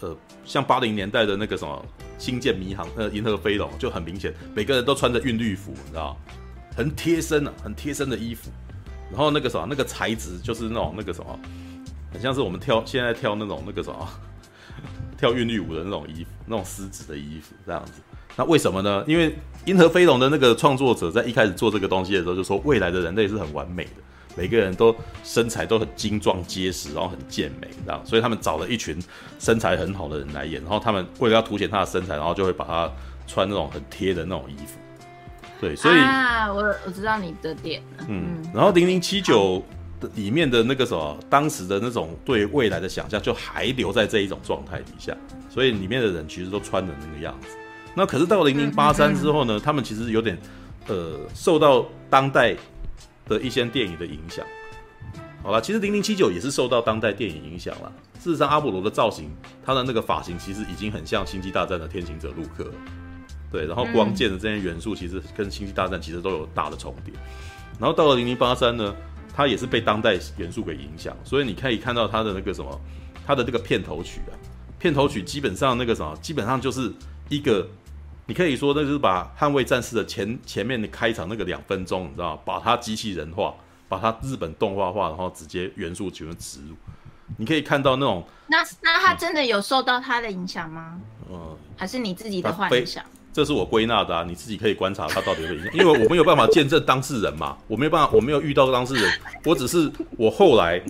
[0.01, 1.85] 呃，像八零年代的那个什么
[2.19, 6.17] 星舰迷航呃银河飞龙就很明显，每个人都穿着韵律服，你知道
[6.77, 8.51] 很贴身啊，很贴身的衣服。
[9.11, 11.39] 然后那个什么那个材质就是那种那个什么，
[12.13, 14.09] 很像是我们跳现在跳那种那个什么。
[15.23, 17.93] 跳韵律舞的那种衣服，那种丝质的衣服，这样子。
[18.35, 19.05] 那为什么呢？
[19.07, 19.31] 因为
[19.67, 23.91] 《银河飞龙》的那个创作者在一开始做这个东西的时候，就说未来的人类是很完美的，
[24.35, 24.93] 每个人都
[25.23, 28.05] 身材都很精壮结实，然后很健美，这样。
[28.05, 29.01] 所以他们找了一群
[29.39, 32.91] 身材很好的人来演，然后他们为了要凸显他的身材，然后就会把他
[33.29, 34.77] 穿那种很贴的那种衣服。
[35.61, 38.07] 对，所以啊，我我知道你的点了。
[38.09, 39.65] 嗯，然后零零七九。
[40.15, 45.17] 里面的那个什么，当时的那种对未来的想象，就还留在这一种状态底下，
[45.49, 47.49] 所以里面的人其实都穿的那个样子。
[47.95, 50.39] 那可是到零零八三之后呢，他们其实有点
[50.89, 52.57] 呃受到当代
[53.29, 54.45] 的一些电影的影响。
[55.43, 57.93] 好了，其实零零七九也是受到当代电影影响了。
[58.21, 59.29] 事实上，阿波罗的造型，
[59.65, 62.71] 他的那个发型其实已经很像《星际大战》的天行者陆克。
[63.51, 67.13] 对，然后光剑的这些元素其实跟《星际大战》其实都有大的重叠。
[67.79, 68.95] 然后到了零零八三呢，
[69.35, 72.81] 它也是被当代元素给影响，所以你可以看到它的那个什么，
[73.27, 74.33] 它的这个片头曲啊，
[74.79, 76.93] 片头曲基本上那个什么，基本上就是
[77.29, 77.67] 一个，
[78.27, 83.55] 你可以说那就是把《捍卫战士》的前前面的开场那个两分钟，你知道把它机器人化，
[83.89, 86.75] 把它日本动画化，然后直接元素全部植入，
[87.39, 88.23] 你可以看到那种。
[88.49, 91.01] 那那它真的有受到它的影响吗？
[91.31, 93.03] 嗯，还是你自己的幻想？
[93.33, 99.11] 这是我归纳的啊，你自己可以观察它到底有没有影响，因为我没有办法见证当事人嘛，我没有办法，我没有遇到当事人，
[99.45, 100.83] 我只是我后来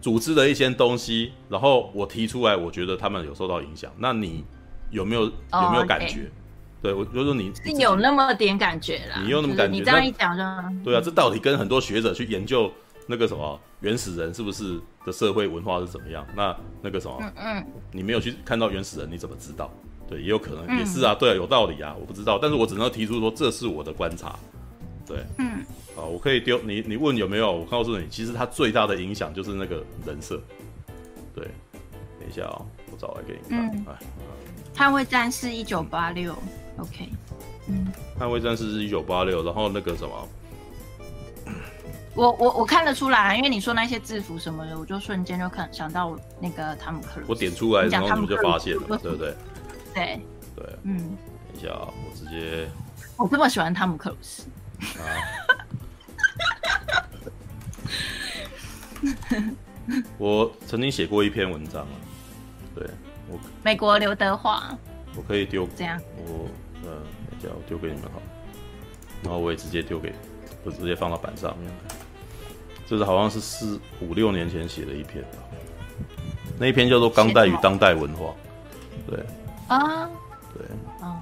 [0.00, 3.92] 组织了一些东西，然后我提出来，我觉得他们有受到影响。
[3.98, 4.44] 那你
[4.90, 6.30] 有没有有没有感觉？Oh, okay.
[6.82, 9.76] 对，我就说你，你有那么点感觉啦，你有那么感觉？
[9.76, 12.72] 你这样一讲就对啊，这到底跟很多学者去研究
[13.06, 16.24] 那个什么原始人是不是的社会文化是怎么样？
[16.36, 19.70] 那那个什么，嗯嗯，你没有去看到原始人，你怎么知道？
[20.08, 24.38] 对，也有可能，也是啊，对啊，有道理啊，我不知道，但是我只能提出说这是我的观察，
[25.04, 25.64] 对，嗯，
[25.96, 27.50] 好，我可以丢你，你问有没有？
[27.50, 30.40] 我告诉你，其实它最大的影响就是那个人设，
[31.34, 31.44] 对，
[32.20, 33.96] 等一下啊、哦，我找来给你看，哎、嗯，
[34.76, 36.32] 捍卫战士一九八六
[36.78, 37.08] ，OK，
[37.68, 40.28] 嗯，捍卫战士是一九八六，然后那个什么，
[42.14, 49.34] 我我我看得出来，因为你说那些制服什么的，我就瞬间就看想到那个汤姆克鲁，我点出来，然后你们就发现了，对不对？
[49.96, 50.20] 对。
[50.54, 51.16] 对，嗯，
[51.52, 52.68] 等一下啊，我直接，
[53.16, 54.48] 我这么喜欢汤姆克鲁斯。
[54.98, 55.04] 啊，
[60.18, 61.92] 我曾经写过一篇文章啊，
[62.74, 62.86] 对
[63.28, 64.76] 我美国刘德华，
[65.14, 66.48] 我可以丢这样，我
[66.84, 66.90] 嗯，
[67.30, 68.22] 等一下我丢给你们好，
[69.22, 70.14] 然后我也直接丢给，
[70.64, 71.94] 我直接放到板上面来，
[72.86, 75.38] 这是好像是四五六年前写的一篇吧，
[76.58, 78.26] 那一篇叫做《钢弹与当代文化》，
[79.10, 79.22] 对
[79.68, 80.08] 啊，
[80.54, 80.66] 对，
[81.02, 81.16] 嗯，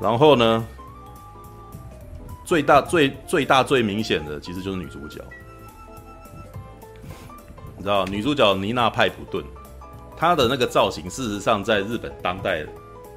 [0.00, 0.66] 然后呢，
[2.44, 5.18] 最大最最大最明显的其实就是女主角，
[7.76, 9.44] 你知道女主角妮娜派普顿，
[10.16, 12.66] 她的那个造型，事实上在日本当代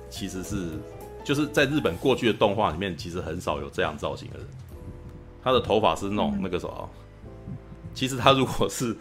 [0.10, 0.69] 其实是
[1.23, 4.47] 就是在日本过去的动画里面，其实很少有这样造型的人。
[5.43, 6.89] 她的头发是那种那个什么，
[7.93, 8.95] 其实她如果是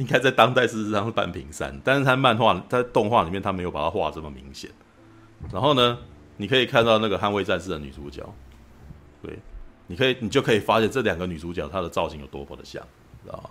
[0.00, 4.70] 应该在当代事实上是半平山，但是他漫画在动画里面他没有把它画这么明显。
[5.52, 5.98] 然后呢，
[6.38, 8.26] 你可以看到那个捍卫战士的女主角，
[9.22, 9.38] 对，
[9.86, 12.82] 你可以你就可以发现这两个女主角她的造型有多么的像，
[13.22, 13.50] 知道吗？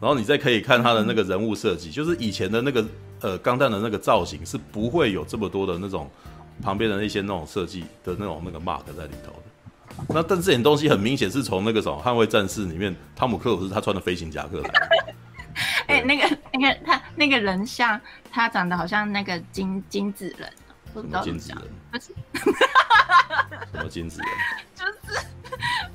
[0.00, 2.84] 然后你再可以看她的那个人物设计，就是以前的那个
[3.20, 6.10] 呃钢弹的那个造型是不会有这么多的那种
[6.60, 9.49] 旁边的那些那种设计的那种那个 mark 在里头的。
[10.08, 14.88] 那但这点东西很明显是从那个什么《捍卫战士》里面，汤姆克鲁斯他穿的飞行夹克来的。
[15.88, 18.00] 哎、欸，那个那个他那个人像，
[18.30, 20.50] 他长得好像那个金金子人，
[20.94, 21.62] 什么金子人？
[21.90, 22.14] 不是，
[23.72, 24.28] 什么金子人？
[24.74, 25.26] 就是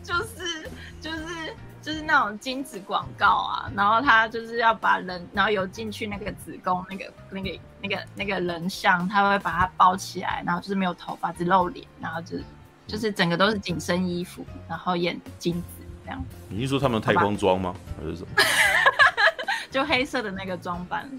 [0.04, 0.70] 就是
[1.02, 12.44] 就是就是那种金子广告啊，然后他就是要把人，然后游进去那个子宫，那个那个那个那个人像，他会把它包起来，然后就是没有头发，只露脸，然后就是。
[12.88, 16.24] 就是整个都是紧身衣服，然后演金子这样。
[16.50, 17.76] 你是说他们太空装吗？
[17.98, 18.28] 还是什么？
[19.72, 21.10] 就黑色的那个装扮。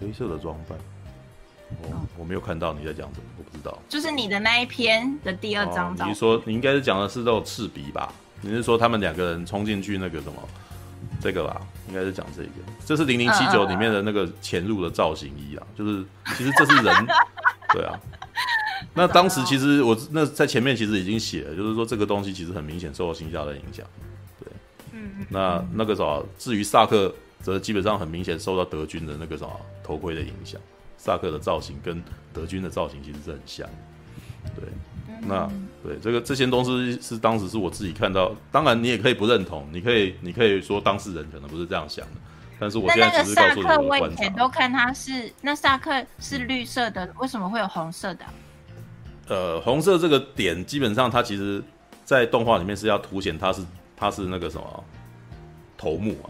[0.00, 0.78] 黑色的装扮。
[1.82, 3.78] 我、哦、我没有看到你在讲什么，我不知道。
[3.88, 6.08] 就是你的那一篇的第二张照、哦。
[6.08, 8.12] 你是说你应该是讲的是那种赤鼻吧？
[8.40, 10.42] 你是说他们两个人冲进去那个什么？
[11.20, 12.50] 这个吧，应该是讲这个。
[12.84, 16.04] 这是零零七九里面的那个潜入的造型衣啊，就是
[16.36, 17.06] 其实这是人，
[17.74, 17.98] 对啊。
[18.94, 23.86] 那当时其实我那在前面其实已经写了，就是说这个东西其实很明显受到新加的影响，
[24.40, 24.48] 对，
[24.92, 29.50] 嗯，那那个什么，至于萨克则基本上很明显受到德军的那个什么
[29.84, 30.60] 头盔的影响，
[30.96, 32.02] 萨克的造型跟
[32.32, 33.68] 德军的造型其实是很像，
[34.56, 34.64] 对，
[35.22, 35.48] 那
[35.84, 42.12] 对这个这些东西是当时是我自己看到，当然你也可以不认同，你可以你可以说当事人可能不是这样想的，
[42.58, 43.78] 但是我现在只是告诉你的观察。
[43.78, 48.24] 那那个萨克我以前都看他是那萨克是绿色的，为什么会有红色的？
[49.28, 51.62] 呃，红色这个点基本上它其实，
[52.04, 53.62] 在动画里面是要凸显它是
[53.96, 54.84] 它是那个什么
[55.76, 56.26] 头目啊，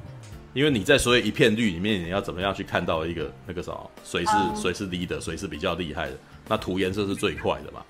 [0.52, 6.16] 因为你在所有一片绿里面，你要怎么样去看到一个那个什么谁是谁是 leader，谁是比较厉害的，
[6.48, 7.84] 那涂颜色是最快的嘛，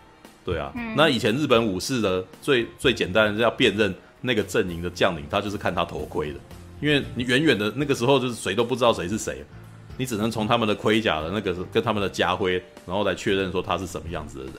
[0.45, 6.39] 对啊，嗯、那以前日本武士的最最简单的要辨认那个阵营的将领，他就是看他头盔的，
[6.83, 9.43] 因为你远远的那个时候就是谁都不知道谁是谁，
[9.97, 14.55] 你只能从他们的盔甲的那个跟他们的家徽，然后来确认说他是什么样子的人。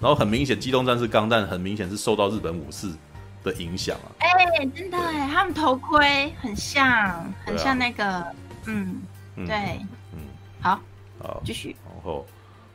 [0.00, 2.88] 然后很明显，《机动战士钢弹》很明显是受到日本武士
[3.42, 4.06] 的影响啊！
[4.20, 8.32] 哎、欸，真的哎，他们头盔很像，很像那个，啊、
[8.66, 9.02] 嗯，
[9.34, 9.80] 对，
[10.12, 10.20] 嗯，
[10.60, 10.80] 好，
[11.20, 11.74] 好，继续。
[11.84, 12.26] 然后，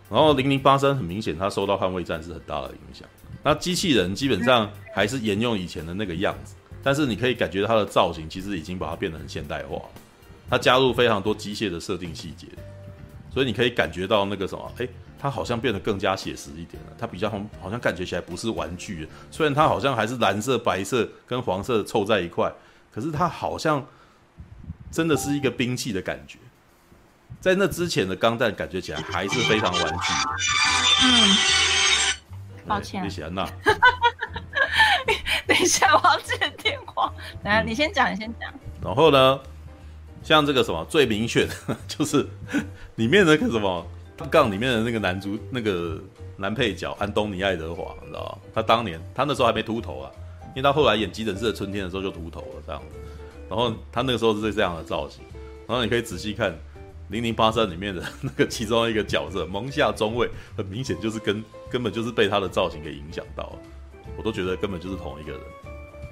[0.10, 3.08] 然后零零八三很明显，它受到《捍卫战士》很大的影响。
[3.41, 9.90] 那机器人基本上还是沿用以前的那个样子，嗯、但是你可以感觉它的造型其实已经把它变得很现代化了，
[10.50, 12.48] 它加入非常多机械的设定细节，
[13.34, 14.88] 所以你可以感觉到那个什么，哎。
[15.24, 19.08] 它好像变得更加写实一点了，它比较好，好像感觉起来不是玩具。
[19.32, 22.52] 虽然它好像还是蓝色、白色跟黄色凑在一块，
[22.91, 23.88] 可是它好像
[24.91, 26.38] 真的是一个兵器的感觉。
[27.40, 30.14] 在那之前的钢弹感觉起来还是非常玩具。
[31.06, 31.38] 嗯，
[32.68, 33.45] 抱歉，你喜欢那？
[35.48, 37.14] 等一下，我要接电话。
[37.41, 38.54] 等下，你先讲，你先讲。
[38.84, 39.40] 然后呢，
[40.22, 42.28] 像这个什么最明显的 就是
[42.95, 43.88] 里面那个什么。
[44.30, 46.00] 杠里面的那个男主，那个
[46.38, 48.50] 男配角安东尼·爱德华，你知道吗？
[48.54, 50.12] 他当年他那时候还没秃头啊，
[50.50, 52.98] 因为他后来演《急诊室的春天》的时候就秃头了这样子。
[53.50, 55.24] 然后他那个时候是这样的造型。
[55.68, 56.52] 然后你可以仔细看
[57.10, 63.60] 《零零八三》里面的那个其中一个角色蒙夏中尉，很明显就是跟根本就是被他的造型给影响到了。
[64.18, 65.41] 我都觉得根本就是同一个人，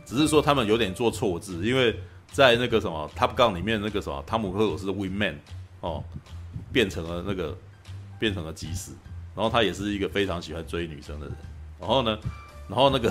[0.05, 1.95] 只是说他们有点做错字，因为
[2.31, 5.39] 在那个什么《Top Gun》里面那个什么汤姆克鲁斯的 Win Man
[5.81, 6.03] 哦，
[6.71, 7.57] 变成了那个。
[8.21, 8.91] 变成了机师，
[9.35, 11.35] 然后他也是一个非常喜欢追女生的人。
[11.79, 12.15] 然后呢，
[12.67, 13.09] 然后那个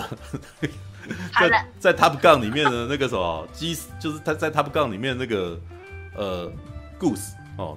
[1.37, 5.61] 在在 Top Gun 里面的那个什么机，就是他在 Top Gun 里面那个
[6.15, 6.53] 呃
[7.01, 7.77] Goose 哦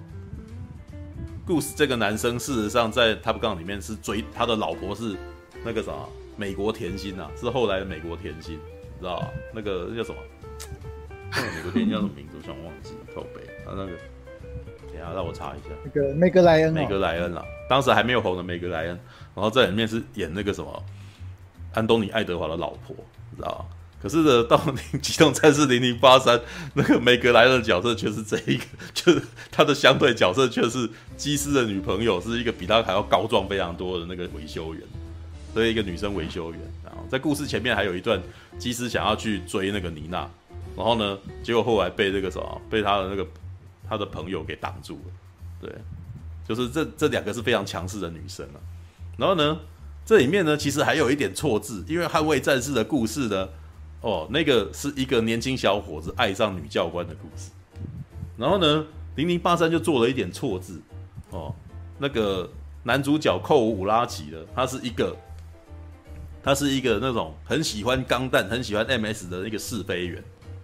[1.47, 5.17] ，Goose 这个男生事实上在 Top Gun 里面是追他的老婆是
[5.65, 5.91] 那个啥
[6.37, 9.27] 美国甜心呐、啊，是后来的美国甜心，你知道吧？
[9.51, 10.17] 那个叫什么？
[11.31, 12.37] 那个美国甜心叫什么名字？
[12.37, 13.93] 我想忘记了，靠北他那个。
[15.13, 18.99] 让我查一下，那个梅格莱恩，梅格莱恩啊，当时还没有红的梅格莱恩，
[19.35, 20.83] 然后在里面是演那个什么
[21.73, 22.95] 安东尼爱德华的老婆，
[23.31, 23.75] 你知道吗？
[24.01, 24.57] 可是呢，到
[24.99, 26.37] 《机动战士零零八三》
[26.73, 34.83] 那个梅格莱恩的角色却是这一个，就是他的相对角色却是基斯的女朋友，是一个比他还要高壮非常多的那个维修员，
[35.53, 36.59] 所以一个女生维修员。
[36.83, 38.21] 然后在故事前面还有一段，
[38.59, 40.29] 基斯想要去追那个妮娜，
[40.75, 43.25] 然后呢，结果后来被那个什么，被他的那个
[43.87, 45.13] 他的朋友给挡住了。
[45.61, 45.75] 对，
[46.47, 48.59] 就是这这两个是非常强势的女生啊。
[49.17, 49.59] 然后呢，
[50.05, 53.49] 这里面呢其实还有一点错字，因为捍卫战士的故事呢。
[54.01, 57.51] 哦，那个是一个年轻小伙子爱上女教官的故事，
[58.35, 58.85] 然后呢，
[59.15, 60.81] 零零八三就做了一点错字，
[61.29, 61.55] 哦，
[61.97, 62.51] 那个
[62.83, 65.15] 男主角寇五五拉奇的，他是一个，
[66.43, 70.21] 他是一个那种很喜欢钢弹、很喜欢 MS 的那个试飞员，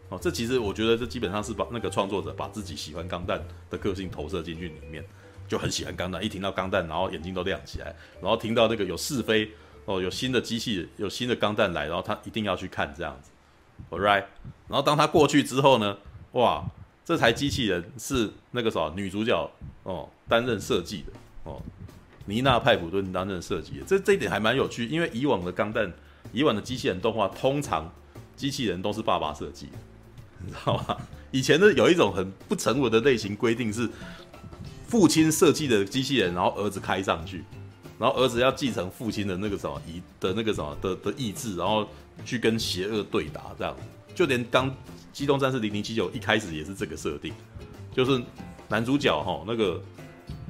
[0.10, 5.04] 哦，这其实我觉得这基本上是把那个创作者把自己喜欢钢弹的个性投射进去里面，
[5.48, 9.52] 就很喜欢钢弹，一听到钢弹，然后眼睛都亮起来，然后听到那个有试飞。
[9.86, 13.32] 哦，有新的机器，有新的钢弹来，然后他一定要去看这样子
[13.90, 14.24] ，All right。
[14.68, 15.98] 然后当他过去之后呢，
[16.34, 16.64] 哇，
[17.04, 19.50] 这台机器人是那个啥女主角
[19.82, 21.14] 哦担任设计的
[21.44, 21.60] 哦，
[22.26, 25.92] 妮娜派普顿担任设计的，这这一点还蛮有趣，因为以往的钢弹，
[26.34, 27.92] 以往的机器人动画，通常
[28.36, 29.70] 机器人都是爸爸设计，
[30.46, 30.98] 你知道吗？
[31.32, 33.90] 以前呢有一种很不成文的类型规定是，
[34.88, 37.44] 父亲设计的机器人，然后儿子开上去。
[38.00, 41.86] 然后儿子要继承父亲的那个什么意的那个什么的的意志，然后
[42.24, 43.76] 去跟邪恶对打，这样
[44.16, 44.72] 就连刚
[45.12, 47.34] 《机动战士零零七九》一开始也是这个设定，
[47.94, 48.24] 就是
[48.70, 49.84] 男主角哈那个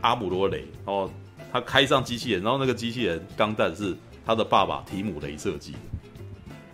[0.02, 1.12] 阿姆罗雷，然后
[1.52, 5.80] 他开上机器人，然后那个机器人钢弹是他的爸爸提姆雷设计的，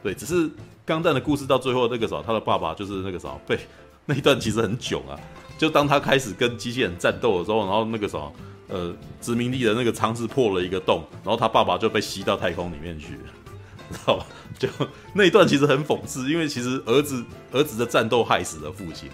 [0.03, 0.49] 对，只是
[0.86, 3.60] 钢弹的故事到最后那个什么，他的爸爸就是那个什么被
[4.06, 5.20] 那一段其实很囧啊，
[5.57, 8.32] 就当他开始跟机器人战斗的时候，然后那个什么。
[8.68, 8.91] 呃，
[9.22, 13.20] 殖民地的那个舱室破了一个洞，然后他爸爸就被吸到太空里面去了，
[13.94, 14.26] 知道吧？
[14.57, 14.68] 就
[15.14, 19.07] 那一段其实很讽刺，因为其实儿子儿子的战斗害死了父亲，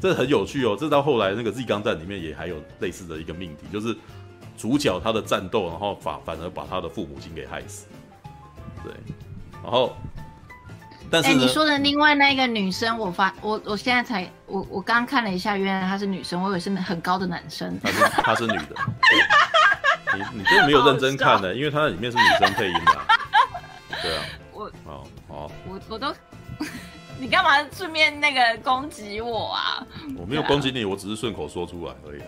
[0.00, 0.76] 这很有趣哦。
[0.76, 3.96] 这到后来那个 Z 钢弹里面也还有类似的一个命题，就是
[4.58, 7.86] 主角他的战斗，然后反反而把他的父母亲给害死，
[8.82, 8.92] 对，
[9.62, 9.96] 然后。
[11.14, 17.78] 但是，哎，你说的另外那个女生，我发我我现在才我我刚刚看了一下，原来她是女生，我以为是很高的男生。
[17.80, 18.74] 她是她是女的，
[20.18, 22.98] 你你真的没有认真看的，因为她在里面是女生配音的。
[24.02, 24.22] 对啊，
[24.52, 26.12] 我哦哦，我我都，
[27.18, 29.86] 你干嘛顺便那个攻击我啊？
[30.18, 32.22] 我没有攻击你，我只是顺口说出来而已。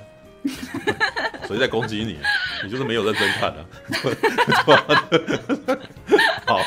[1.49, 2.21] 谁在攻击你？
[2.63, 3.65] 你就是没有认真看啊。
[6.47, 6.61] 好，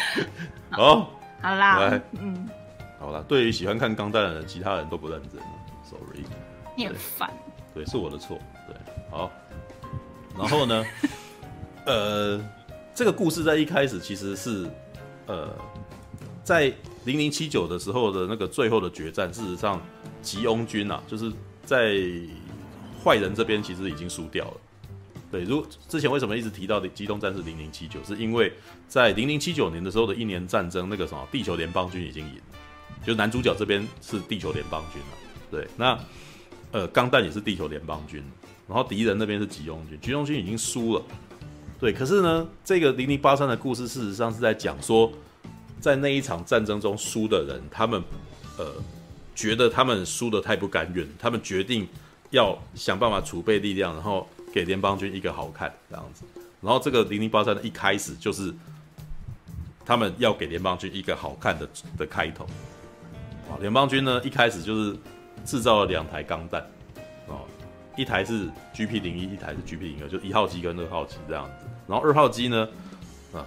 [0.72, 1.19] 好。
[1.42, 2.50] 好啦，来嗯，
[3.00, 3.24] 好啦。
[3.28, 5.42] 对于喜欢看钢弹的人，其他人都不认真
[5.84, 6.24] ，sorry。
[6.76, 7.32] 你很烦。
[7.74, 8.38] 对，是我的错。
[8.68, 8.76] 对，
[9.10, 9.32] 好。
[10.38, 10.86] 然后呢，
[11.86, 12.42] 呃，
[12.94, 14.70] 这个故事在一开始其实是，
[15.28, 15.54] 呃，
[16.44, 16.74] 在
[17.06, 19.82] 零零七九的时候的那个最后的决战，事实上
[20.22, 21.32] 吉翁军啊，就是
[21.64, 21.96] 在
[23.04, 24.58] 坏人这边其实已经输掉了。
[25.32, 28.52] 对，如之前为什么一直提到的《机动战士零零七九》，是因为
[28.88, 35.08] 在零零七九年的时候的一年战争，那个什么地球联邦军已经赢了，就男主角这边是地球联邦军了。
[35.52, 36.00] 对，那
[36.72, 38.24] 呃钢弹也是地球联邦军，
[38.68, 41.04] 然后敌人那边是吉翁军，吉翁军已经输了。
[41.80, 45.12] 对，可是呢，这个零零八三的故事事实上是在讲说，
[45.80, 48.02] 在那一场战争中输的人，他们
[48.58, 48.66] 呃
[49.36, 51.88] 觉得他们输得太不甘愿，他们决定
[52.32, 54.28] 要想办法储备力量，然后。
[54.52, 56.24] 给联邦军一个好看这样子，
[56.62, 58.54] 然后这个零零八三的一开始就是
[59.86, 61.68] 他们要给联邦军一个好看的
[61.98, 62.46] 的开头。
[63.50, 64.98] 啊，联邦军呢一开始就是
[65.46, 66.62] 制造了两台钢弹。
[67.28, 67.42] 啊，
[67.96, 72.68] 一台是 GP 零一，一台是 GP 零二，就一号机跟二号机这样子，然后二号机呢
[73.34, 73.46] 啊，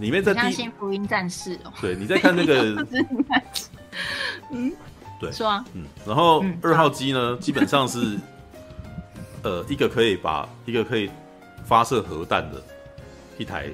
[0.00, 2.86] 里面在相信福音战士哦，对，你在看那个，
[4.50, 4.72] 嗯，
[5.20, 8.18] 对，是啊，嗯，然后二号机呢基本上是。
[9.42, 11.10] 呃，一个可以把一个可以
[11.64, 12.62] 发射核弹的
[13.38, 13.70] 一台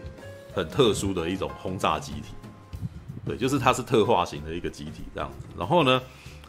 [0.55, 2.29] 很特殊的一种轰炸机体，
[3.25, 5.47] 对，就是它是特化型的一个机体这样子。
[5.59, 6.01] 然后呢，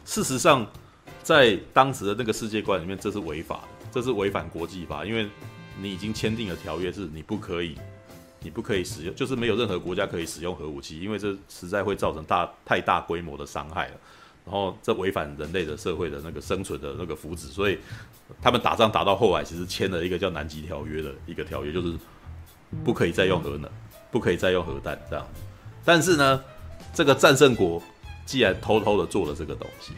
[0.04, 0.66] 事实上
[1.22, 5.28] 在当时的那个世界观里面，这是违法的，这是违反国际法，因为
[5.78, 7.76] 你已经签订了条约，是你不可以，
[8.40, 13.94] 你不可以使用，就是没有任何国家可以使用核武器，因为这实在会造成大太大规模的伤害了。
[14.46, 17.78] 然后这违反人类的社会的那个生存的那个福祉，所以
[18.42, 21.94] 他们打仗打到后来，其实签了一个叫南极条约的一个条约，就是
[22.84, 23.70] 不可以再用核能，
[24.10, 25.26] 不可以再用核弹这样。
[25.84, 26.42] 但是呢，
[26.94, 27.82] 这个战胜国
[28.24, 29.92] 既然偷偷的做了这个东西，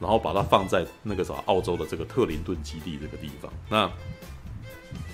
[0.00, 3.90] 然后把它放在那个什么澳洲的这个特林顿基地这个地方，那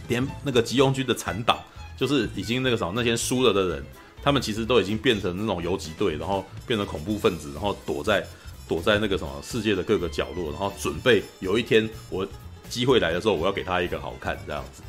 [0.09, 1.59] 连那个吉翁军的残党，
[1.97, 3.85] 就是已经那个什么那些输了的人。
[4.23, 8.27] 他们其实都已经变成那种游击队，然后变成恐怖分子，然后躲在
[8.67, 12.27] 躲在那个什么世界的各个角落，然后准备有一天我
[12.69, 14.83] 机会来的时候，我要给他一个好看这样子。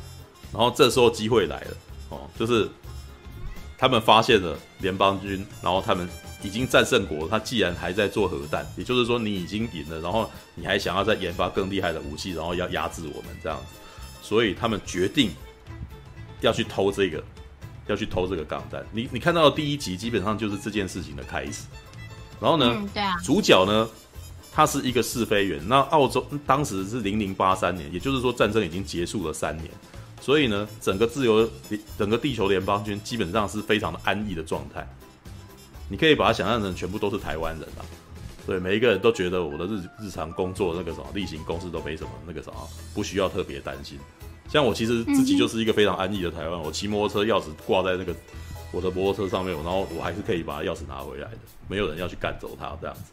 [0.52, 1.76] 然后这时候机会来了
[2.10, 2.68] 哦，就是
[3.76, 6.08] 他们发现了联邦军，然后他们
[6.42, 13.74] 已经战胜国，他既然还在做核弹，也就是说你已经赢了，然后你还想要再研发更厉害的武器，然后要压制我们这样子，
[14.22, 15.30] 所以他们决定
[16.40, 17.22] 要去偷这个。
[17.88, 21.66] 要去偷这个钢弹，你你看到的第一集基本上就是这件事情的开始。
[22.40, 23.88] 然后呢，嗯对啊、主角呢，
[24.52, 25.60] 他是一个试飞员。
[25.66, 29.70] 那澳洲当时是零零八三年，也就是说战争已经结束了三年，
[30.20, 31.48] 所以呢，整个自由
[31.98, 34.86] 整个地球联邦军基本上是非常的安逸的状态。
[35.88, 37.80] 你可以把它想象成全部都是台湾人啊，
[38.44, 43.98] 对，每一个人都觉得我的日日常工作那个什么例行公事都没什么那个什么，不需要特别担心。
[44.48, 48.14] 像我其实自己就是一个非常安逸的台湾，我骑摩托车钥匙挂在那个
[48.72, 51.38] 我的摩托车上面，然后我还是可以把钥匙拿回来的，
[51.68, 53.12] 没有人要去赶走它这样子。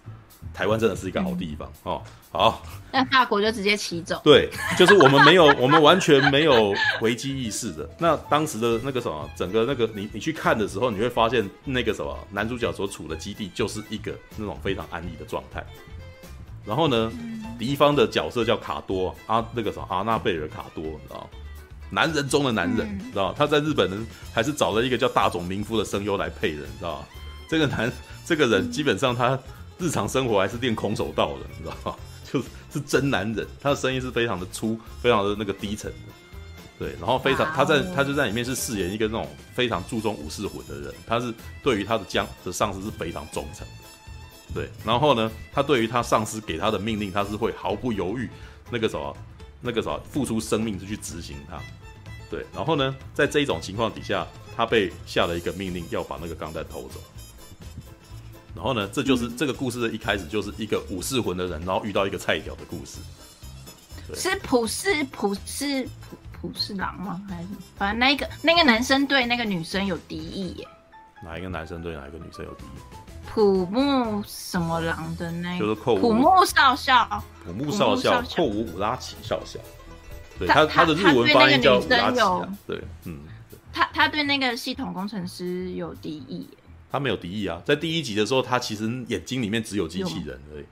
[0.53, 2.01] 台湾真的是一个好地方哦。
[2.29, 2.61] 好，
[2.91, 4.19] 那法国就直接骑走。
[4.25, 7.89] 对，就是我们没有，我们完全没有危机意识的。
[7.97, 15.65] 那当时的那个什么，整个那个你你去看的时候，你会发现那个什么男主角所处的基地就是一个那种非常安逸的状态。
[16.65, 17.11] 然后呢，
[17.57, 21.29] 敌方的角色叫卡多阿那个什么阿纳贝尔卡多，你知道
[21.93, 27.05] 男人中的男人，你知道他在日本人还是找了一个叫大冢明夫的声优来配的，你知道
[27.47, 27.91] 这个男
[28.25, 29.37] 这个人基本上他
[29.77, 31.95] 日常生活还是练空手道的，你知道吗？
[32.31, 35.97] 就是是真男人，他的声音是非常的粗，非常的那个低沉的，
[36.79, 44.53] 对，然后非常他在他就在里面是饰演一个那种非常注重武士魂的人，他是对于他的将的上司是非常忠诚的。
[44.55, 48.27] 对，然后呢，他对于他上司给他的命令，他是会毫不犹豫，
[48.71, 49.15] 那个什么，
[49.61, 51.59] 那个什么，付出生命就去执行它。
[52.33, 54.25] 对，然后呢，在这一种情况底下，
[54.57, 56.99] 他被下了一个命令，要把那个钢弹偷走。
[58.55, 62.97] 然后呢，这就是这个故事的一开始，就是一个武士魂的人，然后遇到一个菜鸟的故事。
[64.15, 65.87] 是普世普世
[66.41, 67.21] 普普世狼吗？
[67.29, 67.47] 还是
[67.77, 70.67] 反正那个那个男生对那个女生有敌意耶？
[71.23, 72.79] 哪一个男生对哪一个女生有敌意？
[73.31, 79.59] 普木什么狼的那个，就是寇普木少校，普木少校，寇武五拉奇少校。
[80.39, 82.57] 对他，他的日文发音叫武拉奇啊。
[82.67, 83.19] 对，嗯。
[83.71, 86.47] 他他对那个系统工程师有敌意。
[86.91, 90.65] 他没有敌意啊，在第一集的时候，他其实眼睛里面只有机器人而已。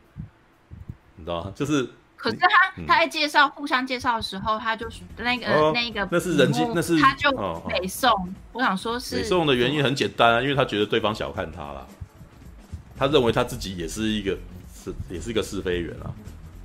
[1.16, 1.54] 你知道吗？
[1.56, 1.90] 就是。
[2.16, 2.48] 可是他
[2.86, 7.32] 他在介绍互相介绍的时候，他就是那个那个，那是人机，那是他就
[7.68, 8.12] 北宋。
[8.52, 11.88] 我想说是北宋的原因很简单啊，因为他觉得对方小看他了。
[12.96, 14.38] 他认为他自己也是一个
[14.72, 16.14] 是也是一个试飞员啊，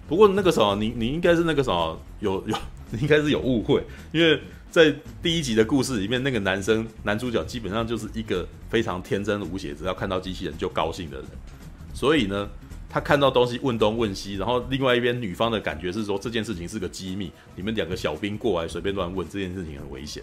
[0.09, 2.57] 不过那个时候你你应该是那个时候有有
[2.91, 11.27] 你应该是有误会，因为在第一集的故事里面，那个男生男主角基本上就是一个非常天真无邪，只要看到机器人就高兴的人，
[11.93, 12.49] 所以呢，
[12.89, 20.23] 他看到东西问东问西，然后另外一边女方的感觉是说这件事情是个机密，你们两个小兵过来随便乱问这件事情很危险，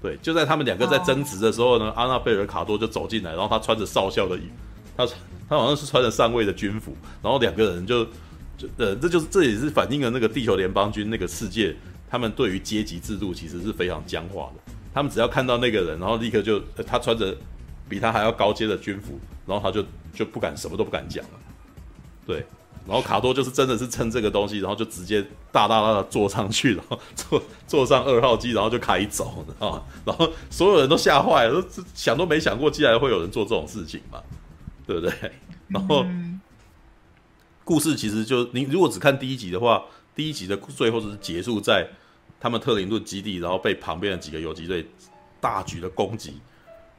[0.00, 4.42] 对，就在他们两个在争执的时候呢，阿纳贝尔卡多就走进来，然后他穿着少校的衣。
[4.94, 5.06] 他
[5.48, 8.06] 他好像是穿着上尉的军服，然后两个人就
[8.62, 11.74] 就呃，这就是这也是反映了那个地球联邦军那个世界，
[12.08, 14.72] 他们对于阶级制度其实是非常僵化的。
[14.94, 17.36] 他们只要看到那个人，然后立刻就他穿着
[17.88, 19.84] 比他还要高阶的军服，然后他就
[20.14, 21.30] 就不敢什么都不敢讲了。
[22.26, 22.44] 对，
[22.86, 34.20] 然后卡多就是真的是趁这个东西，然后就直接大大大的坐上去，然后坐坐上二号机，然后就开走啊，然后所有人都吓坏了，都想都没想过，竟然会有人做这种事情嘛。
[34.84, 35.12] 对不对？
[35.68, 36.04] 然后、
[37.72, 39.82] 故事其实就你如果只看第一集的话，
[40.14, 41.88] 第一集的最后就是结束在
[42.38, 44.86] 他们特林顿基地，然后被旁边的几个游击队
[45.40, 46.38] 大举的攻击。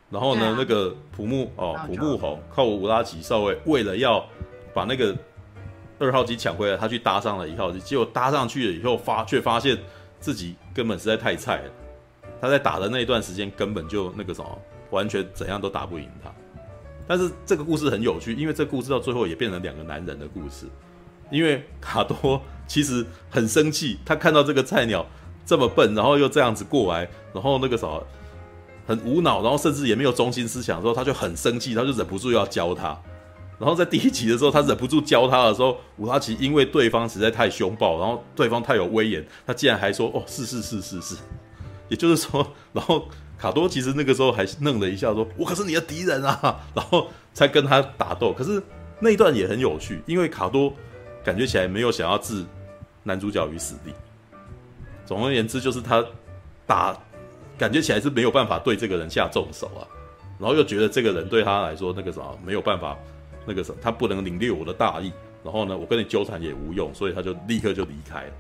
[0.10, 4.26] 然后呢，啊、那个普木哦，普木红靠乌拉奇少尉为了要
[4.74, 5.16] 把那个
[6.00, 9.78] 二号机抢回来，他去搭上了一号机，结果搭上去了以后发却发现
[10.20, 11.72] 自己根本实在太菜了。
[12.42, 14.60] 他在打的那一段时间根本就那个什么，
[14.90, 16.34] 完全怎样都打不赢他。
[17.08, 20.66] 但是这个故事很有趣，因为这故事到最后也变成两个男人的故事。
[21.32, 25.06] 因为卡多其实很生气，他看到这个菜鸟
[25.46, 28.06] 这么笨，然后又这样子过来，然后那个什么
[28.86, 32.98] 很无脑，然后甚至也没有中心思想的时候，他就很生气，他就忍不住要教他。
[33.58, 41.16] 然后在第一集的时候，他忍不住教他的时候，武拉奇因为对方实在太凶暴，然后对方太有威严，他竟然还说：“哦，是是是是是。”
[41.90, 43.08] 也就是说，然后。
[43.44, 48.32] 卡多其实那个时候还愣了一下，说：“我可是你的敌人啊！” 然后才跟他打斗。
[48.32, 48.64] 可是
[49.02, 50.74] 那一段也很有趣，因为卡多
[51.26, 52.46] 感觉起来没有想要置
[53.04, 53.92] 男主角于死地。
[55.06, 56.02] 总而言之，就是他
[56.66, 56.98] 打，
[57.58, 59.84] 感觉起来是没有办法对这个人下重手啊。
[60.40, 62.98] 然后又觉得这个人对他来说那个什么没有办法，
[63.46, 65.12] 那个什么他不能领略我的大义，
[65.44, 68.32] 然后呢，我跟你纠缠也无用，所以他就立刻就离开了。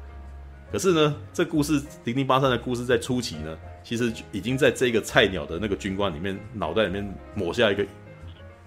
[0.71, 7.85] 可是呢，这故事零零八三的故事在初期呢，其实已经在这个菜鸟的那个军官里面脑袋里面抹下一个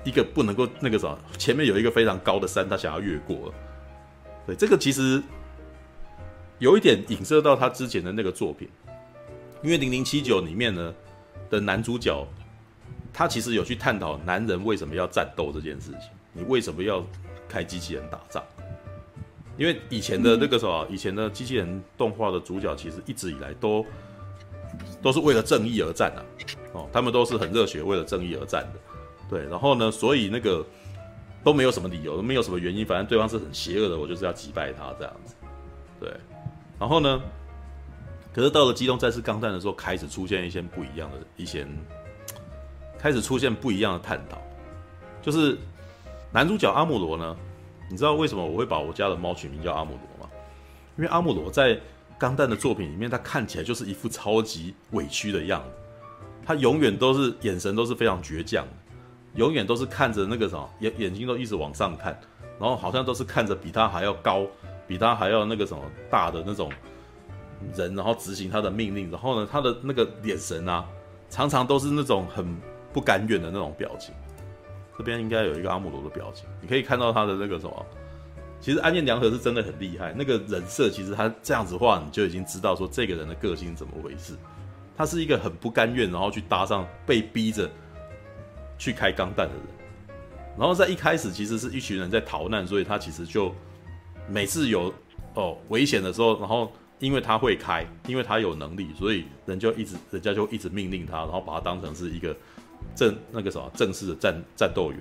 [0.05, 3.55] 一个不能够那个啥，前面有一个非常高的山，他想要越过了。
[4.47, 5.23] 对，这个其实
[6.59, 8.69] 有一点影射到他之前的那个作品，
[9.63, 10.95] 因为零零七九里面呢
[11.51, 12.25] 的男主角，
[13.13, 17.05] 他其实有去探讨男人为什么要战斗这件事情，你为什么要
[17.49, 18.45] 开机器人打仗？
[19.57, 23.85] 因为以前的那个什么，以前的机器人动画的主角其实一直以来都
[25.03, 26.25] 都是为了正义而战的，
[26.73, 28.81] 哦，他们都是很热血，为了正义而战的，
[29.29, 29.49] 对。
[29.49, 30.65] 然后呢，所以那个
[31.45, 35.35] 都没有什么理由，都没有什么原因，反正对方是很邪恶的，我就是要击败他这样子，
[36.01, 36.13] 对。
[36.79, 37.21] 然后呢，
[38.33, 41.67] 可是到了机动战士钢弹的时候，开始出现一些不一样的一些，
[42.99, 44.39] 开始出现不一样的探讨，
[45.23, 45.57] 就是
[46.33, 47.37] 男主角阿姆罗呢。
[47.89, 50.33] 你知道为什么我会把我家的猫取名叫阿姆罗吗？
[50.99, 51.81] 因为阿姆罗在
[52.19, 55.71] 钢蛋的作品里面，他看起来就是一副超级委屈的样子，
[56.45, 58.67] 他永远都是眼神都是非常倔强，
[59.35, 62.19] 永远都是看着那个什么眼眼睛都一直往上看，
[62.59, 64.47] 然后好像都是看着比他还要高、
[64.87, 66.71] 比他还要那个什么大的那种
[67.75, 70.87] 人，然后执行他的命令，然后呢，他的那个眼神啊，
[71.29, 72.57] 常常都是那种很
[72.93, 74.15] 不甘愿的那种表情。
[74.97, 77.87] 这边应该有一个阿姆罗的表情，你可以看到他的那个什么。
[78.61, 84.35] 其实安彦良和是真的很厉害，那个人设其实他这样子画，你就已经知道说这个人的个性怎么回事。
[84.97, 87.71] 他是一个很不甘愿，然后去搭上被逼着
[88.79, 89.65] 去开钢弹的人。
[90.59, 93.55] 然后在一开始其实是一群人在逃难，所以他其实就
[94.29, 94.93] 每次有
[95.35, 102.35] 哦危险的时候，然后因为他会开，因为他有能力，所以人就一直人家就一直命令他，然后把他当成是一个。
[102.95, 105.01] 正那个什么正式的战战斗员，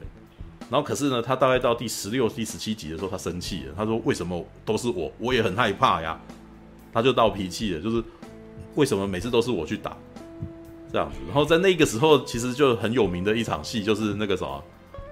[0.70, 3.74] 然后可是呢，他大概到第十六、第十七集的时候，他生气了。
[3.78, 5.12] 他说：“为什么都是我？
[5.20, 6.20] 我也很害怕呀。”
[6.92, 8.04] 他就闹脾气了，就是
[8.74, 9.96] 为什么每次都是我去打
[10.92, 11.18] 这样子。
[11.28, 14.64] 然后在那个时候，其实就很有名的一场戏，就是那个什么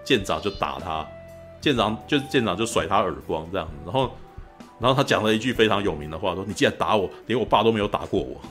[0.03, 1.05] 舰长就打他，
[1.61, 3.73] 舰长就是舰长就甩他耳光这样子。
[3.85, 4.11] 然后，
[4.79, 8.41] 然后他讲了一句非常有名的话，说：“你既然打我，连我爸都没有打过我。”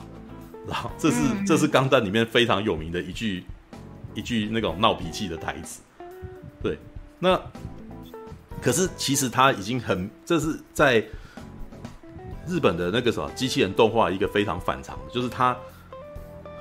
[0.67, 3.43] 然后这是这是钢弹里面非常有名的一句。
[4.15, 5.81] 一句那种闹脾气的台词，
[6.61, 6.77] 对，
[7.23, 7.41] 那
[8.61, 11.01] 可是其实他已经很，这是在
[12.45, 15.57] 日本的那个什么机器人动画一个非常反常的，就是他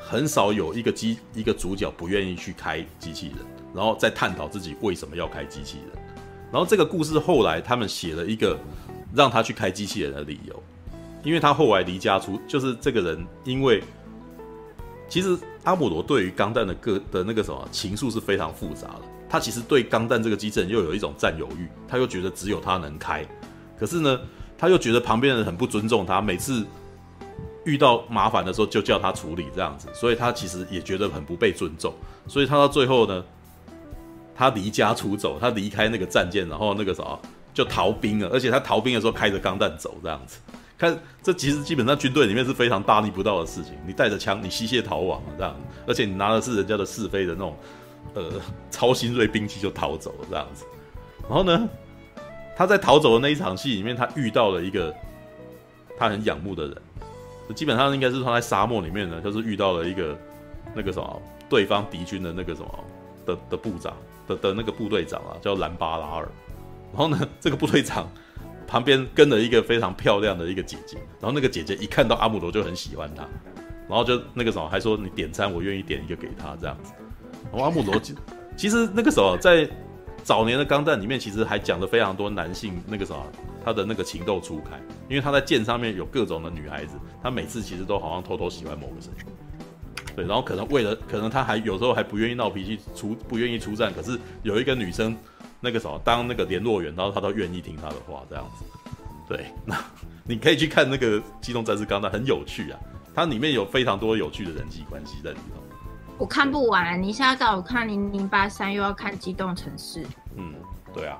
[0.01, 3.39] 很少有一个机一个主角不愿意去开机器人，
[3.75, 6.05] 然后再探讨自己为什么要开机器人，
[6.53, 8.57] 然后这个故事后来他们写了一个
[9.13, 10.63] 让他去开机器人的理由，
[11.25, 13.83] 因为他后来离家出，就是这个人因为。
[15.09, 19.03] 其实阿姆罗对于钢弹的个的那个什么情愫是非常复杂的。
[19.33, 23.27] 他其实对钢弹这个机器人又有一种占有欲，他又觉得只有他能开。
[23.79, 24.21] 可是呢，
[24.59, 26.67] 他又觉得旁边的人很不尊重他，每次
[27.65, 31.95] 遇到麻烦的时候就叫他处理这样子，所以他其实也觉得很不被尊重。
[32.29, 33.25] 所以他到最后呢，
[34.35, 37.19] 他离家出走，他离开那个战舰，然后那个什么
[37.55, 38.29] 就逃兵了。
[38.29, 40.41] 而且他逃兵的时候开着钢弹走这样子。
[40.77, 43.73] 看，这其实基本上军队里面是非常大逆不道的事情。
[43.87, 45.57] 你带着枪，你吸械逃亡了这样，
[45.87, 47.57] 而且你拿的是人家的是非的那种，
[48.15, 50.65] 呃，超新锐兵器就逃走了这样子。
[51.23, 51.69] 然后呢，
[52.57, 54.95] 他在逃走的那一场戏里面，他遇到了一个
[55.99, 56.77] 他很仰慕的人，
[57.55, 60.19] 基本上应该是他在沙漠里面呢，就是遇到了一个
[60.74, 62.85] 那个什么对方敌军的那个什么
[63.24, 63.97] 的的部长
[64.27, 66.29] 的的那个部队长啊，叫兰巴拉尔。
[66.93, 68.09] 然后呢，这个部队长。
[68.65, 73.23] 旁边跟了一个非常漂亮的一个姐姐，然后那个姐姐一看到阿姆罗就很喜欢他，
[73.87, 76.95] 然后就那个什么还说，你点餐，我愿意点一个给他这样子。
[77.53, 78.01] 然后阿姆罗
[78.57, 79.69] 其实那个时候在
[80.24, 83.23] 早年的钢弹里面，其实还讲了非常多男性那个什么
[83.65, 95.16] 他的那个情窦初开，因为他在舰上面有各种的女孩子，他每次其实都好像偷偷喜欢某个人，对，然后可能为了可能他还有时候还不愿意闹脾气出不愿意出战，可是有一个女生。
[95.65, 98.65] 那个时候当那个联络员，然后他都愿意听他的话，这样子。
[99.29, 99.79] 对，那
[100.24, 102.81] 你可以去看那个《机动战士钢弹》，很有趣啊。
[103.15, 105.62] 它里面有非常多有趣的人际关系在里头。
[106.19, 110.03] 我看不完，你现在告诉我看零零八三，又要看《机动城市》。
[110.37, 110.55] 嗯，
[110.95, 111.19] 对啊。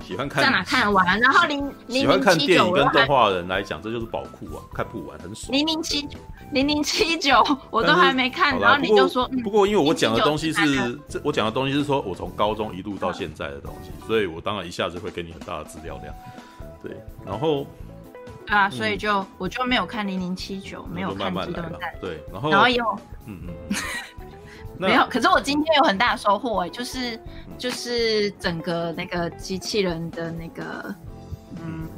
[0.00, 1.20] 喜欢看在哪看完？
[1.20, 5.56] 然后零零喜欢看电影跟动画的人来讲，这就是宝库啊，看不完，很爽。
[5.56, 6.08] 零零七
[6.50, 7.40] 零零七九
[7.70, 16.12] 我都还没看，然后你就说，不过因为我讲的东西是这，我讲的东西是说我从高中一路到现在的东西，所以我当然一下子会给你很大的资料量。
[16.82, 17.64] 对，然后
[18.48, 21.80] 啊，所以就我就没有看零零七九，没有看机动战。
[22.00, 22.84] 对，然后然后有
[23.26, 23.76] 嗯嗯，
[24.78, 27.18] 没有，可是我今天有很大的收获哎，就是
[27.56, 30.94] 就是整个那个机器人的那个，
[31.64, 31.88] 嗯，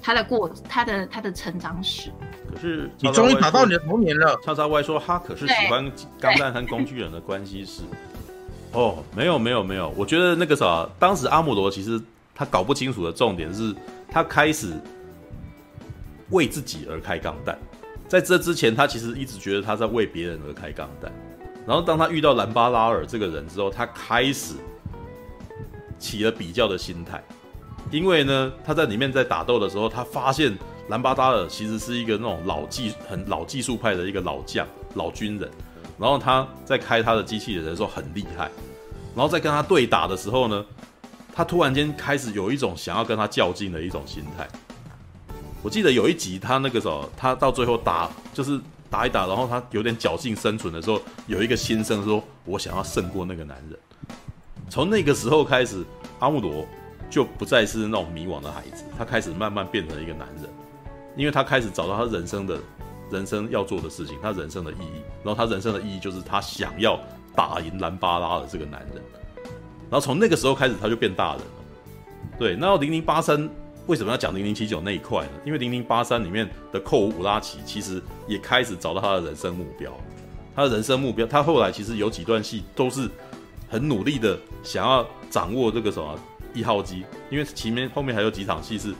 [0.00, 2.10] 他的过他的他的成长史。
[2.50, 4.38] 可是你终于找到你的童年了。
[4.42, 7.82] 叉叉 Y 说他可是喜欢钢弹和工具人的关系是，
[8.72, 12.00] 哦，没有没有没有，我觉得那个啥，当时阿姆罗其实
[12.34, 13.74] 他搞不清楚的重点是
[14.10, 14.72] 他开始
[16.30, 17.58] 为自己而开钢弹，
[18.06, 21.12] 在这之前他其实一直觉得他在为别人而开钢弹。
[21.66, 24.54] 然后当他遇到兰巴拉尔这个人之后，他开始
[25.98, 27.22] 起了比较的心态，
[27.90, 30.56] 因为呢，他在里面在打斗的时候，他发现
[30.88, 35.50] 兰巴拉尔其实是一个那种老技很老技术派的一个老将、老军人，
[35.98, 38.50] 然后他在开他的机器人的时候很厉害，
[39.14, 40.64] 然后在跟他对打的时候呢，
[41.34, 44.48] 他突然间开始有一种想要跟他较劲的一种心态。
[45.62, 48.60] 我记得有一集他那个时候，他到最后打就是。
[48.90, 53.78] 打一打，然后他有点侥幸生存的时候，有一个心声说：“我想要胜过那个男人。”
[54.70, 55.84] 从那个时候开始，
[56.20, 56.66] 阿穆罗
[57.10, 60.48] 就不再是那种迷惘的孩子，他开始慢慢变成一个男人，
[61.18, 62.58] 因为他开始找到他人生的
[63.10, 65.02] 人生要做的事情，他人生的意义。
[65.22, 66.98] 然后他人生的意义就是他想要
[67.36, 69.04] 打赢兰巴拉的这个男人。
[69.90, 72.38] 然后从那个时候开始，他就变大人了。
[72.38, 73.50] 对，那零零八三。
[73.88, 75.32] 为什么要讲零零七九那一块呢？
[75.46, 79.90] 因为零零八三里面的寇乌拉奇其实也开始找到他的人生目标，
[80.54, 83.08] 他的人生目标，他后来其实有几段戏都是
[83.66, 86.20] 很努力的想要掌握这个什么
[86.52, 88.94] 一号机，因为前面后面还有几场戏是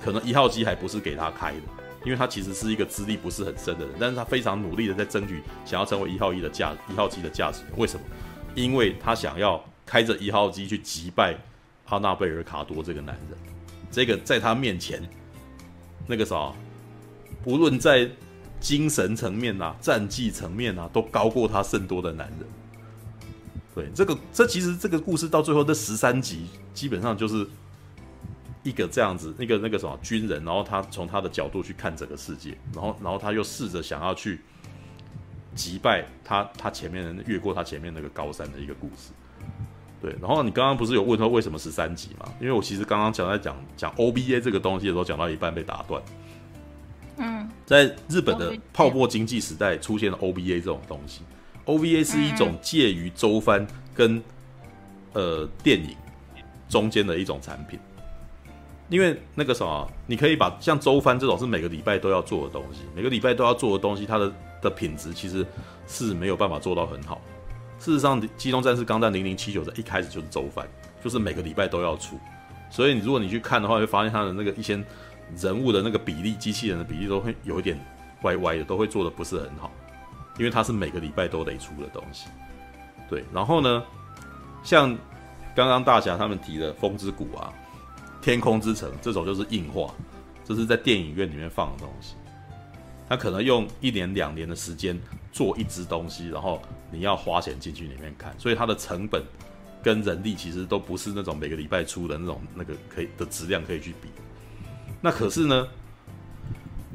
[0.00, 1.62] 可能一号机还不是给他开的，
[2.04, 7.72] 因为他其实是一个资历不是很深的人，但是他非常努力的在争取想要成为一号一的驾一号机的驾驶员。
[7.76, 8.06] 为什么？
[8.54, 11.36] 因为他想要开着一号机去击败
[11.84, 13.53] 哈纳贝尔卡多这个男人。
[13.94, 15.00] 这个在他面前，
[16.08, 16.52] 那个啥，
[17.44, 18.10] 不论在
[18.58, 22.40] 精神层面啊、战绩层面啊，都高过他甚多的男人。
[23.72, 27.46] 对，这个这其实这个故事到最后这十三集，基本上就是
[28.64, 34.40] 一个这样子，那个那个什么军人，然后他从他的角度去看整个世界，然后然后他又试着想要去
[35.54, 39.12] 击败他他前面的越过他前面那个高山的一个故事。
[40.04, 42.30] 对，然后你刚刚不是有问说为什么十三集嘛？
[42.38, 46.02] 因为我其实刚刚讲在讲讲 OBA 这个东西的时候，讲到一半被打断。
[47.16, 51.22] 嗯，在日本的泡沫经济时代出现了 OBA 这种东西。
[51.64, 54.22] OVA 是一种介于周番跟
[55.14, 55.96] 呃电影
[56.68, 57.78] 中间的一种产品。
[58.90, 65.46] 因为那个什么，你可以把像周番这种是每个礼拜都要做的东西，每个礼拜都要做的东西，它的的品质其实
[65.86, 67.22] 是没有办法做到很好。
[67.78, 70.66] 事实上，《机动战士钢弹零零七九》在一开始就是周番，
[71.02, 72.18] 就是每个礼拜都要出。
[72.70, 74.82] 所以，你如果你去看的话，会发现它的那个一些
[75.36, 77.78] 人物的那个比例、机器人的比例都会有一点
[78.22, 79.70] 歪歪的，都会做的不是很好，
[80.38, 82.28] 因为它是每个礼拜都得出的东西。
[83.08, 83.82] 对，然后呢，
[84.62, 84.96] 像
[85.54, 87.52] 刚刚大侠他们提的《风之谷》啊，
[88.24, 89.92] 《天空之城》这种就是硬化，
[90.44, 92.14] 这是在电影院里面放的东西。
[93.06, 94.98] 他可能用一年两年的时间
[95.30, 96.60] 做一支东西，然后
[96.94, 99.22] 你要花钱进去里面看，所以它的成本
[99.82, 104.08] 跟人力其实都不是那种每个礼拜出的那种那个可以的质量可以去比。
[105.00, 105.68] 那可是呢，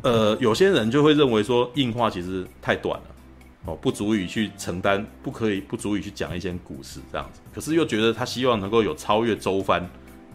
[0.02, 3.06] 呃，有些人就会认为说硬化其实太短了，
[3.66, 7.42] 哦，不足以去承担，不可以不足以去讲一些故事这样子。
[7.54, 9.88] 可是又觉得他希望能够有超越周番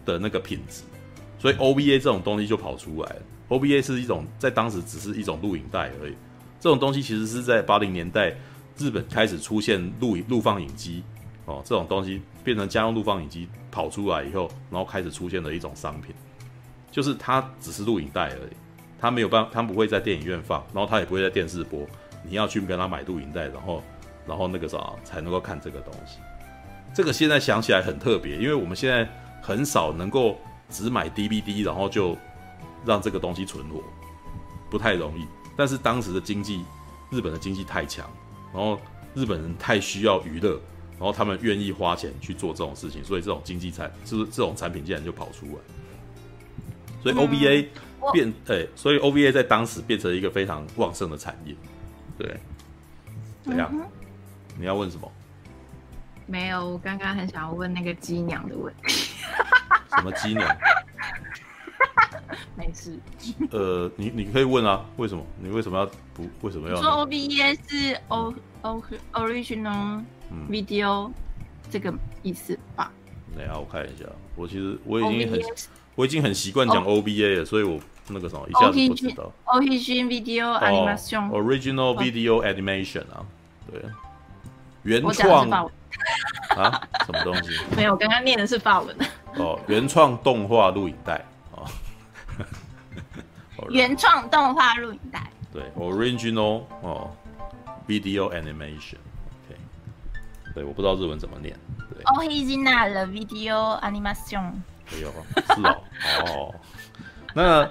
[0.05, 0.83] 的那个品质，
[1.39, 3.21] 所以 O B A 这种东西就跑出来了。
[3.49, 6.13] O B A 是一种在当时只是一种录影带而已，
[6.59, 8.33] 这种东西其实是在八零年代
[8.77, 11.03] 日本开始出现录影录放影机
[11.45, 16.13] 哦，这种东西变成家用录放影机跑出来以后，然后开始出现的一种商品，
[16.91, 18.55] 就是它只是录影带而已，
[18.99, 21.85] 它没有办法，它不会在电影院放，然后它也不会在电视播，
[22.23, 23.83] 你要去跟他买录影带，然后
[24.27, 26.19] 然后那个啥才能够看这个东西。
[26.93, 29.07] 这个现在想起来很特别，因为我们现在
[29.41, 30.37] 很少能够
[30.69, 32.17] 只买 DVD，然后就。
[32.87, 33.81] 让这个东西存活
[34.69, 35.25] 不太容易，
[35.57, 36.63] 但是当时的经济，
[37.09, 38.07] 日本的经济太强，
[38.55, 38.79] 然后
[39.13, 40.51] 日本人太需要娱乐，
[40.91, 45.53] 然后他们愿意花钱去做这种事情，所以这种经济产就是这种产品竟然就跑出来，
[47.03, 47.67] 所以 OVA
[48.13, 51.53] 变对、欸，所以 OVA 在当时变成一个非常旺盛的产业，
[52.17, 52.39] 对，
[53.43, 53.69] 怎样？
[54.57, 55.11] 你要问什么？
[56.25, 59.11] 没有，我刚刚很想要问那个机娘的问题。
[59.89, 60.47] 什么机娘？
[62.55, 62.97] 没事。
[63.51, 65.23] 呃，你你可以问啊，为什么？
[65.41, 66.27] 你为什么要不？
[66.41, 66.75] 为什么要？
[66.75, 68.83] 说 OVA 是 O O
[69.13, 70.03] Original
[70.49, 71.11] Video
[71.69, 71.93] 这个
[72.23, 72.91] 意思吧？
[73.37, 74.05] 等下我看一下。
[74.35, 75.39] 我其实我已经很
[75.95, 77.79] 我已经很习惯讲 OBA 了，所以我
[78.09, 79.31] 那个什么一下子不知道。
[79.45, 81.29] Original Video Animation。
[81.29, 83.25] Original Video Animation 啊，
[83.71, 83.81] 对。
[84.83, 85.67] 原创啊？
[87.05, 87.49] 什么东西？
[87.75, 88.95] 没有，我刚刚念的是法文。
[89.37, 91.25] 哦，原创动画录影带哦。
[93.69, 95.31] 原创动画录影带。
[95.51, 97.09] 对，original 哦
[97.87, 98.97] ，video animation。
[99.47, 99.59] OK，
[100.53, 101.57] 对，我不知道日文怎么念。
[101.89, 104.51] 对，original video animation。
[104.91, 105.11] 没有，
[105.55, 105.83] 是哦。
[106.27, 106.55] 哦，
[107.33, 107.67] 那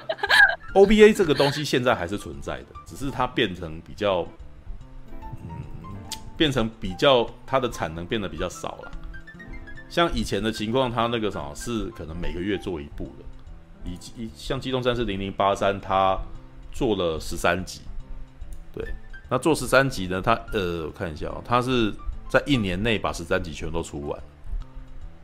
[0.74, 4.26] OBA 这个东西现在还是存在的，只是它变成比较，
[5.20, 5.48] 嗯，
[6.36, 8.92] 变成比较它的产能变得比较少了。
[9.88, 13.23] 像以前的情况，它那个什么是可能每个月做一部的。
[13.84, 16.18] 以以像《机动战士零零八三》，它
[16.72, 17.80] 做了十三集，
[18.72, 18.84] 对，
[19.30, 20.20] 那做十三集呢？
[20.20, 21.92] 它呃，我看一下哦，它是
[22.28, 24.20] 在一年内把十三集全都出完。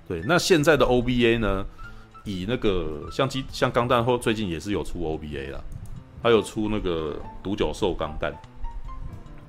[0.07, 1.65] 对，那现在的 OVA 呢？
[2.25, 5.61] 以那个像机像钢弹后最近也是有出 OVA 啦，
[6.23, 8.31] 它有出那个独角兽钢弹，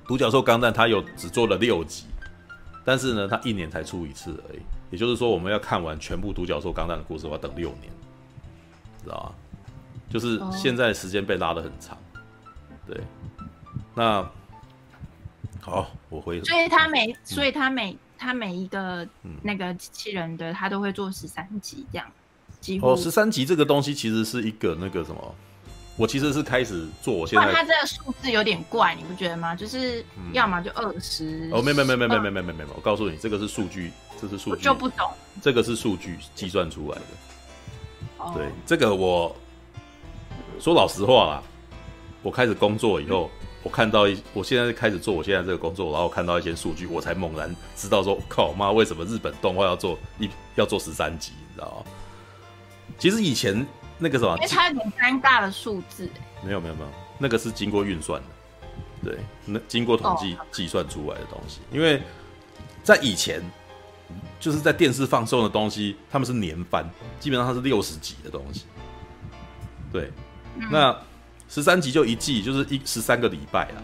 [0.08, 2.06] 独角兽钢弹它有只做了六集，
[2.82, 4.60] 但是呢，它一年才出一次而已。
[4.90, 7.92] 也就是说，我们要看完全部独角兽钢弹的故事，要等六年。
[9.04, 9.34] 知道吗？
[10.10, 11.96] 就是现在时间被拉得很长，
[12.86, 13.00] 对。
[13.94, 14.22] 那
[15.60, 16.42] 好，我回。
[16.44, 19.08] 所以他每，所以他每，他每一个
[19.42, 22.06] 那个机器人的，他都会做十三集这样，
[22.60, 22.88] 几乎。
[22.88, 25.34] 哦，十三集这个东西其实是一个那个什么，
[25.96, 27.52] 我其实是开始做，我现在。
[27.52, 29.54] 他这个数字有点怪，你不觉得吗？
[29.54, 31.48] 就是要么就二十。
[31.52, 34.62] 哦，没没没没没没没没没，我告诉你，这个是数据，这是数据。
[34.62, 35.10] 就不懂。
[35.40, 37.04] 这个是数据计算出来的。
[38.34, 39.34] 对，这个我
[40.60, 41.42] 说老实话啦，
[42.22, 43.30] 我开始工作以后，
[43.62, 51.92] 我看到一，我现在开始做我现在这个工作，然后看到一些数据，我才猛然知道说，靠妈，为什么日本动画要做一要做十三集，你知道吗？
[52.98, 53.66] 其实以前
[53.98, 56.08] 那个什么，因为它有点尴尬的数字，
[56.44, 56.88] 没有没有没有，
[57.18, 58.20] 那个是经过运算
[59.02, 62.00] 的，对，那经过统计计算出来的东西，因为
[62.82, 63.42] 在以前。
[64.40, 66.84] 就是在电视放送的东西，他们是年番，
[67.20, 68.62] 基本上它是六十集的东西。
[69.92, 70.10] 对，
[70.70, 70.96] 那
[71.48, 73.82] 十三集就一季，就是一十三个礼拜啦，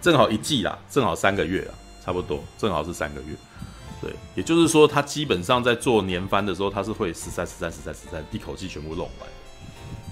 [0.00, 1.74] 正好一季啦，正好三个月啦，
[2.04, 3.28] 差不多，正好是三个月。
[4.00, 9.28] 对，也就是说，他基本上在做年番的时候，他是会十三、十三、十三、十三，一口气全部弄完。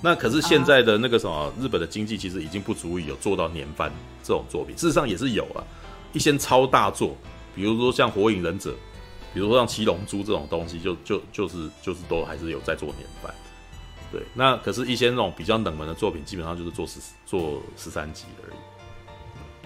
[0.02, 3.92] 那可是现在的那个什么，日本的经济其实已经不足以有做到年番
[4.22, 5.64] 这种作品，事实上也是有啊，
[6.12, 7.16] 一些超大作，
[7.54, 8.70] 比如说像《火影忍者》。
[9.32, 13.32] 比如说像七龙珠这种东西就，就就是就是都还是有在做年番，
[14.10, 14.22] 对。
[14.34, 18.56] 那可是，一些那种比较冷门的作品，基本上就是做十做十三集而已。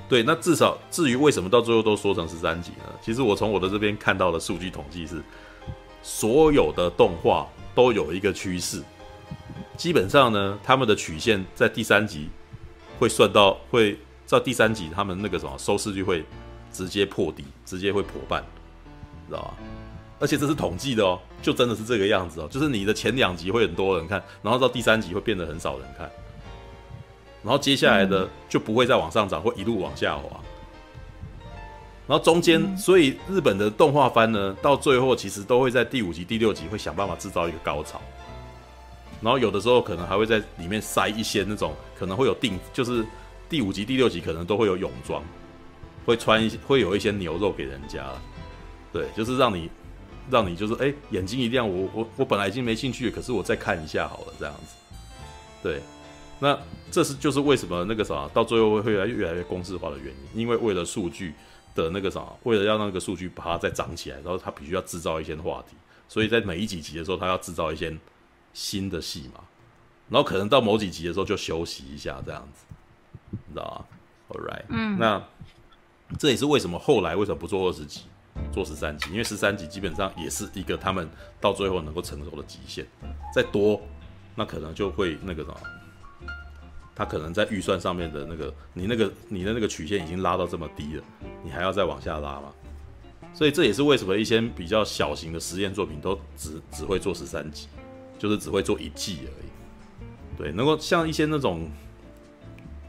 [0.08, 2.84] 对，那至少至于为什么到最后都说成十三集呢？
[3.02, 5.20] 其实我从我的这边看到的数据统计是，
[6.00, 8.80] 所有的动画都有一个趋势，
[9.76, 12.28] 基本上呢，他们的曲线在第三集
[13.00, 16.24] 会算到会在第三集，他们那个什么收视率会
[16.72, 18.44] 直接破底，直接会破半。
[19.28, 19.54] 知道吧？
[20.18, 22.48] 而且这是统计的哦，就真的是这个样子哦。
[22.50, 26.10] 就是你的前两集会很多人看，然后到第三集会变得很少人看，
[27.42, 30.40] 然后接下来的就不会再往上涨，会一路往下滑。
[32.08, 38.00] 然后中间，所以日本的动画番呢，到最后其实都会在第五集、第六集会想办法制造一个高潮，
[39.20, 43.04] 然后有的时候可能还会在里面塞一些那种可能会有定，就是
[43.50, 45.22] 第五集、第六集可能都会有泳装，
[46.06, 48.06] 会穿一些，会有一些牛肉给人家。
[48.96, 49.70] 对，就是让你，
[50.30, 54.74] 让你就是哎，眼睛一亮，我我我本来已经没兴趣了，可是我再看一下好了，这样子。
[55.62, 55.82] 对，
[56.38, 56.58] 那
[56.90, 61.34] 这是就是为什么那个啥，到最后会越来越越来越公式化的原因，因为为了数据
[61.74, 65.76] 的那个啥，为了让那个数据把它再涨起来，然后它必须要制造一些话题，
[66.08, 67.94] 所以在每一几集的时候，它要制造一些
[68.54, 69.44] 新的戏嘛，
[70.08, 72.64] 然后可能到某几集的时候就休息一下，这样子，
[73.30, 73.84] 你知道吗
[74.30, 75.22] ？All right，嗯，那
[76.18, 78.02] 这也是为什么后来为什么不做二十集？
[78.52, 81.08] 做十三集，因为十三集基本上也是一个他们
[81.40, 82.86] 到最后能够承受的极限，
[83.34, 83.80] 再多
[84.34, 85.56] 那可能就会那个什么，
[86.94, 91.02] 他可能在预算上面的那个，你那个你的那个曲线已经拉到这么低了，
[91.44, 92.52] 你还要再往下拉吗？
[93.34, 97.68] 所以这也是为什么一些比较小型的实验作品都只只会做十三集，
[98.18, 100.38] 就是只会做一季而已。
[100.38, 101.68] 对，能够像一些那种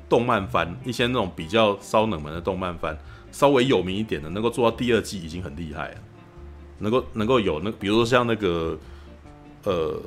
[0.08, 2.98] 动漫番，一些那种比较稍冷门的动漫番。
[3.32, 5.98] 稍微有名一点的，能够做到第二季已经很厉害了。
[6.80, 8.78] 能够能够有那，比如说像那个
[9.64, 10.00] 呃，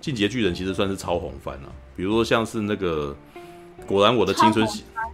[0.00, 1.72] 进击的巨人其实算是超红番了。
[1.94, 3.14] 比如说像是那个，
[3.86, 4.66] 果然我的青春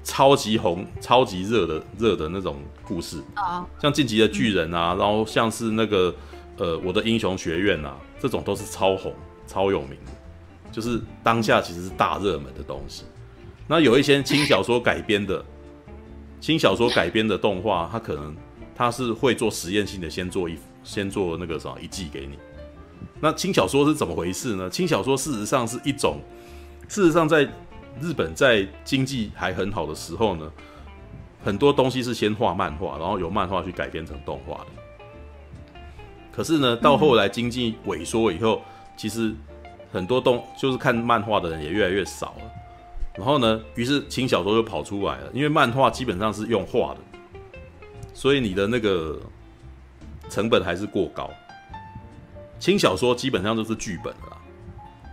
[0.05, 6.15] 超级红、超级热的热的那种故事啊，像进击的巨人啊，然后像是那个
[6.57, 9.13] 呃，我的英雄学院啊，这种都是超红、
[9.49, 10.13] 超有名的，
[10.71, 13.03] 就是当下其实是大热门的东西。
[13.67, 15.45] 那有一些轻小说改编的。
[16.41, 18.37] 轻小说改编的动画，它可能
[18.75, 22.39] 它是会做实验性的，先做一先做那个什么一季给你。
[23.21, 24.71] 那轻小说是怎么回事呢？
[24.71, 26.19] 轻小说事实上是一种，
[26.89, 27.43] 事实上在
[28.01, 30.51] 日本在经济还很好的时候呢，
[31.45, 34.67] 很多东西是先画漫画，然后由漫画去改编成动画的。
[36.31, 38.63] 可是呢，到后来经济萎缩以后，
[38.97, 39.35] 其实
[39.93, 42.53] 很多动就是看漫画的人也越来越少了。
[43.19, 47.01] 然后呢，于是轻小说就跑出来了，因为漫画基本上是用画的，
[48.15, 49.21] 所以你的那个
[50.31, 51.29] 成本还是过高。
[52.61, 54.39] 轻小说基本上都是剧本了，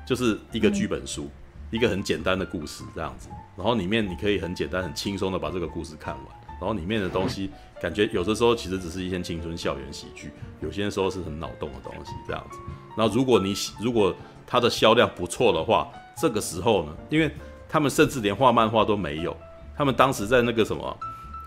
[0.07, 1.30] 就是一个剧本书，
[1.72, 3.27] 一个很简单的故事这样子。
[3.57, 6.26] 然后里面你可以很简单、很轻松的把这个故事看完。
[6.57, 7.49] 然后里面的东西，
[7.82, 12.57] 感觉有的时候其实只是一些青春校园喜剧，有些时候是很脑洞的东西这样子。
[12.95, 14.15] 然后如果你如果
[14.48, 17.30] 它的销量不错的话，这个时候呢，因为
[17.76, 19.35] 他们甚至连画漫画都没有，
[19.76, 20.97] 他们当时在那个什么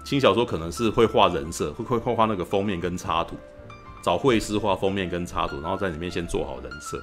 [0.05, 3.34] 轻小说可能是会画人设，会会画画那个封面跟插图，
[4.02, 7.02] 找绘师画封面跟插图，然后在里面先做好人设。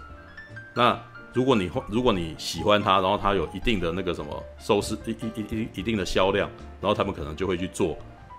[0.76, 0.96] 那
[1.34, 6.48] 如果你如果你喜欢他，然后他有一定的那个什么收视一一一一定的销量，
[6.80, 7.98] 然后他们可能就会去做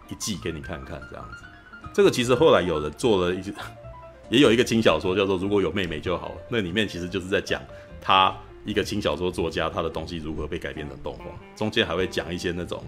[0.08, 1.42] 一季给你看看这样子。
[1.92, 3.42] 这个其实后来有人做了一，
[4.30, 7.60] 也有一个轻小说叫做《如果有妹妹就好了》，那里面其实就是在讲
[8.00, 8.32] 他
[8.66, 11.24] 一个轻小说作家他的东西如何被改编成动画，
[11.56, 12.82] 中间还会讲一些那种，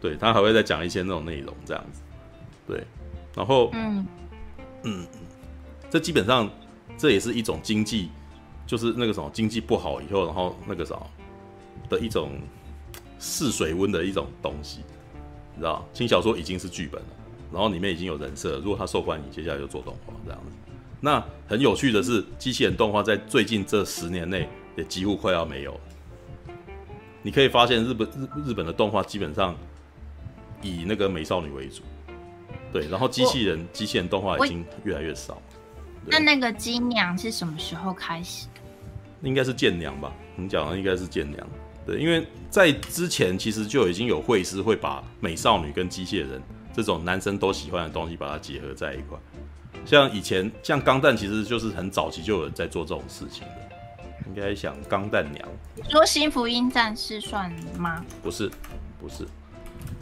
[0.00, 2.02] 对他还会再讲一些那种内容这样子，
[2.66, 2.84] 对，
[3.34, 4.06] 然后嗯
[4.84, 5.06] 嗯，
[5.90, 6.48] 这基本上
[6.96, 8.10] 这也是一种经济。
[8.66, 11.06] 就是那个什么经济不好以后，然后那个什么
[11.88, 12.32] 的一种
[13.18, 14.80] 试水温的一种东西，
[15.54, 15.88] 你知道？
[15.94, 17.08] 轻小说已经是剧本了，
[17.50, 20.56] 然后里面已经有人设，如果他受欢迎，接下来就做动画这样子。
[21.00, 24.46] 那很有趣的是，机器人动画在最近这十年内
[24.78, 25.80] 也几乎快要没有了。
[27.20, 29.56] 你可以发现日本日日本的动画基本上
[30.62, 31.82] 以那个美少女为主，
[32.72, 35.42] 对，然后机器人机器人动画已经越来越少。
[36.06, 38.46] 那那个机娘是什么时候开始？
[39.22, 41.44] 应该是舰娘吧，你讲的应该是舰娘。
[41.84, 46.40] 对，因为在之前其实就已经有绘师会把美少女跟机械人
[46.72, 49.18] 这种男生都喜欢的东西把它结合在一块。
[49.84, 53.67] 像以前像钢弹，其实就是很早期就有人在做这种事情的。
[54.28, 55.48] 应该想钢弹娘，
[55.88, 58.04] 说新福音战士算吗？
[58.22, 58.50] 不是，
[59.00, 59.26] 不是。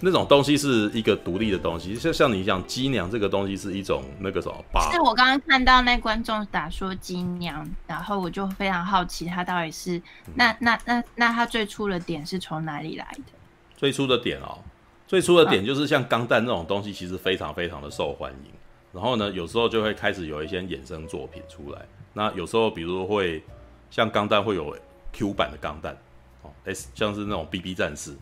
[0.01, 4.91] 那种东西是一个独立的东西，像像你讲鸡娘这个东西是一种那个什么吧？
[4.93, 10.03] 是我刚刚看到那观众打说鸡娘，然后我就非常好奇，他到底是
[10.35, 13.33] 那那那那他最初的点是从哪里来的？
[13.77, 14.59] 最初的点哦，
[15.07, 18.51] 最初的点就是像钢弹那种东西，其实非常非常的受欢迎。
[18.93, 21.87] 然后呢，有时候就会开始有一些衍生作品出来。
[22.13, 23.43] 那有时候比如会
[23.91, 24.77] 像钢弹会有
[25.13, 25.97] Q 版的钢弹
[26.43, 28.15] 哦，S 像是那种 BB 战士，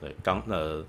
[0.00, 0.84] 对钢呃。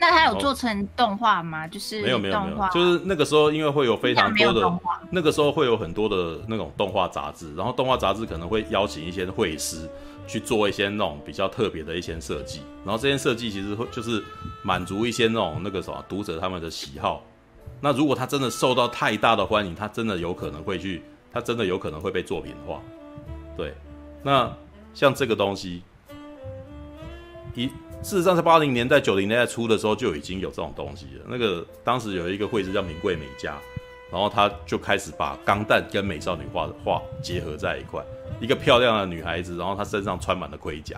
[0.00, 1.66] 那他有做成动画吗？
[1.66, 4.78] 就是没有没有没有，就是那个时候因为会有非常多的，
[5.10, 9.90] 那个时候会有很多的那种动画杂志，然后动画杂志可能会邀请一些绘师
[10.28, 14.22] 去做一些那种比较特别的一些设计，然后这些设计其实会就是
[14.62, 17.24] 满足一些那种那个什么读者他们的喜好。
[17.80, 21.02] 那如果他真的受到太大的欢迎，他真的有可能会去，
[21.32, 22.80] 他真的有可能会被作品化。
[23.58, 23.74] 对，
[24.22, 24.50] 那
[24.94, 25.82] 像这个东西
[27.54, 27.70] 一。
[28.00, 31.24] 事实上，在八零年代、九零年代初的时候，就已经有这种东西了。
[31.26, 33.56] 那个当时有一个绘师叫名贵美佳，
[34.12, 38.00] 然后他就开始把钢弹跟美少女画的画结合在一块，
[38.40, 40.96] 一个漂亮的女孩子，然后她身上穿满了盔甲，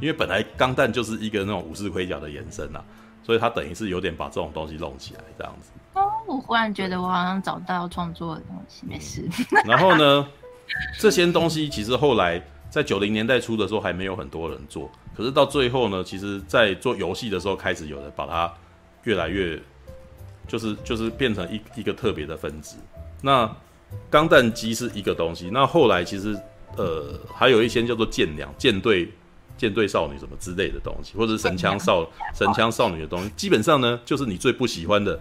[0.00, 2.82] 因为本来钢弹就是一个那种武士盔甲的延伸呐，
[3.22, 5.70] 所以他等于是有点把这种东西弄起来这样子。
[5.92, 9.28] 哦，我忽然觉得我好像找到创作的东西，没事。
[9.66, 10.26] 然后呢，
[10.98, 12.42] 这些东西其实后来。
[12.70, 18.52] 在九零年代初的时候还没有很多人做，可是到最后呢，其实，在做游戏的时候开始有人把它
[19.04, 19.58] 越来越，
[20.46, 22.76] 就是就是变成一一个特别的分支。
[23.22, 23.50] 那
[24.10, 26.38] 钢弹机是一个东西，那后来其实
[26.76, 29.10] 呃还有一些叫做舰娘、舰队、
[29.56, 35.18] 舰队少女什么之类的东西，或者是神枪少神枪少女的东西，基本上呢就是你最不喜欢的，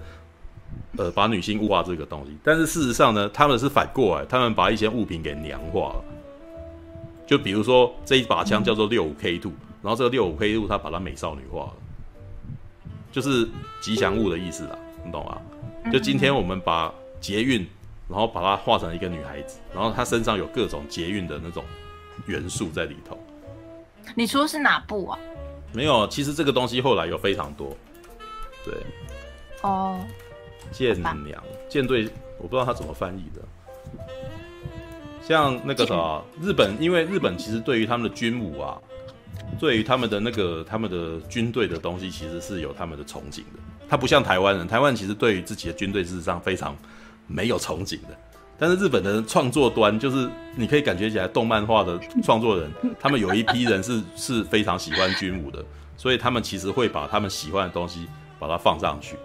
[0.98, 2.38] 呃把女性物化这个东西。
[2.44, 6.04] 但是事实上呢，他们是反过来，他们把一些物品给娘化了。
[7.26, 11.74] 就比如说这一把枪叫做六五 K two，然后这个六五 K two 它把它美少女化了，
[13.12, 13.48] 就是
[13.82, 15.42] 吉祥物的意思啦，你懂吗？
[15.92, 17.68] 就今天我们把捷运，
[18.10, 21.64] 然后把它画成一个女孩子，然后她身上有各种捷运的那种
[22.26, 23.18] 元素在里头。
[24.16, 25.20] 你说是哪部啊？
[25.74, 27.76] 没有，其实这个东西后来有非常多。
[28.64, 28.74] 对，
[29.64, 30.00] 哦，
[30.72, 33.42] 舰娘舰队，我不知道他怎么翻译的。
[35.22, 38.78] 像那个什么日本，因为日本其实对于他们的军武啊，
[39.60, 43.60] 对于他们的那个他们的军队的东西，其实是有他们的憧憬的。
[43.90, 46.76] 他不像台湾人，台湾其实对于自己的军队事实上非常
[47.28, 48.18] 没有憧憬的。
[48.60, 55.64] 但是日本的创作端，就是你可以感觉起来，动漫画的创作人， 他们有一批人是是非常喜欢军武的，
[55.96, 58.08] 所以他们其实会把他们喜欢的东西
[58.40, 59.16] 把它放上去。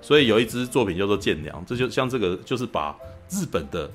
[0.00, 2.96] 所以有一支作品叫做《舰娘》，这就像这个，就是把
[3.28, 3.90] 日本的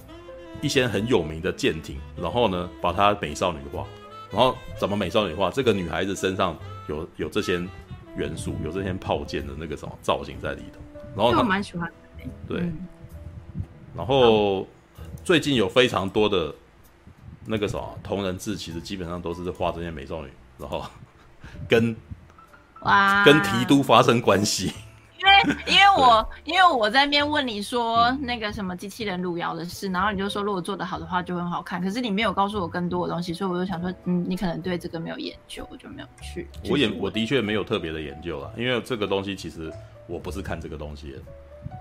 [0.62, 3.86] 一些很有名的舰艇，然后呢把它美少女化。
[4.32, 5.50] 然后怎么美少女化？
[5.50, 6.58] 这个女孩子身上
[6.88, 7.62] 有有这些
[8.16, 10.80] 元素，有这些炮舰的那个什么造型在里头。
[11.16, 12.24] 然后我蛮喜欢的。
[12.48, 12.60] 对。
[12.62, 12.88] 嗯、
[13.96, 14.68] 然后。
[15.24, 16.54] 最近有非常多的
[17.48, 20.30] 那个什么同人志，其实基本上都是画这些美少女，
[20.60, 20.86] 然后
[21.68, 21.96] 跟
[22.82, 24.72] 哇跟提督发生关系。
[25.26, 36.48] 因为因为我因为我在那边问你说那个什么机器人路遥的事，然后你就说如果做得好的话就会很好看，可是你没有告诉我更多的东西，所以我就想说，嗯，你可能对这个没有研究，我就没有去。
[36.70, 39.72] 我也我的确没有特别的研究啦，因为这个东西其实
[40.08, 41.20] 我不是看这个东西的，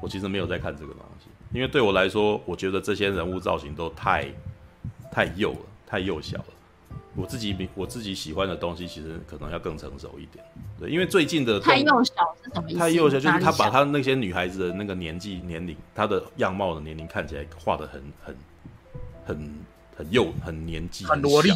[0.01, 1.27] 我其实没有在看这个东西。
[1.53, 4.27] 因为对我来说，我觉得这些人物造型都太
[5.12, 6.45] 太幼了，太幼小了。
[7.16, 10.45] 我自己我自己喜欢的东西，其实可能要更成熟一点。
[10.78, 12.78] 对，因为最近的太幼小是什么意思？
[12.78, 18.36] 太幼小就是他把他那些女孩子的那个年纪年龄，她的样貌的年龄看起来画得很很
[19.24, 19.55] 很
[19.97, 21.51] 很幼，很年纪很萝莉。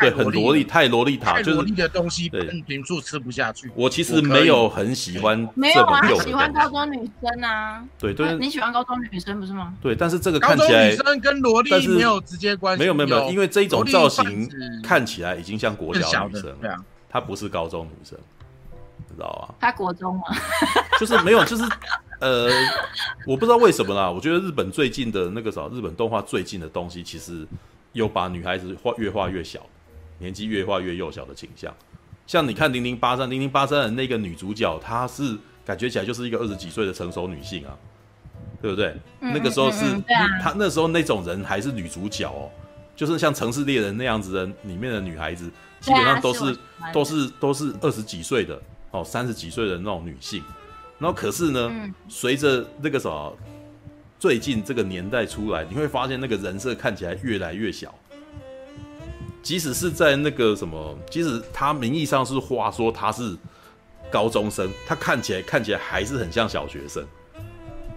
[0.00, 3.70] 对，很萝莉，太萝莉塔，就是萝莉的东西，对，平素吃不下去。
[3.74, 7.84] 我其实没有很喜欢，没有啊，喜欢高中女生啊。
[7.98, 9.74] 对对，你喜欢高中女生不是吗？
[9.80, 12.80] 对，但是这个看起来，高中女生跟萝莉没有直接关系。
[12.80, 14.48] 没有没有没有，因为这一种造型
[14.82, 18.18] 看起来已经像国小女生，对啊，她不是高中女生，
[19.08, 19.54] 知道吧？
[19.60, 20.22] 她国中吗？
[20.98, 21.62] 就是没有，就是
[22.20, 22.48] 呃，
[23.26, 24.10] 我不知道为什么啦。
[24.10, 27.46] 我觉得日本最近的那个啥，日本动画最近的东西，其实
[27.92, 29.60] 有把女孩子画越画越小。
[30.18, 31.74] 年纪越画越幼小的倾向，
[32.26, 37.76] 像你看《零零八三》，《零零八三》的那个女主角，她是感觉起来就是一个二十几岁的成熟女性啊，
[38.62, 38.94] 对不对？
[39.20, 42.48] 嗯、那个时候是，嗯嗯啊、她那时候那种人还是女主角哦，
[42.96, 45.50] 就是像《城市猎人》那样子的里面的女孩子，
[45.80, 46.58] 基本上都是，是
[46.92, 48.60] 都是都是二十几岁的
[48.92, 50.42] 哦，三十几岁的那种女性。
[50.98, 53.36] 然后可是呢，随着、嗯、那个什么，
[54.18, 57.92] 最近这个年代出来，你会发现那个人设看起来越来越小。
[59.44, 63.36] 即使是在那个什么，即使他名义上是话说他是
[64.10, 67.04] 高中生，他看起来看起来还是很像小学生，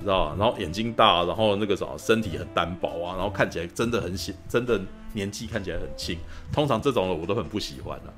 [0.02, 0.36] 知道吧？
[0.38, 4.80] 然后眼睛大，然后那个什么身体很单薄啊，然后看起来真的很小，真的
[5.14, 6.18] 年纪看起来很轻。
[6.52, 8.14] 通常这种的我都很不喜欢的，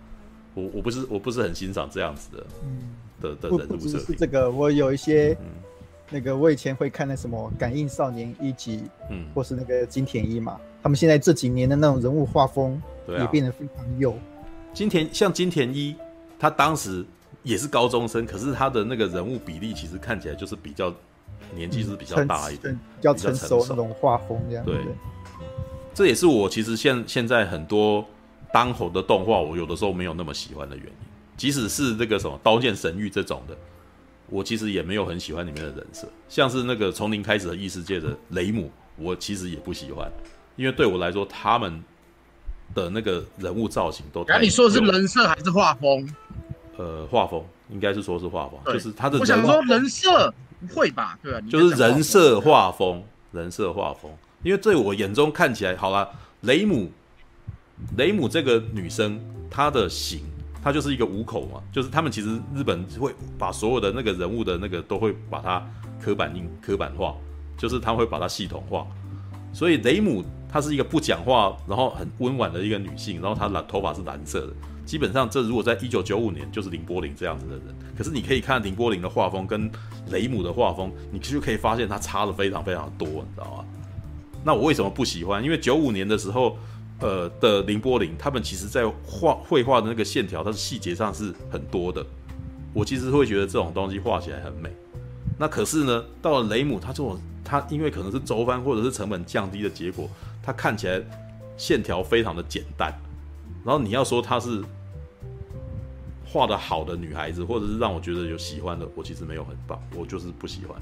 [0.56, 4.06] 我我不是我不是很欣赏这样子的，嗯、的的人物设定。
[4.08, 5.46] 是这个，我有一些，嗯、
[6.10, 12.82] 那个我以前会看那什么《感应少年》一集，嗯，或是那个金田一嘛，他们现在这几年的那种人物画风。
[13.18, 14.14] 也变得非常幼。
[14.72, 15.96] 金田像金田一，
[16.38, 17.04] 他当时
[17.42, 20.94] 也是高中生，可是他的那个人物比例其实看起来就是比较
[21.56, 24.64] 年纪是比较大一点，比较成熟那种画风这样。
[24.64, 24.78] 对，
[25.92, 28.06] 这也是我其实现现在很多
[28.54, 30.94] 当红的动画，我有的时候没有那么喜欢的原因。
[31.36, 33.58] 即使是那个什么《刀剑神域》这种的，
[34.30, 36.08] 我其实也没有很喜欢里面的人设。
[36.28, 40.12] 像是那个从零开始的异世界的雷姆，我其实也不喜欢，
[40.60, 41.82] 因为对我来说他们。
[42.76, 46.08] 的那个人物造型都，哎，你说的是人设还是画风？
[46.78, 49.18] 呃，画风应该是说是画风，就是他的。
[49.18, 50.32] 我想说人设
[50.62, 51.18] 不会吧？
[51.24, 54.12] 对啊，就是人设画风，人设画风。
[54.44, 56.08] 因为在我眼中看起来，好了，
[56.42, 56.92] 雷姆，
[57.98, 59.20] 雷姆这个女生，
[59.50, 60.22] 她的型，
[60.62, 65.68] 她就是一个五口嘛，就是他们其实日本会把所有的那个人物的那个都会把它
[66.00, 67.16] 刻板印刻板化，
[67.58, 68.86] 就是他会把它系统化，
[69.52, 70.24] 所以雷姆。
[70.52, 74.54] 她是一个不讲话，然后很温婉的一个女性，然后她蓝头发是蓝色的。
[74.86, 77.64] 基本上，这如果在一九九五年就是林波林这样子的人。
[77.96, 79.70] 可是你可以看林波林的画风跟
[80.10, 83.66] 雷姆的画风，你就可以发现他差的非常非常多，你知道吗？
[84.44, 85.44] 那我为什么不喜欢？
[85.44, 86.58] 因为九五年的时候，
[87.02, 92.04] 呃的林波林，他们其实在画绘画的那个线条，它的细节上是很多的。
[92.74, 94.72] 我其实会觉得这种东西画起来很美。
[95.38, 100.10] 那可是呢，到了雷姆，他这种他因为可能是周番或者是成本降低的结果。
[100.42, 101.02] 她看起来
[101.58, 102.94] 线条非常的简单，
[103.66, 104.64] 然后你要说她是
[106.26, 110.80] 画的好的女孩子，或者是让我觉得有喜欢的，我其实没有很棒，我就是不喜欢。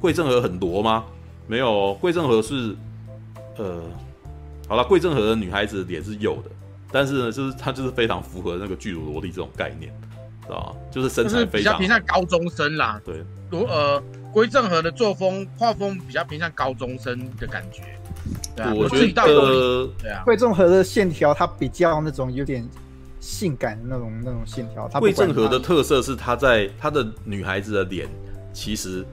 [0.00, 1.04] 桂正和很多吗？
[1.46, 2.74] 没有，桂正和是
[3.56, 3.82] 呃，
[4.68, 6.50] 好了，桂正和的女孩子脸是有的，
[6.90, 9.92] 但是呢，就是她就是非常符合那个巨乳萝莉这种概念，
[10.42, 10.76] 知道吧？
[10.90, 13.00] 就是身材非常，比较偏向高中生啦。
[13.04, 14.02] 对，如呃，
[14.32, 17.82] 桂正和的作风画风比较偏向高中生的感觉。
[18.62, 22.66] 啊、我觉得，对啊，桂正和的线条，它比较那种有点
[23.20, 24.88] 性感的那种那种线条。
[25.00, 28.08] 桂正和的特色是，他在他的女孩子的脸
[28.52, 29.04] 其实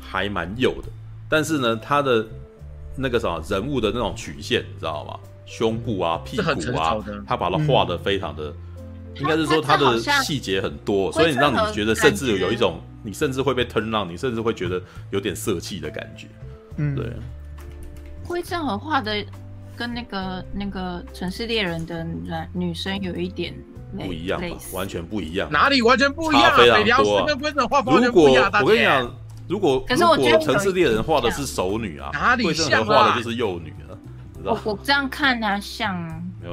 [0.00, 0.88] 还蛮有的，
[1.28, 2.26] 但是呢，他的
[2.96, 5.18] 那个什么人物的那种曲线，你知道吗？
[5.44, 6.96] 胸部啊、屁股啊，
[7.26, 8.54] 他把它画的非常的，嗯、
[9.20, 14.80] 应该是说他的细节很多，所以让你觉得甚至有一种，你甚至会被 turn on，你甚至会觉得
[15.10, 16.26] 有点色气的感觉。
[16.76, 17.12] 嗯，对。
[18.26, 19.24] 桂正和画的
[19.76, 23.52] 跟那个那个城市猎人的男女生有一点
[23.96, 24.56] 不一样吧？
[24.72, 25.50] 完全不一样。
[25.50, 26.56] 哪里完全不一样？
[26.56, 27.26] 非常多、啊。
[28.00, 29.14] 如果我跟你讲，
[29.48, 33.74] 如果如果城市猎人画的是熟女啊，桂正和画的就是幼女。
[34.44, 35.94] 我我这样看他像，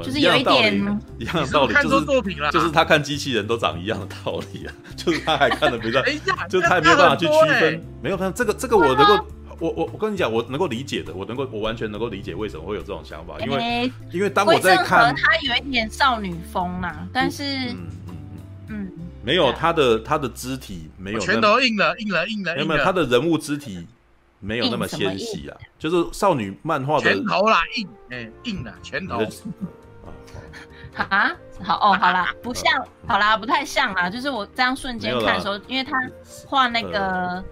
[0.04, 0.74] 就是有一点
[1.18, 2.06] 一样的道理，就是
[2.52, 6.00] 就是他看机器人都长一样的道理啊， 就是他还看的比较，
[6.48, 9.26] 就是他也没有办法去区分，没有办法，这个这个我能够，
[9.58, 18.16] 我我我跟你讲，我能够理解的，我能够我完全能够理解为什么会有这种想法，因为因为当我在看，他有一点少女风嘛，但是嗯嗯
[18.68, 18.92] 嗯，
[19.24, 23.86] 没有他的他的肢体没有拳头硬了硬了硬了，没有没有他的人物肢体。
[24.42, 29.22] 没有那么纤细啊，就是少女漫画的拳头啦，硬哎硬的拳头。
[30.96, 31.30] 啊，
[31.62, 34.10] 好哦， 好啦，不像，好啦，不太像啦。
[34.10, 35.92] 就是我这样瞬间看的时候，因为他
[36.46, 37.42] 画那个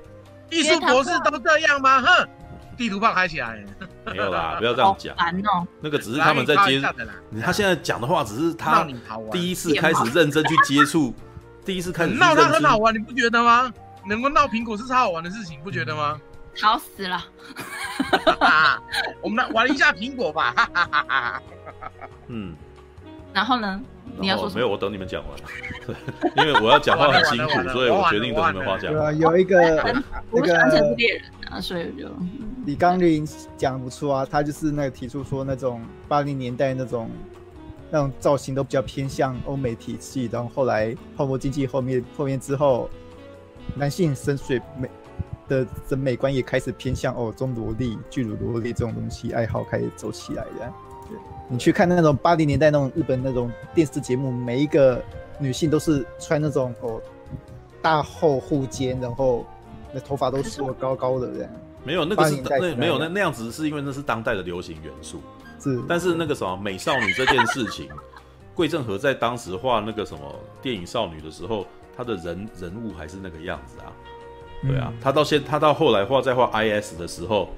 [0.50, 2.00] 艺术博士都这样吗？
[2.02, 2.28] 哼，
[2.76, 3.64] 地图炮开起来。
[4.06, 5.14] 没有啦， 不要这样讲。
[5.16, 6.80] 烦哦，那个只是他们在接，
[7.42, 8.86] 他现在讲的话只是他
[9.30, 11.14] 第一次开始认真去接触，
[11.64, 13.72] 第一次开始闹他很好玩，你不觉得吗？
[14.06, 16.18] 能够闹苹果是超好玩的事情，不觉得吗？
[16.54, 17.24] 吵死了！
[19.20, 20.52] 我们来玩一下苹果吧。
[22.26, 22.56] 嗯，
[23.38, 23.80] 然后呢？
[24.20, 24.68] 你要说没有？
[24.68, 25.38] 我等你们讲完。
[26.36, 28.92] 因为我要讲话很辛苦，所以我决定等你们话讲。
[28.92, 29.60] 对啊，有一个
[30.32, 32.08] 那个猎人啊，所以就
[32.66, 33.24] 李刚林
[33.56, 34.26] 讲的不错啊。
[34.28, 37.08] 他就是那个提出说，那种八零年代那种
[37.92, 42.90] 那种造型都比较偏向欧美体系，然后后来泡沫经济后面后面之后，
[43.76, 44.90] 男性深邃美。
[45.46, 50.72] 的审美观也开始偏向哦，中萝莉、巨乳萝莉这种东西爱好开始走起来的。
[51.08, 51.18] 对，
[51.48, 55.02] 你去看那种八零年代那种日本那种电视节目，每一个
[55.38, 57.00] 女性都是穿那种哦
[57.80, 59.44] 大厚护肩，然后
[59.92, 61.50] 那头发都梳高高的这样。
[61.84, 65.20] 没有那个是那没有那那样子，是因为那是当代的流行元素。
[65.60, 67.88] 是，但是那个什么美少女这件事情，
[68.54, 70.20] 桂正和在当时画那个什么
[70.60, 71.64] 电影少女的时候，
[71.96, 73.92] 她的人人物还是那个样子啊。
[74.60, 77.48] 对啊，他到现他到后来画在画 IS 的时候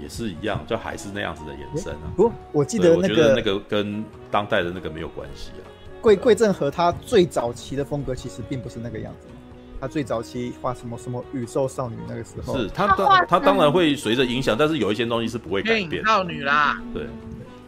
[0.00, 2.12] 也是一样，就还是那样子的延伸啊。
[2.16, 5.64] 不，我记得那个那个跟当代的那个没有关系啊。
[6.00, 9.28] 桂桂正和他最早期的风格其实并不是那个样子，
[9.80, 16.04] 他最早期画什么什么宇宙少女那个时候，是他当他当然会随着影响，但是有一些东西是不会改变。
[16.04, 17.06] 少女啦，对。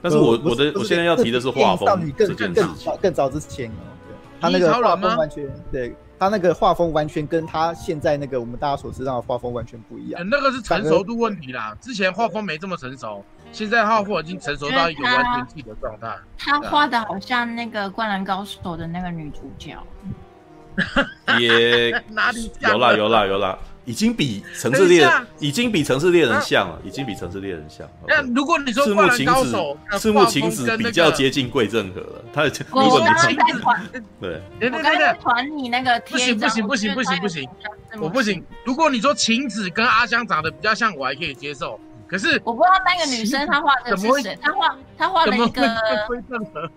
[0.01, 5.95] 但是我我的我现在要提的是画风，少女更更早更早之前哦，对，他那个画风完全对。
[6.23, 10.23] 他那个画风完全跟他现在那个我们大家所知道的画风完全不一样。
[10.23, 11.77] 嗯，那个是成熟度问题啦。
[11.81, 16.17] 之前画风没这么成熟，现在画风已经成熟到一个完全自己的状态。
[16.39, 19.77] 他画的好像那个《灌篮高手》的那个女主角。
[21.41, 23.59] 也 哪里有啦有啦有啦。
[23.85, 27.89] 已经比城市猎人已经比城市猎人像了，已经比城市猎人像。
[28.07, 32.25] 那如果你说赤木晴子，赤木晴子比较接近桂正和了。
[32.33, 33.87] 他的 如果你在团，
[34.21, 37.49] 对，对对对，团你那个不行不行不行不行不行，
[38.01, 38.45] 我不行。
[38.65, 41.79] 如果你说晴子跟阿香长得比较像，我还可以接受。
[42.07, 45.63] 可是我不知道那个女生她画的是谁，她画她画了一个
[46.07, 46.71] 桂正和。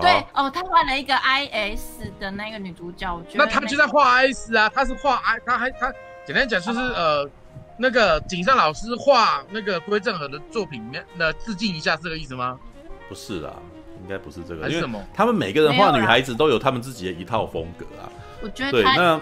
[0.00, 5.92] 对哦，她画了一个 IS 的那个女主角，我觉得那他就在画 IS 啊，她是画 I，她还他。
[6.26, 7.28] 简单讲就是呃，
[7.76, 12.58] 那个井上老师画那个龟正和的作品里面，那致敬一下是这个意思吗？
[13.08, 13.52] 不是啦，
[14.02, 14.62] 应该不是这个。
[14.66, 15.04] 为什么？
[15.12, 18.08] 他们每个人画女孩子都有他们自己的一套风格啊。
[18.42, 19.20] 我觉得对，那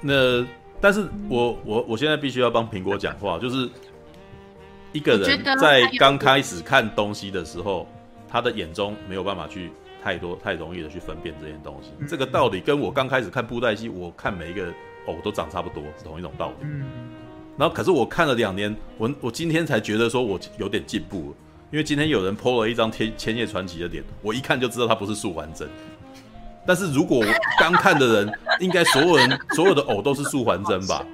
[0.00, 0.46] 那，
[0.80, 3.70] 但是我我我现在必须要帮苹果讲话，就是
[4.90, 7.86] 一个人在刚开始看东西的时候，
[8.28, 9.70] 他的眼中没有办法去
[10.02, 11.90] 太多太容易的去分辨这件东西。
[12.00, 14.66] 嗯、这个道理跟我刚开始看布袋戏，我看每一个。
[15.06, 16.54] 哦，都长差不多，是同一种道理。
[16.62, 16.84] 嗯，
[17.56, 21.34] 然后可是我看了两年，我我今天才觉得说我有点进步了，
[21.70, 25.68] 因为今天有人 po 了一张千千叶传奇的脸，我一看就知道他不是素还真。
[26.66, 27.26] 但是如果我
[27.58, 31.04] 刚看的人，应该所有人 所有的偶都是素还真吧？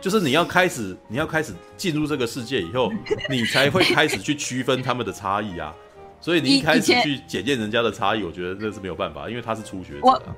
[0.00, 2.92] 就是你要开始你要开始进入这个世界以后，
[3.30, 5.74] 你才会开始去区分他们的差异啊。
[6.20, 10.36] 所以你一开始去检验人家的差异，我觉得这是没有办法，因为他是初学者啊。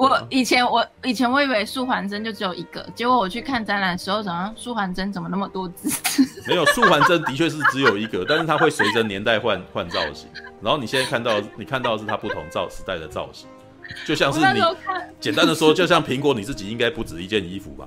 [0.00, 5.90] 我以前我以前我以为素还真就只有一个，结果我去看展览的时候，想素还真怎么那么多字？
[6.48, 10.26] 没有，素还真的确是只有一个，但是它会随着年代换换造型。
[10.62, 13.46] 然后你现在看到你看到的是它不同造时代的造型，
[14.06, 14.62] 就像是你
[15.20, 17.86] 简单的说，就像苹果你自己应该不止一件衣服吧？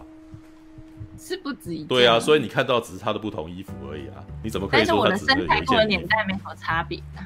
[1.18, 1.88] 是不止一件。
[1.88, 5.48] 对啊，所以你看到只是它的不同衣服而已啊，你怎么可以说它只是有一件？
[5.50, 7.24] 但是我的身材跟年代没有差别的。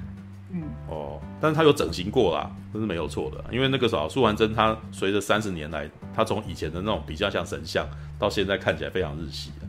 [0.90, 0.96] 嗯。
[0.96, 3.44] 哦，但是他有整形过啦，这是没有错的。
[3.52, 7.88] 因为那个时候，苏完真他随着三十年来，他从以前的那种比较像神像，
[8.18, 9.68] 到现在看起来非常日系的。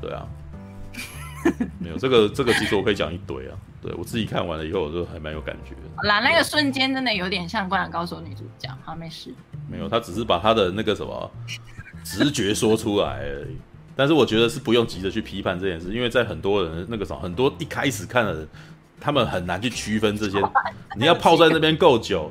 [0.00, 0.26] 对啊。
[1.78, 3.56] 没有这个，这个其实我可以讲一堆啊。
[3.80, 5.82] 对我自己看完了以后，我就还蛮有感觉的。
[5.96, 8.68] 好啦，那个瞬间真的有点像《灌篮高手》女主角。
[8.84, 9.32] 好，没事。
[9.70, 11.30] 没有，他只是把他的那个什么
[12.02, 13.56] 直觉说出来而已。
[13.94, 18.48] 但是我觉得是不用急着去批判这件事，因为在很多人那个什么，很多一开始看的人，
[19.00, 20.42] 他们很难去区分这些。
[20.96, 22.30] 你要泡在那边够久，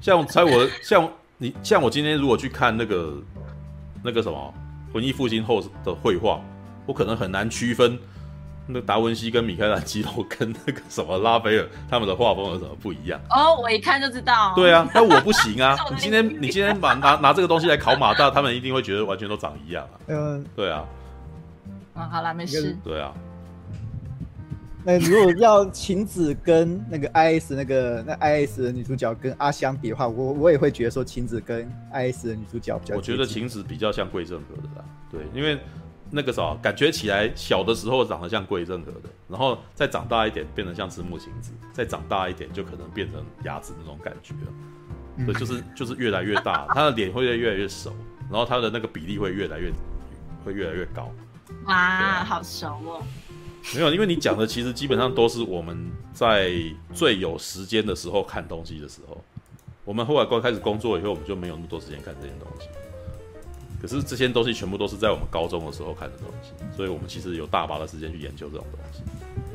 [0.00, 1.08] 像猜我像
[1.38, 3.14] 你像我今天如果去看那个
[4.02, 4.54] 那个什么
[4.92, 6.40] 文艺复兴后的绘画，
[6.86, 7.98] 我可能很难区分。
[8.72, 13.20] 那达文西跟米开朗基罗跟那个什么拉斐尔他们的画风有什么不一样？
[13.30, 14.52] 哦，我一看就知道。
[14.54, 15.76] 对啊，那我不行啊！
[15.90, 19.98] 你 今天你今天把拿拿这个东西来考马大，他们一定会觉得完全都长一样啊。
[20.06, 20.84] 嗯，对啊。
[21.96, 22.76] 嗯，好了，没事。
[22.84, 23.12] 对啊。
[24.84, 32.96] 那如果要晴子跟那个 IS 那个那 IS 的女主角跟阿香比的话，我我也会觉得说晴子跟 IS 的女主角比较。
[32.96, 35.58] 我觉得晴子比较像桂正和的啦，对，因为。
[36.12, 45.24] 那个时候感觉起来小的时候长得像桂正和的，然后再长大一点变成像赤木晴子，再长大一点就可能变成雅子那种感觉了。
[45.24, 47.92] 对，就是就是越来越大， 她的脸会越来越熟，
[48.28, 49.70] 然后她的那个比例会越来越
[50.44, 51.12] 会越来越高。
[51.66, 53.02] 哇，啊、好熟哦！
[53.74, 56.52] 没有，因为你讲的其实基本上都是我们在
[56.92, 59.22] 最有时间的时候看东西的时候，
[59.84, 62.66] 我们后来刚开始工作以后，我们就没有那么多时间看这些东西。
[63.80, 69.02] 可是这些东西全部都是在我们高中的时候看的东西，所以我们其实有大把的时间去研究这种东西，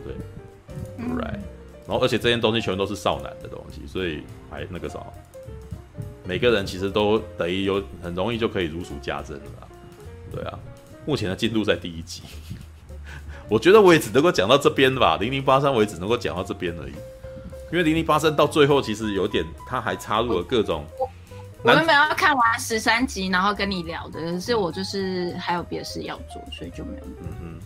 [0.04, 1.40] 对，right。
[1.88, 5.00] 然后而且这些东西全部都是少男的东西，所以还那个啥，
[6.24, 9.68] 每个人其实都等于有很容易就可以如数家珍了，
[10.32, 10.58] 对啊。
[11.06, 12.24] 目前的进度在第一集，
[13.50, 16.94] 我觉得我也只能够讲到这边吧，零零八三我也只能够讲到这边而已，
[17.72, 20.86] 因为零零八三到最后其实有点，他还插入了各种。
[21.64, 27.06] 我原本要看完十三集，然后跟你聊的，可是我就是还有别的事要做，所以就没有。
[27.22, 27.60] 嗯嗯，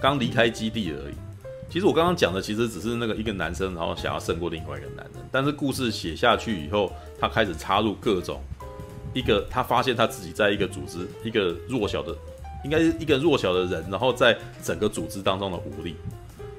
[0.00, 1.14] 刚离开基地而已。
[1.68, 5.28] 其实我刚刚讲的其实只是那个一个男生，然后想要胜过另外一个男人。
[5.32, 8.40] 但是故事写下去以后，他开始插入各种
[9.12, 12.14] 一个，他发现他自己在一个组织，一个弱小的，
[12.64, 15.96] 应该是一个弱小的人，然后在整个组织当中的无力。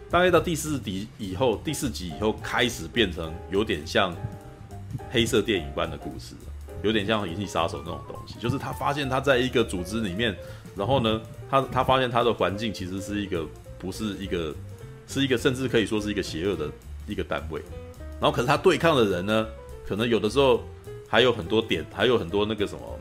[0.09, 4.15] 大概到第四集以后，第四集以后开始变成有点像
[5.09, 6.35] 黑色电影般的故事。
[6.83, 10.35] 有点像《银翼杀手》那种东西，就是他发现他在一个组织里面，
[10.75, 13.45] 然后呢，他他发现他的环境其实是一个
[13.79, 14.53] 不是一个，
[15.07, 16.69] 是一个甚至可以说是一个邪恶的
[17.07, 17.61] 一个单位，
[18.19, 19.47] 然后可是他对抗的人呢，
[19.87, 20.61] 可能有的时候
[21.07, 22.99] 还有很多点，还有很多那个什么，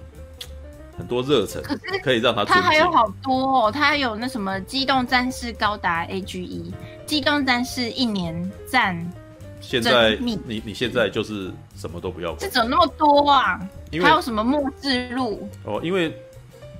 [1.02, 6.72] 很多热忱，可是可以让他他还有好多哦，他还有那什么机动战士高达 AGE，
[7.04, 9.12] 机动战士一年战。
[9.60, 13.60] 现在你你现在就是什么都不要管，这怎么那么多啊？
[14.00, 15.48] 还有什么末世录？
[15.64, 16.16] 哦，因为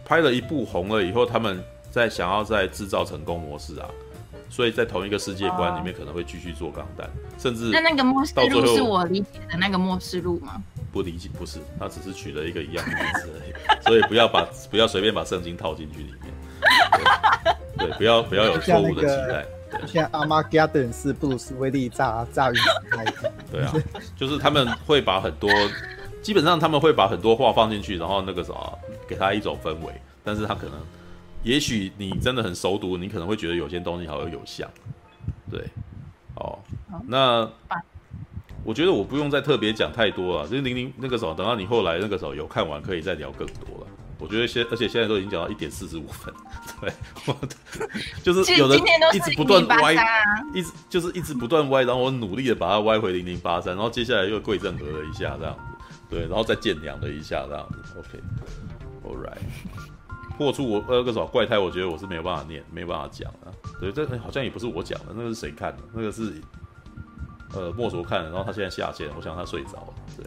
[0.05, 3.89] 拍了一部红了以后，他们在想要再制造成功模式啊，
[4.49, 10.63] 所以在同一个世界观里面可能会继续做钢弹，甚至那那个末世录是我理解的那个末世录吗？
[10.93, 16.33] 不理解，不是，他只是取了一个一样的名字而已，所以不要把不要随便把圣经套进去里面，
[17.79, 19.47] 对，对，不要不要有错误的期待。
[19.87, 22.57] 像阿玛加顿是布鲁斯威利炸炸鱼
[22.91, 23.15] 那一
[23.51, 23.73] 对啊，
[24.15, 25.51] 就是他们会把很多，
[26.21, 28.79] 基本上他们会把很多话放进去，然后那个什么，
[29.09, 29.93] 给他一种氛围。
[30.23, 30.75] 但是他可能，
[31.43, 34.69] 也许你真的很熟读，你可能会觉得有些东西好像有像。
[35.51, 35.65] 对，
[36.37, 36.59] 哦，
[37.07, 37.51] 那
[38.65, 43.87] 我觉得我不用再特别讲太多了，就是零零那个时候，等到你后来那个时候有看完，可以再聊更多了。
[44.19, 46.33] 我觉得现，而且现在都已经讲到一点四十五分，
[46.81, 46.93] 对，
[48.23, 48.79] 就是有人
[49.13, 49.95] 一直不断歪，
[50.55, 59.39] 一直就是一直不断歪，然后我努力的把它歪回零零八三，然后接下来又跪正和了一下这样子，对，然后再见两了一下这样子，OK，All right，
[60.39, 65.83] 破处我那个什么怪胎，我觉得我是没有办法念，没有办法讲啊，对，这好像也不是我讲的，那个是谁看的？
[65.93, 66.41] 那个是
[67.55, 70.27] 呃莫卓看的，然后他现在下线，我想他睡着了，对。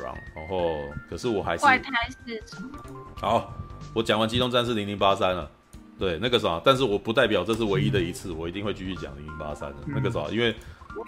[0.00, 0.14] 然
[0.48, 0.76] 后，
[1.08, 1.90] 可是我还是怪胎
[2.24, 2.78] 是什么？
[3.16, 3.52] 好，
[3.92, 5.50] 我讲完《机动战士零零八三》了，
[5.98, 9.78] 对，那个啥，但是我不代表这是唯一的一次，我一定会继续讲零零八三的。
[9.88, 10.54] 那个啥，因为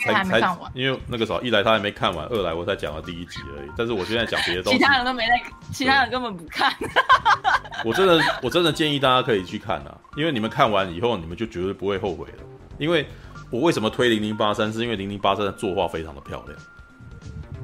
[0.01, 0.41] 才才
[0.75, 3.71] 因为那个啥，一来他还没看完，二来我才讲了第一集而已。
[3.77, 5.41] 但是我现在讲别的东西，其他人都没在，
[5.73, 6.75] 其他人根本不看。
[7.87, 12.43] 我真的，我真的建议大家可以去看啊，因为你们看完以后，你们就绝对不会后悔了。
[12.79, 13.07] 因为
[13.53, 16.59] 我为什么推零零八三，是因为零零八三的作画非常的漂亮。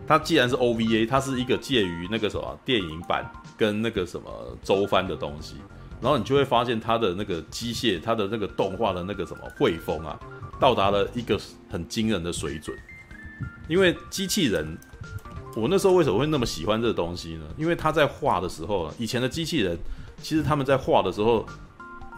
[0.07, 4.31] 它既然是 OVA，它是一个介于那个什么电影版跟那个什么
[4.63, 5.55] 周番的东西，
[6.03, 10.21] 然后你就会发现它的那个机械，它的那个动画的那个什么绘风啊，
[10.61, 11.41] 到达了一个
[11.71, 12.77] 很惊人的水准。
[13.67, 14.77] 因为机器人，
[15.57, 17.47] 我那时候为什么会那么喜欢这个东西呢？
[17.57, 19.79] 因为他在画的时候，以前的机器人
[20.21, 21.47] 其实他们在画的时候，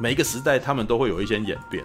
[0.01, 1.85] 每一个时代他们都会有一些演变。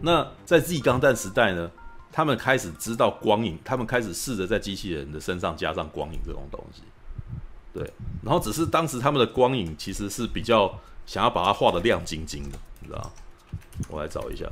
[0.00, 1.70] 那在 Z 钢弹时代呢，
[2.12, 6.82] 他们开始知道光影，他们开始试着在机器人的身上加上光影这种东西。
[7.72, 7.90] 对，
[8.22, 13.10] 然后只是当时他们的光影其实是比较想要把它画的亮晶晶的，你知道吗？
[13.88, 14.46] 我来找一下。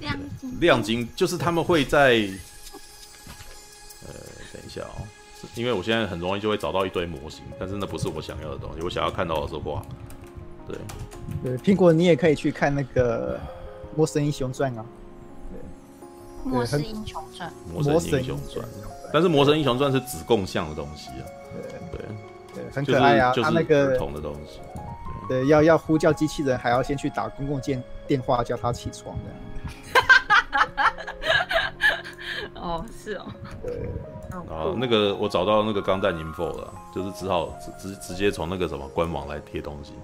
[0.00, 2.28] 亮晶，亮晶就是他们会在，
[4.06, 4.12] 呃，
[4.52, 5.06] 等一下哦，
[5.54, 9.84] 因为我现在很容易就会找到一堆模型，但是那不是我想要的东西，我想要看到的是画。
[10.68, 10.78] 对，
[11.42, 13.36] 对，苹果你也可以去看那个
[13.96, 14.84] 《魔神英雄传》啊。
[15.50, 17.50] 对，《魔神英雄传》。
[17.72, 18.68] 魔神英雄传，
[19.12, 21.24] 但是《魔神英雄传》是子供像的东西啊。
[21.52, 22.00] 对对
[22.54, 24.60] 对，很可爱啊，就是他那个不同的东西。
[25.28, 29.24] 对，要要呼叫机器人，还要先去打公共电电话叫他起床的。
[32.60, 33.26] 哦，是哦。
[33.62, 33.88] 对。
[34.50, 39.94] 啊，那个我找到那个钢弹 info 了，就是只好直直直接从那个什么官网来贴东西。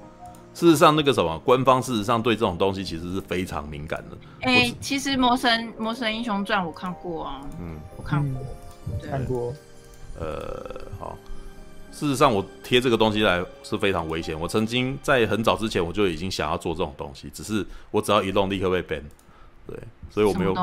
[0.54, 4.16] 事实上，那个什么官方事实上对这种东西其实是非常敏感的。
[4.42, 8.42] 哎、欸，其实魔神魔神英雄传我看过啊，嗯，我看过，
[8.86, 9.54] 嗯、看过。
[10.20, 11.16] 呃，好。
[11.90, 14.38] 事实上，我贴这个东西来是非常危险。
[14.38, 19.02] 我曾经在很早之前我就已经想要做这种东西，只是我只要一弄立刻被 ban。
[19.66, 19.78] 对，
[20.10, 20.54] 所以我没有，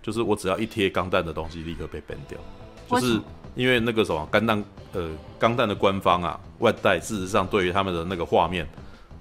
[0.00, 2.38] 就是我只要一贴钢弹的东西立刻被 ban 掉，
[2.88, 3.20] 就是
[3.56, 8.66] 因为那个什么钢弹呃钢弹的官方啊万代事实上对于他们的那个画面。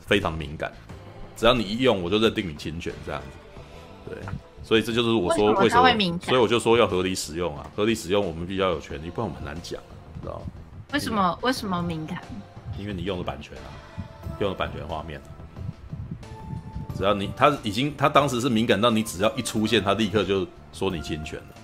[0.10, 0.74] 非常敏感，
[1.38, 3.28] 只要你一用，我就认定你侵权这样子。
[4.10, 4.18] 对，
[4.64, 9.80] 所以这就是我说为什么，所以我就说要合理使用啊，合理使用我们比较有权利，不然我们很难讲，
[10.24, 10.46] 知道吗？
[10.94, 11.38] 为什么？
[11.44, 12.20] 为什么敏感？
[12.80, 13.70] 因为你用了版权啊，
[14.40, 15.22] 用了版权画面。
[16.98, 21.56] 只要你他已经他当时是敏感到你只要一出现，他立刻就说你侵权了。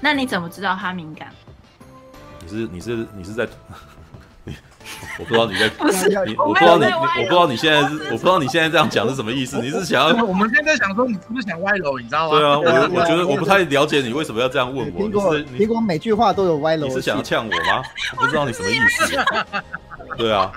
[0.00, 1.30] 那你怎么知道他敏感？
[2.40, 3.46] 你是你是你是在。
[5.18, 5.66] 我不知道你在，
[6.26, 9.60] 你我不知道你，我不知道你现在是，我不知道你现在这样讲是什么意思？
[9.60, 10.24] 你是想要？
[10.24, 11.98] 我们现在想说，你是不是想歪楼？
[11.98, 12.38] 你知道吗？
[12.38, 15.02] 对啊，我我觉得我不太了解你为什么要这样问我。
[15.02, 16.86] 苹果，苹果每句话都有歪楼。
[16.86, 17.82] 你是想要呛我吗？
[18.16, 19.16] 我不知道你什么意思。
[20.20, 20.52] 对啊，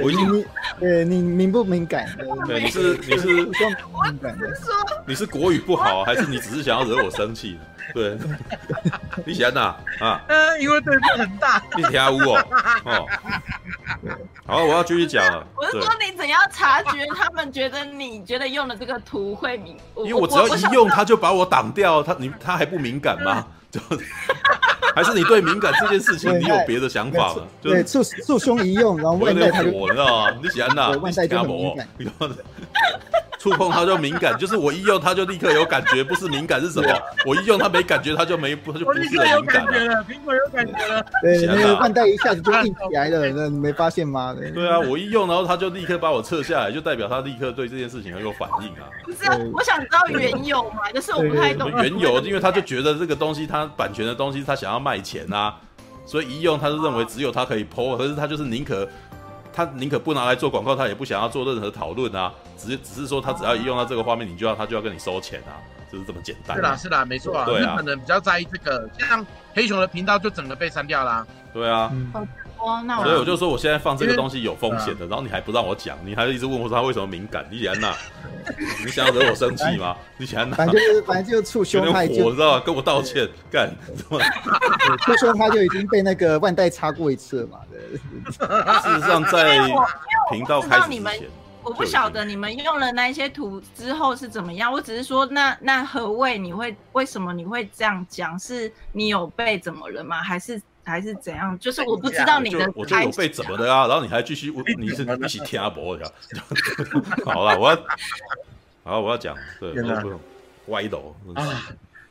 [0.00, 0.46] 我你，
[0.80, 2.08] 呃，你敏不敏感？
[2.46, 3.52] 对，你是你是敏
[4.22, 4.48] 感的。
[5.04, 7.58] 你是国语不好，还是你只是想要惹我生气？
[7.92, 8.16] 对，
[9.26, 10.22] 你喜欢哪啊？
[10.28, 11.60] 嗯，因为对方很大。
[11.76, 12.46] 你听我哦，
[12.84, 13.06] 哦，
[14.46, 15.44] 好，我要继续讲了。
[15.56, 19.76] 我是说，你怎样察觉他们觉得你觉得用的这个图会敏？
[19.96, 23.44] 因为我只要一用，他就把我挡掉，他你他还不敏感吗？
[23.70, 23.80] 就
[24.94, 27.42] 还是你对敏感这件事情，你有别的想法吗？
[27.60, 30.38] 对，束束胸一用，然后万代他就火，你知道吗？
[30.42, 30.90] 你喜欢那？
[30.98, 31.88] 万代就很敏感。
[33.38, 36.88] 触碰它就敏感，就是我一用它就立刻有感觉，不是敏感是什么？
[37.24, 40.04] 我一用它没感觉，它就没，它就不是敏感了。
[40.08, 44.34] 苹果有感觉了，对，那个万代一下子就硬起来了，那你没发现吗？
[44.52, 48.90] 对啊，我一用，然后它就立刻把我撤下来，就代表它立刻对这件事情很有反应啊。
[49.04, 51.70] 不是，我想知道缘由嘛，就是我不太懂。
[51.70, 55.54] 缘由，因为他就觉得这个东西，它版权的东西，他想要卖钱啊，
[56.04, 58.88] 所以一用他就认为只有他可以 po，可是他就是宁可。
[59.58, 65.58] 他宁可不拿来做广告，他也不想要做任何讨论啊，只只是说他只要一用到这个画面，你就要他就要跟你收钱啊，
[65.90, 66.56] 就是这么简单。
[66.56, 71.26] 是啦是啦，没错啊，对啊，日本人比较在意这个，像黑熊的频道就整个被删掉啦。
[71.52, 71.92] 对啊，
[72.58, 77.46] 哦，那所以我就说我现在放这个东西有风险的，然后你还不让我讲，你还一直问我说他为什么敏感？
[77.50, 77.94] 你想那，
[78.84, 79.96] 你想要惹我生气吗？
[80.16, 83.70] 你想那，反正就是反正就是触胸，他已经知道跟我道歉干，
[85.06, 87.58] 触胸他就已经被那个万代插过一次了嘛。
[88.82, 89.60] 事实上，在
[90.30, 91.28] 频道开始之前，
[91.62, 94.72] 我不晓得你们用了那些图之后是怎么样。
[94.72, 98.38] 我只是说那，那那何谓你会为什么你会这样讲？
[98.38, 100.22] 是你有被怎么了吗？
[100.22, 101.56] 还是还是怎样？
[101.58, 103.86] 就是我不知道你的我，我就有被怎么的啊？
[103.86, 106.12] 然后你还继续问，你是一起听阿伯的。
[107.24, 107.78] 好了，我要
[108.84, 110.20] 好，我要讲，对，不用
[110.66, 111.14] 歪楼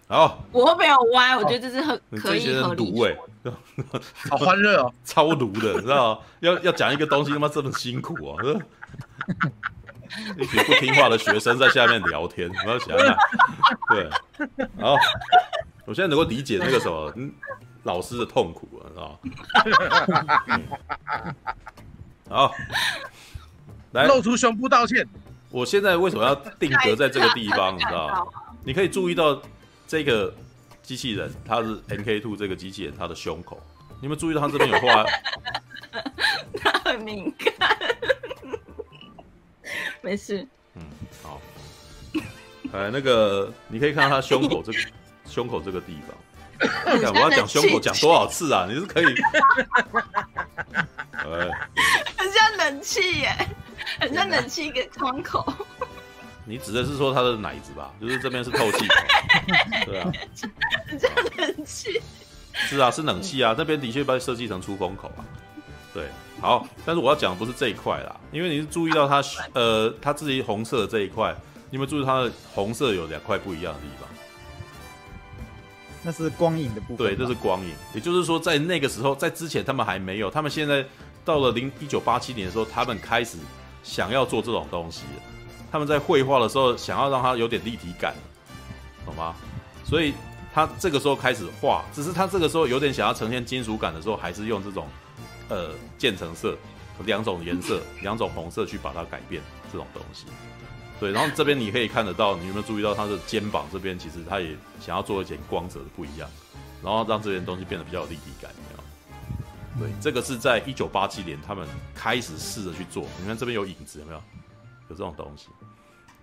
[0.07, 3.15] 好，我没有歪，我觉得这是很可以合理。
[4.29, 6.23] 好欢乐哦， 超毒的，你知道？
[6.39, 8.37] 要要讲一个东西，他妈这么辛苦啊！
[10.37, 13.17] 一群不听话的学生在下面聊天，我要想想。
[13.89, 14.09] 对，
[14.79, 14.95] 好，
[15.85, 17.13] 我现在能够理解那个什么
[17.87, 19.19] 老师的痛苦了，知道
[20.59, 21.17] 吗？
[22.29, 22.53] 好，
[23.93, 25.07] 来露出胸部道歉。
[25.49, 27.73] 我现在为什么要定格在这个地方？
[27.75, 28.27] 你知道吗？
[28.63, 29.41] 你可以注意到。
[29.89, 30.35] 这个
[30.83, 33.57] 机器人，它是 NK Two 这个机器人，它的胸口，
[34.01, 35.05] 你有没有注意到它这边有画？
[36.59, 37.53] 它很敏感。
[40.01, 40.45] 没事。
[40.75, 40.83] 嗯，
[41.23, 41.39] 好。
[42.73, 44.79] 哎，那个你可以看到他胸口这个
[45.25, 46.13] 胸口这个地方。
[47.13, 48.65] 我要讲胸口讲多少次啊？
[48.69, 49.05] 你是可以。
[52.17, 53.35] 很像冷气耶，
[53.99, 55.53] 很像冷气一个窗口。
[56.45, 57.91] 你指的是说他的奶子吧？
[57.99, 58.95] 就是这边是透气口，
[59.85, 60.09] 对啊，
[60.87, 62.01] 很像冷气。
[62.53, 65.25] 是啊，是冷气啊，那边的确被设计成出风口啊。
[65.93, 66.07] 对，
[66.39, 69.21] 好，但是我要讲的不是这一块啦，因为你是注意到它，
[69.53, 71.35] 呃，它自己红色的这一块，
[71.69, 74.07] 你有没有注意它的红色有两块不一样的地方？
[76.03, 76.97] 那是光影的部分。
[76.97, 80.85] 对，这是光影，也就是说，在那个时候，在之前他们还没有，他们现在
[81.25, 83.37] 到了零一九八七年的时候，他们开始
[83.83, 85.03] 想要做这种东西。
[85.71, 88.15] 他们在绘画的时候，想要让它有点立体感，
[89.05, 89.35] 懂吗？
[89.83, 90.13] 所以
[90.53, 94.87] 他这个时候开始画，只是他这个时候有点想要呈现金属感的时候，还是用这种
[95.49, 96.57] 呃渐层色，
[97.05, 99.41] 两种颜色，两种红色去把它改变
[99.71, 100.25] 这种东西。
[100.99, 106.29] 对，然后这边你可以看得到，你有没有注意到他的肩膀这边，其实他也想要做一点光泽的不一样，
[106.83, 109.87] 然后让这件东西变得比较有立体感，有没有？
[109.87, 113.05] 对，这个是在一九八七年他们开始试着去做。
[113.19, 114.17] 你看这边有影子，有没有？
[114.89, 115.49] 有这种东西。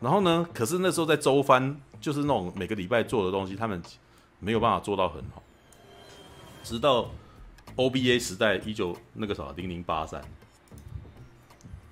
[0.00, 3.80] 然后呢，可是那时候在周番，就是那种每个礼拜做的东西，他们
[4.40, 5.40] 没有办法做到很好。
[6.64, 7.08] 直到
[7.76, 10.20] OBA 时代，一九那个啥零零八三，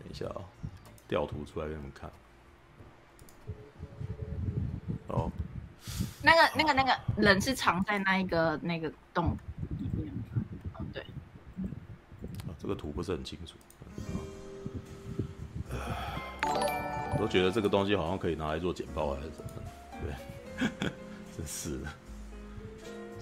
[0.01, 0.45] 等一下啊、哦，
[1.07, 2.11] 调图出来给你们看。
[5.13, 5.31] 哦，
[6.23, 9.37] 那个、那个、那个人是藏在那一个那个洞
[9.79, 10.13] 里面。
[10.75, 11.03] 哦，对。
[11.03, 13.55] 啊，这个图不是很清楚。
[17.15, 19.53] 我都觉得这个东西好像可以拿来做简报还是什么？
[20.01, 20.69] 对，
[21.37, 21.89] 真是的。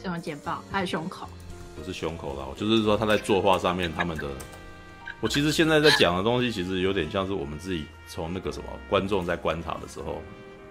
[0.00, 0.62] 什么简报？
[0.70, 1.28] 他的胸口？
[1.76, 4.28] 不是胸口啦，我就是说他在作画上面他们的。
[5.20, 10.22] 我其实现在在讲的东西，其实有点像是我们自己从那个什么观众在观察的时候。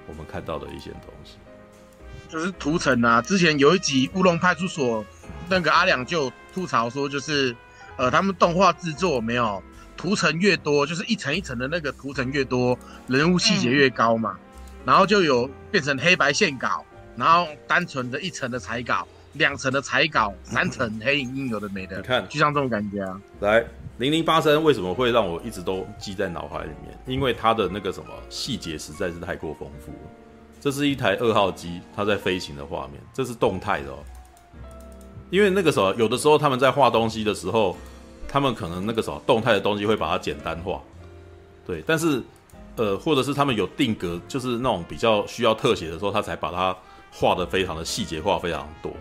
[0.09, 1.37] 我们看到的一些东西，
[2.27, 3.21] 就是图层啊。
[3.21, 5.03] 之前有一集《乌龙派出所》，
[5.47, 7.55] 那个阿良就吐槽说，就是
[7.95, 9.61] 呃，他们动画制作没有
[9.95, 14.35] 图层越多，就是一层一层的那个图层越多，人物细节越高嘛。
[14.35, 16.83] 嗯、然后就有变成黑白线稿，
[17.15, 21.97] 然后单纯的一层的彩稿，两层的彩稿，三层黑影印有的没的。
[21.97, 23.21] 你看，就像这种感觉啊。
[23.39, 23.65] 来。
[23.99, 26.97] 零零八三为什么会让我一直都记在脑海里面？
[27.05, 30.09] 因为它的那个什么细节实在是太过丰富了。
[30.61, 33.97] 这是一台二号机，它在飞行的画面，这是动态的哦。
[35.29, 37.75] 因为那个时候有的时候他们在画东西的时候，
[38.25, 40.81] 他们可能那个时候动态的东西会把它简单化，
[41.67, 41.83] 对。
[41.85, 42.23] 但是
[42.77, 46.73] 呃，或者是他们有定格，就是那种比较需要特写的时候，他才把它
[47.11, 48.93] 画的非常的细节化，非常多。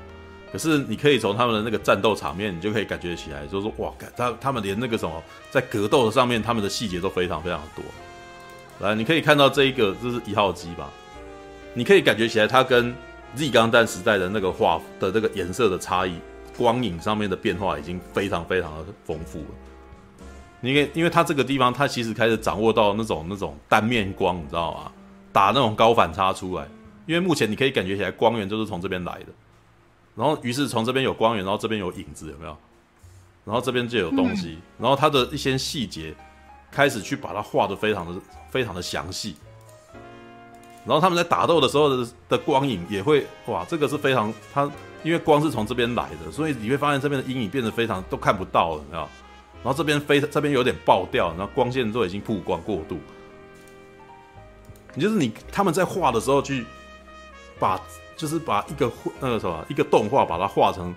[0.50, 7.84] 可是你可以从他们的那个战斗场面，你就可以感觉起来，就是说哇，他他们连那个什么在格斗的上面，他们的细节都非常非常的多。
[8.80, 10.88] 来，你可以看到这一个，这是一号机吧？
[11.74, 12.94] 你可以感觉起来，它跟
[13.34, 16.14] Z 钢弹时代的那个画的这个颜色的差异，
[16.56, 19.46] 光影上面的变化已经非常非常的丰富了。
[20.60, 24.92] 你可以，因为它这个地方，它其实开始掌握到那种那种单面光，你知道吗？
[25.30, 26.66] 打那种高反差出来，
[27.06, 29.26] 因为目前你可以感觉起来，光源就是从这边来的。
[30.18, 32.56] 然后，于是从这边有光源，然后这边有影子，有没有？
[33.44, 36.12] 然后这边就有东西，然后它的一些细节
[36.72, 39.36] 开始去把它画的非常的、非常的详细。
[40.84, 44.68] 然后他们在打斗的时候的的光影也会，哇，这个是非常它，
[45.04, 49.08] 因为光是从这边来的，所以你会发现这边的阴影变得非常都看不到了，有没有？
[49.62, 52.98] 然后这边非，这边有点爆掉，然后光线都已经曝光过度。
[54.94, 56.66] 你就是你他们在画的时候去
[57.60, 57.80] 把。
[58.18, 58.90] 就是把一个
[59.20, 60.94] 那个什么一个动画把它画成，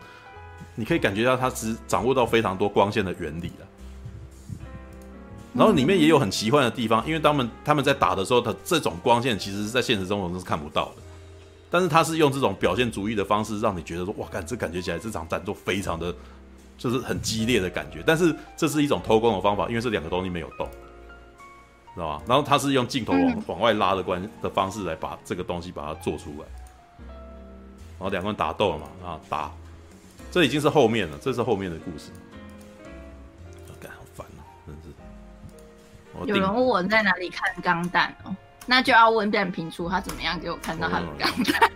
[0.76, 3.68] 你可以感觉到它只掌握到非常多光线的原理了。
[5.54, 11.04] 然后里面也有很奇幻的地方，因为他们他们在打的时候，它这种光线其实是在现实中我们是看不到的。
[11.70, 16.14] 但是他是用这种表现主义的方式，让你觉得说哇，干这感觉起来这场战斗非常的
[16.78, 18.04] 就是很激烈的感觉。
[18.06, 20.68] 但是这是一种偷工的方法，因为这两个东西没有动，
[21.94, 22.24] 知道吧？
[22.28, 26.61] 然后他是用镜头往往外拉的关的方式来把这个东西把它做出来。
[28.02, 29.52] 然后两个人打斗了嘛，啊打，
[30.32, 32.10] 这已经是后面了，这是后面的故事。
[33.80, 34.90] 干好烦哦，真是。
[36.28, 41.72] 有人问我在哪里看钢弹哦，那就要问变频出他怎么样给我看到他的钢弹。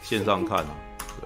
[0.00, 0.70] 线上看啊。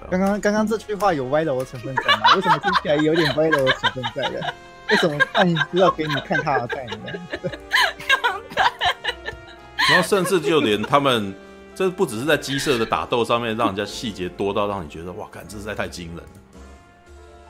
[0.09, 2.33] 刚刚刚刚这句话有歪楼的成分在吗？
[2.37, 4.53] 为什么听起来有点歪楼的成分在的？
[4.89, 6.97] 为什么半知道给你看他的在呢？
[8.23, 8.71] 钢弹。
[9.91, 11.35] 然后甚至就连他们。
[11.79, 16.23] 这不只是在机设的打斗上面，让人家细节多到让你觉得哇，感这实在太惊人了，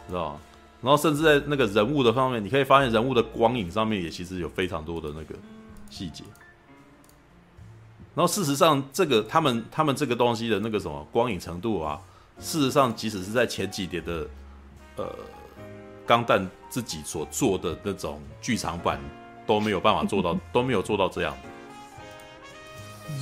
[0.07, 0.39] 知道吗？
[0.83, 5.33] 然后甚至在那个人物的方面，你可以发现人物的光影上面也其实有非常多的那个
[5.89, 6.23] 细节。
[8.13, 11.99] 然后事实上，这个他们他们这个东西的那个什么光影程度啊，
[12.37, 14.27] 事实上即使是在前几年的
[14.97, 15.09] 呃
[16.05, 19.01] 钢弹自己所做的那种剧场版
[19.47, 21.35] 都没有办法做到， 都没有做到这样。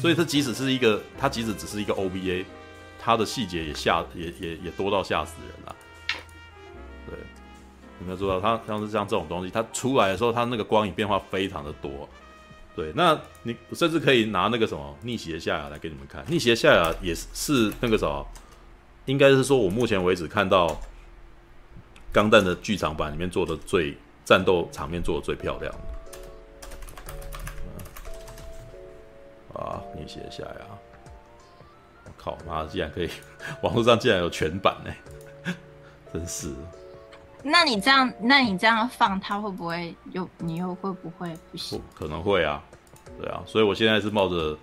[0.02, 2.46] 所以它即使是一个，它即使只是一个 OVA，
[3.00, 5.76] 它的细节也吓也也也多到吓死人了。
[7.08, 7.18] 对，
[8.00, 8.40] 有没有做到？
[8.40, 12.08] 它像是像这种东西，它出来的时候，它那个光影变化非常的多。
[12.76, 18.24] 对，那你甚至可以拿那个什么逆袭的夏亚来给你们看，逆袭的夏亚也是那个什么，
[19.06, 20.80] 应该是说我目前为止看到
[22.12, 25.97] 钢弹的剧场版里面做的最战斗场面做的最漂亮的。
[29.58, 29.82] 啊！
[29.96, 30.66] 逆袭的夏亚，
[32.06, 33.10] 我靠妈的，竟然可以，
[33.62, 35.54] 网络上竟然有全版呢，
[36.14, 36.54] 真是。
[37.44, 41.82] 那你这样，那你这样放，它会不会又你又会不会不行？
[41.96, 42.64] 可能会啊，
[43.20, 44.58] 对啊，所以我现在是冒着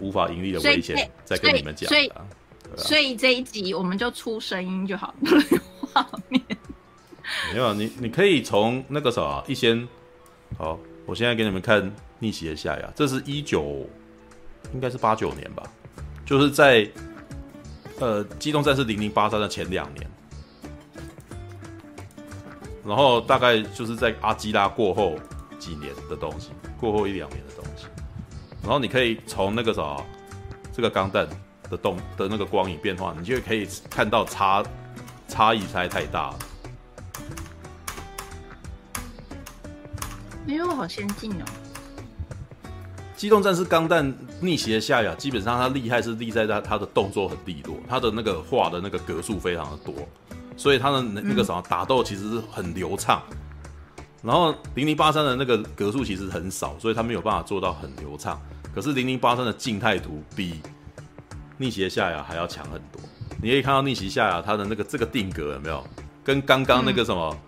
[0.00, 1.88] 无法盈利的危险在跟你们讲。
[1.88, 2.26] 所以，所以，啊、
[2.76, 5.14] 所以这一集我们就出声音就好，
[5.92, 6.42] 画面。
[7.52, 9.88] 没有，你你可以从那个什么一先，
[10.58, 11.92] 好，我现在给你们看。
[12.22, 13.84] 逆袭的夏亚，这是一九，
[14.72, 15.64] 应该是八九年吧，
[16.24, 16.88] 就是在
[17.98, 20.08] 呃《机动战士零零八三》的前两年，
[22.86, 25.18] 然后大概就是在阿基拉过后
[25.58, 27.86] 几年的东西，过后一两年的东西，
[28.62, 30.00] 然后你可以从那个啥，
[30.72, 31.28] 这个钢弹
[31.68, 34.64] 的动的那个光影变化，你就可以看到差
[35.26, 36.38] 差异差太大了。
[40.46, 41.44] 哎呦，好先进哦！
[43.22, 49.94] 机动战士钢弹逆袭的夏亚，基本上它厉害是厉害在它的动作很利落，它的那个画的那个格数非常的多，
[50.56, 53.22] 所以它的那个什么打斗其实是很流畅。
[54.24, 58.42] 然后零零八三的那个格数其实很少，所以它没有办法做到很流畅。
[58.74, 60.60] 可是零零八三的静态图比
[61.58, 63.00] 逆袭的夏亚还要强很多。
[63.40, 65.86] 你可以看到逆袭夏亚它的那个这个定格有没有，
[66.24, 67.38] 跟刚刚那个什么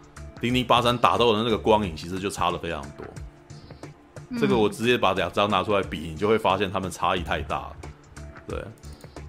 [0.40, 3.04] 零零八三打斗的那个光影其实就差了非常多。
[4.40, 7.76] 这个我直接把两张拿出来比，你就会发现它们差异太大了。
[8.46, 8.64] 对，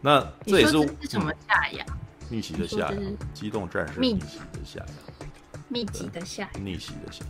[0.01, 1.85] 那这也是，是什么下呀？
[2.29, 2.93] 逆袭的下呀，
[3.33, 4.85] 机动战士逆袭的下呀，
[5.69, 7.23] 密集的下，逆袭的下，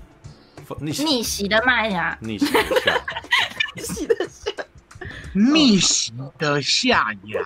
[0.79, 2.45] 逆逆袭的麦芽，逆袭。
[2.45, 2.97] 的下，
[3.75, 4.51] 逆袭的下，
[5.33, 7.41] 逆袭的夏亚。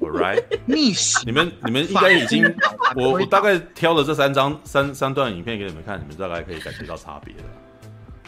[0.00, 1.24] All right，逆袭。
[1.24, 2.44] 你们你们应该已经，
[2.96, 7.42] 我我大概挑了这三张三三段影片给你们看，你们大概可以感觉到差别了。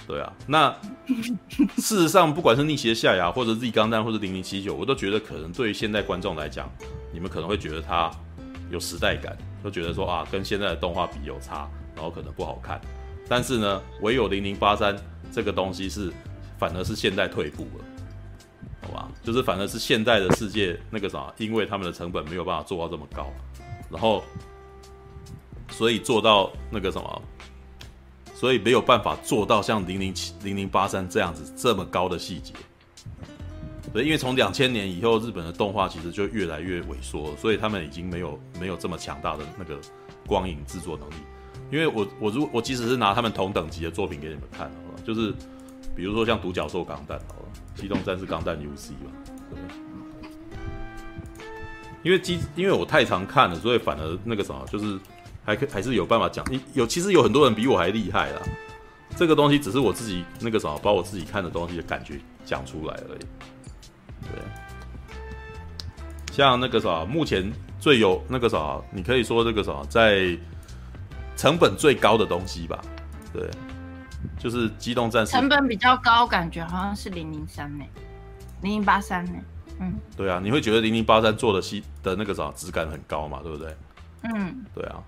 [0.04, 0.74] 对啊，那
[1.78, 6.68] 事实上，不管是逆袭的夏芽，或者 Z 钢弹，或者零零七九，我都觉得可能对于现在观众来讲，
[7.12, 8.10] 你们可能会觉得它
[8.70, 12.80] 有时代感，都觉得说啊，跟现在的动画比有差，然后可能不好看。
[13.28, 14.96] 但是呢，唯有零零八三
[15.30, 16.12] 这个东西是，
[16.58, 17.84] 反而是现代退步了，
[18.82, 19.08] 好吧？
[19.22, 23.32] 就是反而是现代的世界那个啥，因为他们的成本没有办法做到这么高，
[23.88, 24.24] 然后
[25.70, 27.22] 所以做到那个什么。
[28.42, 32.52] 所以没有办法做到像零零七、零零八三这样子这么高的细节。
[33.92, 39.78] 对，因为从两千年以后，日本的动画其实就越来越萎缩，所以他们已经没有没有这么强大的那个
[40.26, 41.14] 光影制作能力。
[41.70, 45.32] 因为我我如我即使是拿他们同等级的作品给你们看，好了，就是
[45.94, 49.12] 比如说像独角兽钢弹，好了，机动战士钢弹 UC 嘛，
[49.50, 49.58] 对。
[52.02, 54.98] 因为机因为我太常看了，所以反而那个什么就是。
[55.44, 58.40] 还可还是有办法讲，有其实有很多人比我还厉害啦。
[59.16, 63.20] 这个东西只是我自己那个什么，把我自己看的东西的感觉讲出来而已。
[64.22, 64.40] 对，
[66.32, 70.38] 像那个啥，目前最有那个啥，你可以说这个啥，在
[71.36, 72.80] 成本最高的东西吧？
[73.32, 73.50] 对，
[74.38, 75.32] 就是机动战士。
[75.32, 77.84] 成本比较高，感觉好像是零零三呢，
[78.62, 79.32] 零零八三呢。
[79.80, 83.40] 嗯，对啊，你会觉得零零八三做的戏的那个啥质感很高嘛？
[83.42, 83.76] 对不对？
[84.22, 85.02] 嗯，对啊。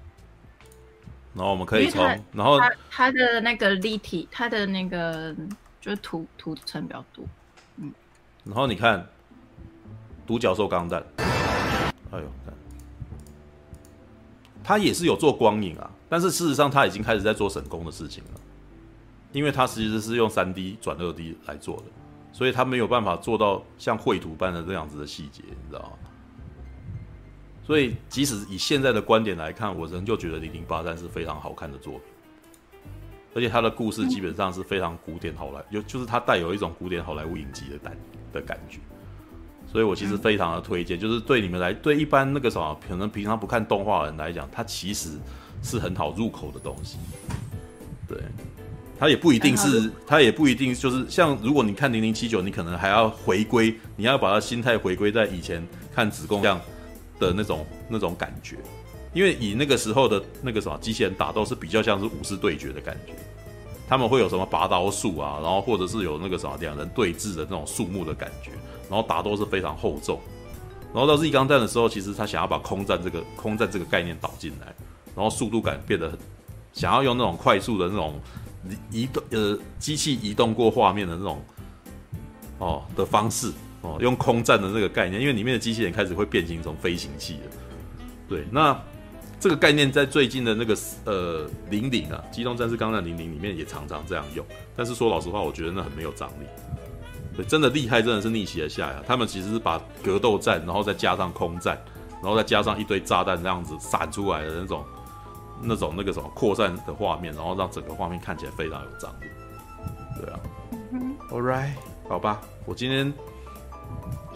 [1.34, 2.58] 然后我们可以从，然后
[2.90, 5.34] 它的那个立体，它的那个
[5.80, 7.24] 就是图图层比较多，
[7.76, 7.92] 嗯。
[8.44, 9.06] 然后你看，
[10.26, 11.04] 独角兽钢弹，
[12.12, 12.24] 哎呦，
[14.62, 18.40] 它也是有做光影啊，但是事实上它已经开始在做神功的事情了，
[19.32, 21.84] 因为他其实是用三 D 转二 D 来做的，
[22.32, 26.03] 所以它没有办法做到像绘图般的这样子的细节，你知道吗？
[27.66, 32.02] 所以，即使以现在的观点来看，我仍旧觉得《零零八三》是非常好看的作品，
[33.34, 37.96] 而且它的故事基本上是非常古典好莱，有就是它带有一种古典好莱坞影集的感
[38.34, 38.78] 的感觉。
[39.66, 45.18] 所以我其实非常的推荐，就是对你们来，对一般那个什么可能平常不看动画的人来讲，它其实
[45.62, 46.98] 是很好入口的东西。
[48.06, 48.18] 对，
[48.98, 56.60] 它也不一定是，它也不一定就是像如果你看零零七九，你可能还要回归，你要把它心态回归在以前看子贡这样
[57.18, 58.56] 的那种那种感觉，
[59.12, 63.12] 因为以那个时候的那个什么机器人打斗是比较像是武士对决的感觉，
[63.88, 68.50] 他们会有什么拔刀术啊，然后或者是有那个什么两人对峙的那种树木的感觉，
[68.88, 70.20] 然后打斗是非常厚重，
[70.92, 74.74] 然后到 Z 钢弹的时候，其实他想要把空战这个 空战这个概念导进来，
[75.14, 76.18] 然后速度感变得很。
[76.72, 78.20] 想要用那种快速的那种
[78.90, 81.40] 移动呃机器移动过画面的那种
[82.58, 83.52] 哦的方式
[83.84, 87.50] 哦，用空战的这个概念，因为里面的机器人开始会变形成飞行器了。
[88.28, 88.76] 对，那
[89.38, 94.44] 这个概念在最近的那个呃零零啊，机动战士钢弹零零里面也常常这样用。
[94.74, 96.46] 但是说老实话，我觉得那很没有张力。
[97.36, 99.02] 对，真的厉害，真的是逆袭的夏亚。
[99.06, 101.78] 他们其实是把格斗战，然后再加上空战，
[102.22, 104.84] 然后再加上一堆炸弹这样子散出来的那种。
[105.66, 109.26] 那种那个什么扩散的画面，然后让整个画面看起来非常有张力。
[110.20, 110.40] 对啊、
[110.92, 111.70] 嗯、，All right，
[112.06, 113.10] 好吧，我今天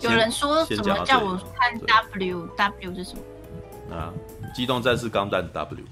[0.01, 3.97] 有人说什么叫我看 W，W 是什么？
[3.97, 4.12] 啊，
[4.55, 5.85] 机动战士钢弹 W，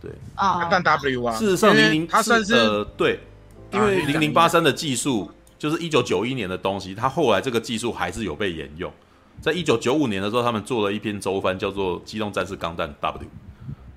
[0.00, 1.34] 对啊，钢弹 W 啊。
[1.34, 3.20] 事实上，零零它算是呃对，
[3.72, 8.92] 因为零零八三的技术就是一九九一年的东西，它后来这个技术还是有被沿用。
[9.40, 13.22] 在一九九五年的时候，他们做了一篇周刊，叫做《机动战士钢弹 W》。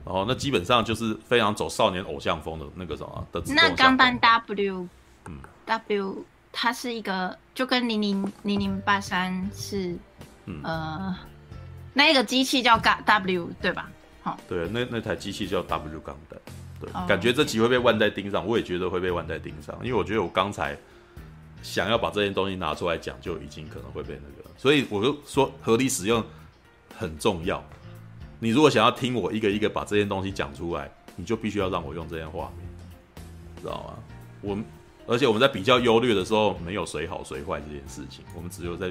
[0.06, 3.42] 然后，那基本上就是非常走少年偶像风的那个什么的。
[3.48, 4.88] 那钢弹 W，
[5.26, 9.96] 嗯，W 它是一个就跟零零零零八三是，
[10.46, 11.16] 嗯、呃，
[11.94, 13.90] 那个机器叫 W 对吧？
[14.24, 16.40] 好，对，那那台机器叫 W 钢弹，
[16.80, 20.78] 对、哦，感觉这集会被万代盯上，我也觉得会被万代盯上，因为我觉得我刚才
[21.62, 26.24] 想要把这件东西拿出来讲，就已经可能会被那个，所以我就说合理使用
[26.98, 27.64] 很重要。
[28.40, 32.68] 你如果想要听我一个一个把这件东西讲出来，你就必须要让我用这件画面，
[33.62, 33.94] 知道吗？
[34.42, 34.64] 我们
[35.08, 38.88] 而且我们在比较优劣的时候，没有谁好谁坏这件事情，我们只有在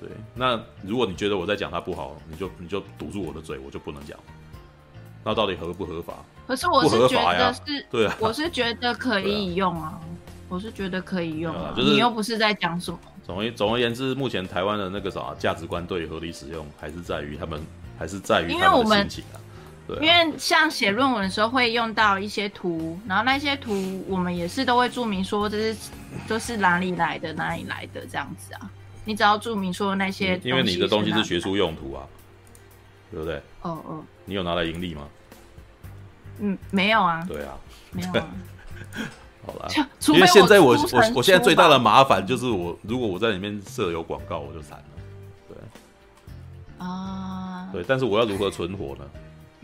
[0.00, 0.08] 对。
[0.34, 4.18] 那如果你觉得我在讲他不好，你就你就堵住我的嘴，我就不能讲。
[5.24, 6.14] 那到底合不合法？
[6.46, 9.98] 可是我是觉得是，对啊，我是觉得可以用啊，
[10.48, 12.98] 我是觉得可以用啊，就是你又不是在讲什么。
[13.26, 17.60] 总而总而言之，目前台湾的那个啥价值观对合理使用，还是在于他们。
[17.98, 19.36] 还是在于他们的心情啊，
[19.88, 25.90] 对啊，因为像写论文的时候会用到一些图，然后那些图我们也是都会注明说这是
[26.28, 28.70] 都是哪里来的，哪里来的这样子啊。
[29.06, 32.04] 你只要注明说那些，因为你的东西是学术用途啊，
[33.10, 33.36] 对不对？
[33.62, 35.08] 哦哦，你有拿来盈利吗？
[36.40, 37.24] 嗯，没有啊。
[37.26, 37.56] 对啊，
[37.90, 38.28] 没有啊。
[39.46, 39.68] 好啦，
[40.08, 44.84] 因为现在我我我现在最大的麻烦就是我如果我在里面设有广告，我就惨了。
[45.48, 45.56] 对
[46.86, 47.70] 啊。
[47.72, 49.04] 对，但是我要如何存活呢？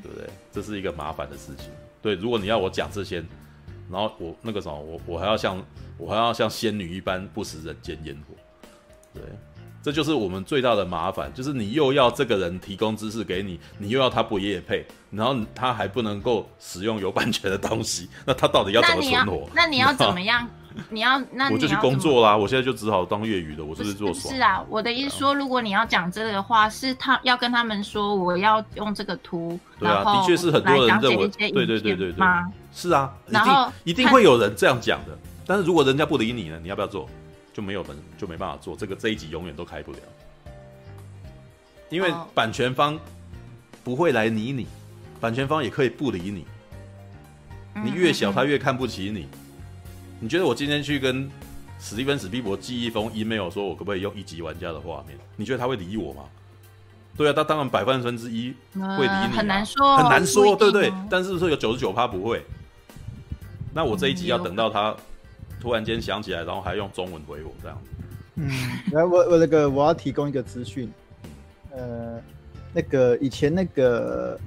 [0.04, 0.28] 对不对？
[0.52, 1.70] 这是一个麻烦的事情。
[2.02, 3.24] 对，如果你要我讲这些，
[3.90, 5.64] 然后我那个什么，我我还要像
[5.96, 8.34] 我还要像仙女一般不食人间烟火。
[9.14, 9.22] 对，
[9.82, 19.48] 这就是我们最大的麻烦，就是你又要这个人提供知识给你，你又要他不业配，然后他还不能够使用有版权的东西，那他到底要怎么存活？
[19.54, 20.46] 那你要，那你要 怎么样？
[20.90, 22.36] 你要那我就去工作啦！
[22.36, 24.34] 我现在就只好当业余的，我是不是做爽？
[24.34, 32.26] 是啊，我的意思说，如果你要讲这个的话，是他要跟他们说，我要用这个图，对啊，的确是很多人认为，对对对对对，
[32.72, 35.16] 是啊，然后一定一定会有人这样讲的。
[35.46, 37.08] 但是如果人家不理你呢，你要不要做？
[37.52, 39.98] 就没有人就没办法做这个，这一集永远都开不了，
[41.88, 42.98] 因为版权方
[43.84, 44.66] 不会来理你，
[45.20, 46.44] 版权方也可以不理你，
[47.84, 49.28] 你越小他越看不起你。
[50.20, 51.28] 你觉得我今天去跟
[51.78, 55.18] 史蒂芬史蒂博寄一封 email，说我可不可以用一级玩家的画面？
[55.36, 56.22] 你觉得他会理我吗？
[57.16, 60.92] 对啊，他当然百万分之一会理你，很难说，很难说，对不对？
[61.10, 62.42] 但是说有九十九趴不会。
[63.74, 64.96] 那我这一集要等到他
[65.60, 67.78] 突然间想起来，然后还用中文回我这样。
[68.36, 68.48] 嗯，
[68.92, 70.90] 来，我我那个我要提供一个资讯，
[71.70, 72.18] 呃，
[72.72, 74.40] 那个以前那个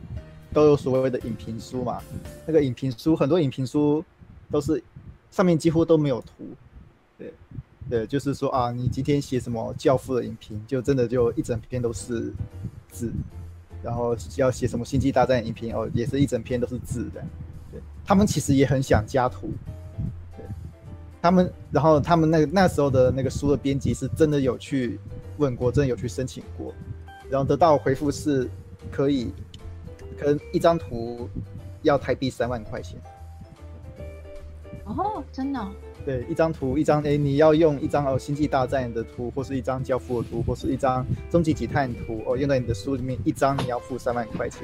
[0.51, 2.01] 都有所谓的影评书嘛，
[2.45, 4.03] 那个影评书很多影评书
[4.49, 4.83] 都是。
[5.29, 6.47] 上面几乎都没有图，
[7.17, 7.33] 对，
[7.89, 12.33] 对，就是说啊，你今天写什么教父的影评，就真的就一整篇都是
[12.89, 13.11] 字，
[13.83, 17.23] 然后要写什么星际大战影评哦，也是一整篇都是字的，
[17.71, 19.51] 对，他们其实也很想加图，
[20.35, 20.45] 对，
[21.21, 24.99] 他们，然后他们那那时候的那个书的编辑是真的有去
[25.37, 26.73] 问过，真的有去申请过，
[27.29, 28.49] 然后得到回复是
[28.91, 29.31] 可以，
[30.17, 31.29] 可能一张图
[31.83, 32.99] 要台币三万块钱。
[34.97, 35.67] 哦，真的，
[36.03, 44.63] 对，一张图，一张诶，你要用一张哦，星际大战的图，或是一张交付的图，或是一张终极警探图哦，用在你的书里面，一张你要付三万块钱。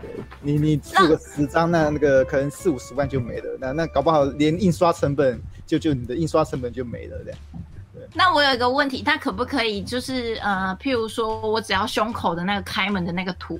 [0.00, 7.38] 对，你你付个十张，那那个可能四五十万就没了，那那搞不好连印刷成本就就你的印刷成本就没了这样。
[7.92, 8.02] 对。
[8.14, 13.58] 那我有一个问题，它可不可以就是呃，譬如说我只要胸口的那个开门的那个图，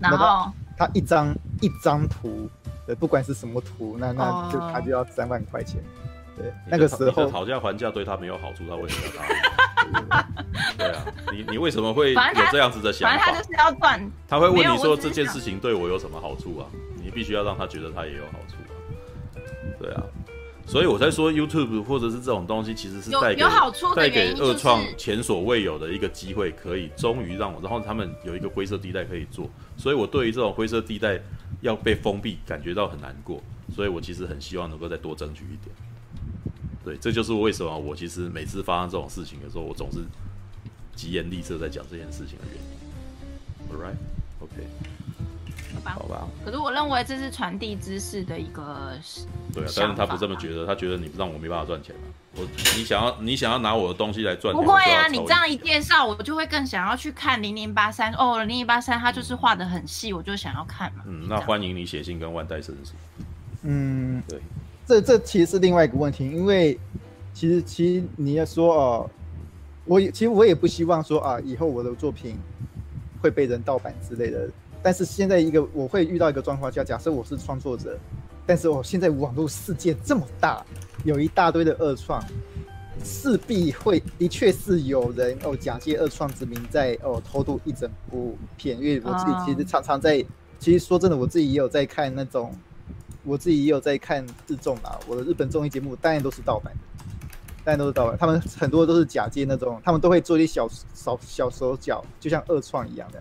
[0.00, 2.48] 然后它一张一张图，
[2.88, 5.78] 对，不管是什么图，那那就他就要三万块钱。
[6.34, 10.78] 对，那个时候讨价还价对他没有好处，他为什么要答应？
[10.78, 13.18] 对啊，你你为什么会有这样子的想法？
[13.18, 14.10] 反正他就是要赚。
[14.26, 16.64] 他会问你说这件事情对我有什么好处啊？
[17.04, 18.72] 你必须要让他觉得他也有好处啊。
[19.78, 20.02] 对啊，
[20.66, 29.46] 所以我在说 YouTube 或者是这种东西，其实是带给有好处带给二创前所未有的一个机会，可以终于让我，然后他们有一个灰色地带可以做。
[29.76, 31.20] 所以我对于这种灰色地带
[31.60, 33.42] 要被封闭感觉到很难过，
[33.74, 35.74] 所以我其实很希望能够再多争取一点。
[36.84, 39.98] 对，这就是为什么我其实每次发生这种事情的时候，我总是
[40.94, 42.78] 疾言厉色在讲这件事情的原因。
[43.70, 43.96] All right,
[44.40, 44.66] OK，
[45.80, 46.26] 吧，好吧。
[46.44, 48.92] 可是我认为这是传递知识的一个。
[49.52, 52.00] 对啊，但是他不这么觉得，他觉得你让我没办法赚钱了。
[52.36, 54.62] 我，你想要你想要拿我的东西来赚钱？
[54.62, 61.02] 不会啊，你这样一介绍，我就会更想要去看零零八三哦，零零八三他就是画的很细，我就想要看嘛。
[61.06, 62.92] 嗯，那欢迎你写信跟万代申诉。
[63.62, 64.40] 嗯，对。
[64.86, 66.78] 这这其实是另外一个问题，因为
[67.34, 69.10] 其实其实你要说哦，
[69.84, 72.38] 我也其实我也不希望说啊，以后我的作品
[73.20, 74.48] 会被人盗版之类的。
[74.82, 77.98] 但是现在一个我会遇到一个状况，叫假设我是创作者，
[78.46, 80.64] 但是我现在网络世界这么大，
[81.04, 82.22] 有一大堆的二创，
[83.04, 90.24] 势必会的确是有人哦假借二创之名在哦偷渡一整部片，因为我自己其实常常在，
[90.58, 92.54] 其实说真的，我自己也有在看那种。
[93.24, 96.80] 我自己也有在看日综啊，我的日本综艺节目当然都是盗版的，
[97.62, 98.16] 当然都是盗版。
[98.18, 103.20] 他们很多都是假借那种，他们都会做一些小小小手脚，就像二创一样的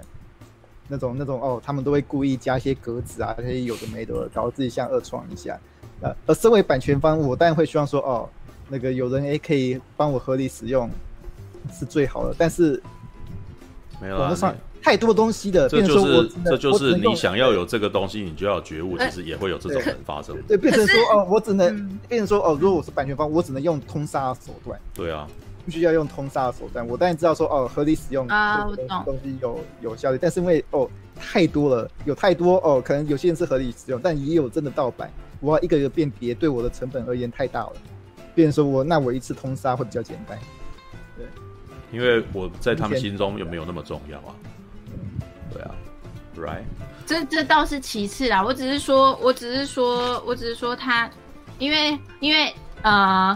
[0.88, 5.60] 那种那种哦，他们都会故意加一些格子啊，那些有的没的，搞得自己像二创一下。
[6.02, 8.30] 呃，而身为版权方，我当然会希望说哦，
[8.70, 10.90] 那个有人也可以帮我合理使用
[11.74, 12.82] 是最好的，但是
[14.02, 14.36] 没有啊。
[14.80, 20.38] 太多东西的，这就是这就是你想要有这个东西，你就要觉悟，其实也会有这种人发生。
[20.48, 24.80] 对，变成说哦，我只能变成说哦，如果我是版权方，我只能用通杀手段。
[24.94, 25.28] 对啊，
[25.68, 26.88] 必须要用通杀的手段。
[26.88, 28.66] 我当然知道说哦，合理使用啊，
[29.04, 30.90] 东西有有效率，但是因为哦
[31.20, 37.74] 太多了，有太多哦，可能有些人是合理使用，但也有真的盗版，我要一个一个辨别，对我的成本而言太大了。
[38.34, 40.40] 别人说我那我一次通杀会比较简单。
[41.18, 41.26] 对，
[41.92, 44.34] 因为我在他们心中又没有那么重要啊。
[45.52, 45.72] 对啊
[46.38, 46.64] ，right，
[47.06, 48.44] 这这倒是其次啦。
[48.44, 51.10] 我只是说，我只是说，我只是说他，
[51.58, 53.36] 因为因为呃，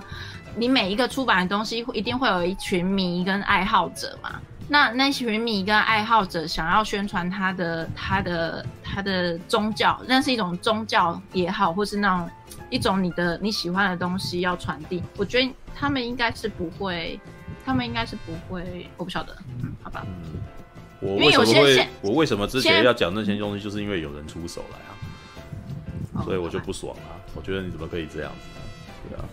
[0.56, 4.40] 你每一个出版的东西一定会有一群迷跟爱好者嘛。
[4.68, 12.30] 那那群迷跟爱好者想要宣传他的他的他的宗教，那是一种宗教也好，或是那种
[12.70, 15.04] 一种你的你喜欢的东西要传递。
[15.18, 17.20] 我觉得他们应该是不会，
[17.66, 20.06] 他们应该是不会，我不晓得，嗯，好吧。
[20.06, 20.40] 嗯
[21.04, 21.88] 我为什么会？
[22.04, 24.78] 我为什么之前要讲那些东西，就是因为有人出手来
[26.14, 27.18] 啊，所以我就不爽啊！
[27.34, 29.10] 我觉得你怎么可以这样子？
[29.10, 29.26] 对啊，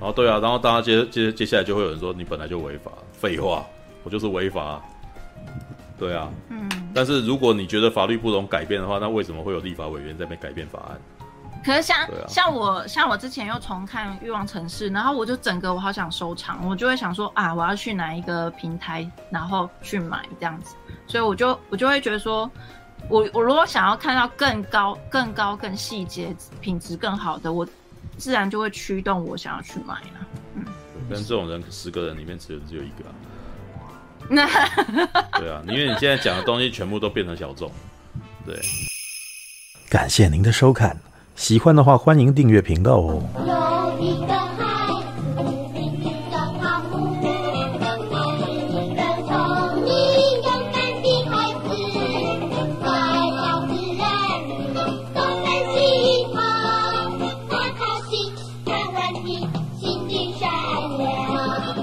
[0.00, 3.64] 然后对啊，然后大家接接接下来就会有人说你本来就违法，废话，
[4.02, 4.82] 我就是违法，
[5.98, 6.68] 对啊，嗯。
[6.92, 10.98] 但是如果你觉得法律不容改变的话，那为什么会有立法委员在那边改变法案？
[11.62, 20.74] 可是像、啊、像我像我之前又重看《欲望城市》，然后我就整个我好想收藏，我就会想说啊，我要去哪一个平台，然后去买这样子，
[21.06, 22.50] 所以我就我就会觉得说，
[23.10, 27.66] 我我如果想要看到更高、更高、更细节、品质更好的，我
[28.20, 30.26] 自然就会驱动我想要去买了。
[30.54, 30.64] 嗯，
[31.10, 33.10] 但这种人十个人里面只有只有一个、啊，
[34.28, 34.46] 那
[35.38, 37.72] 对啊，因为你现在讲的东西全部都变成小众，
[38.44, 38.60] 对，
[39.88, 40.96] 感谢您的收看。
[41.34, 44.49] 喜欢的话，欢迎订阅频道哦。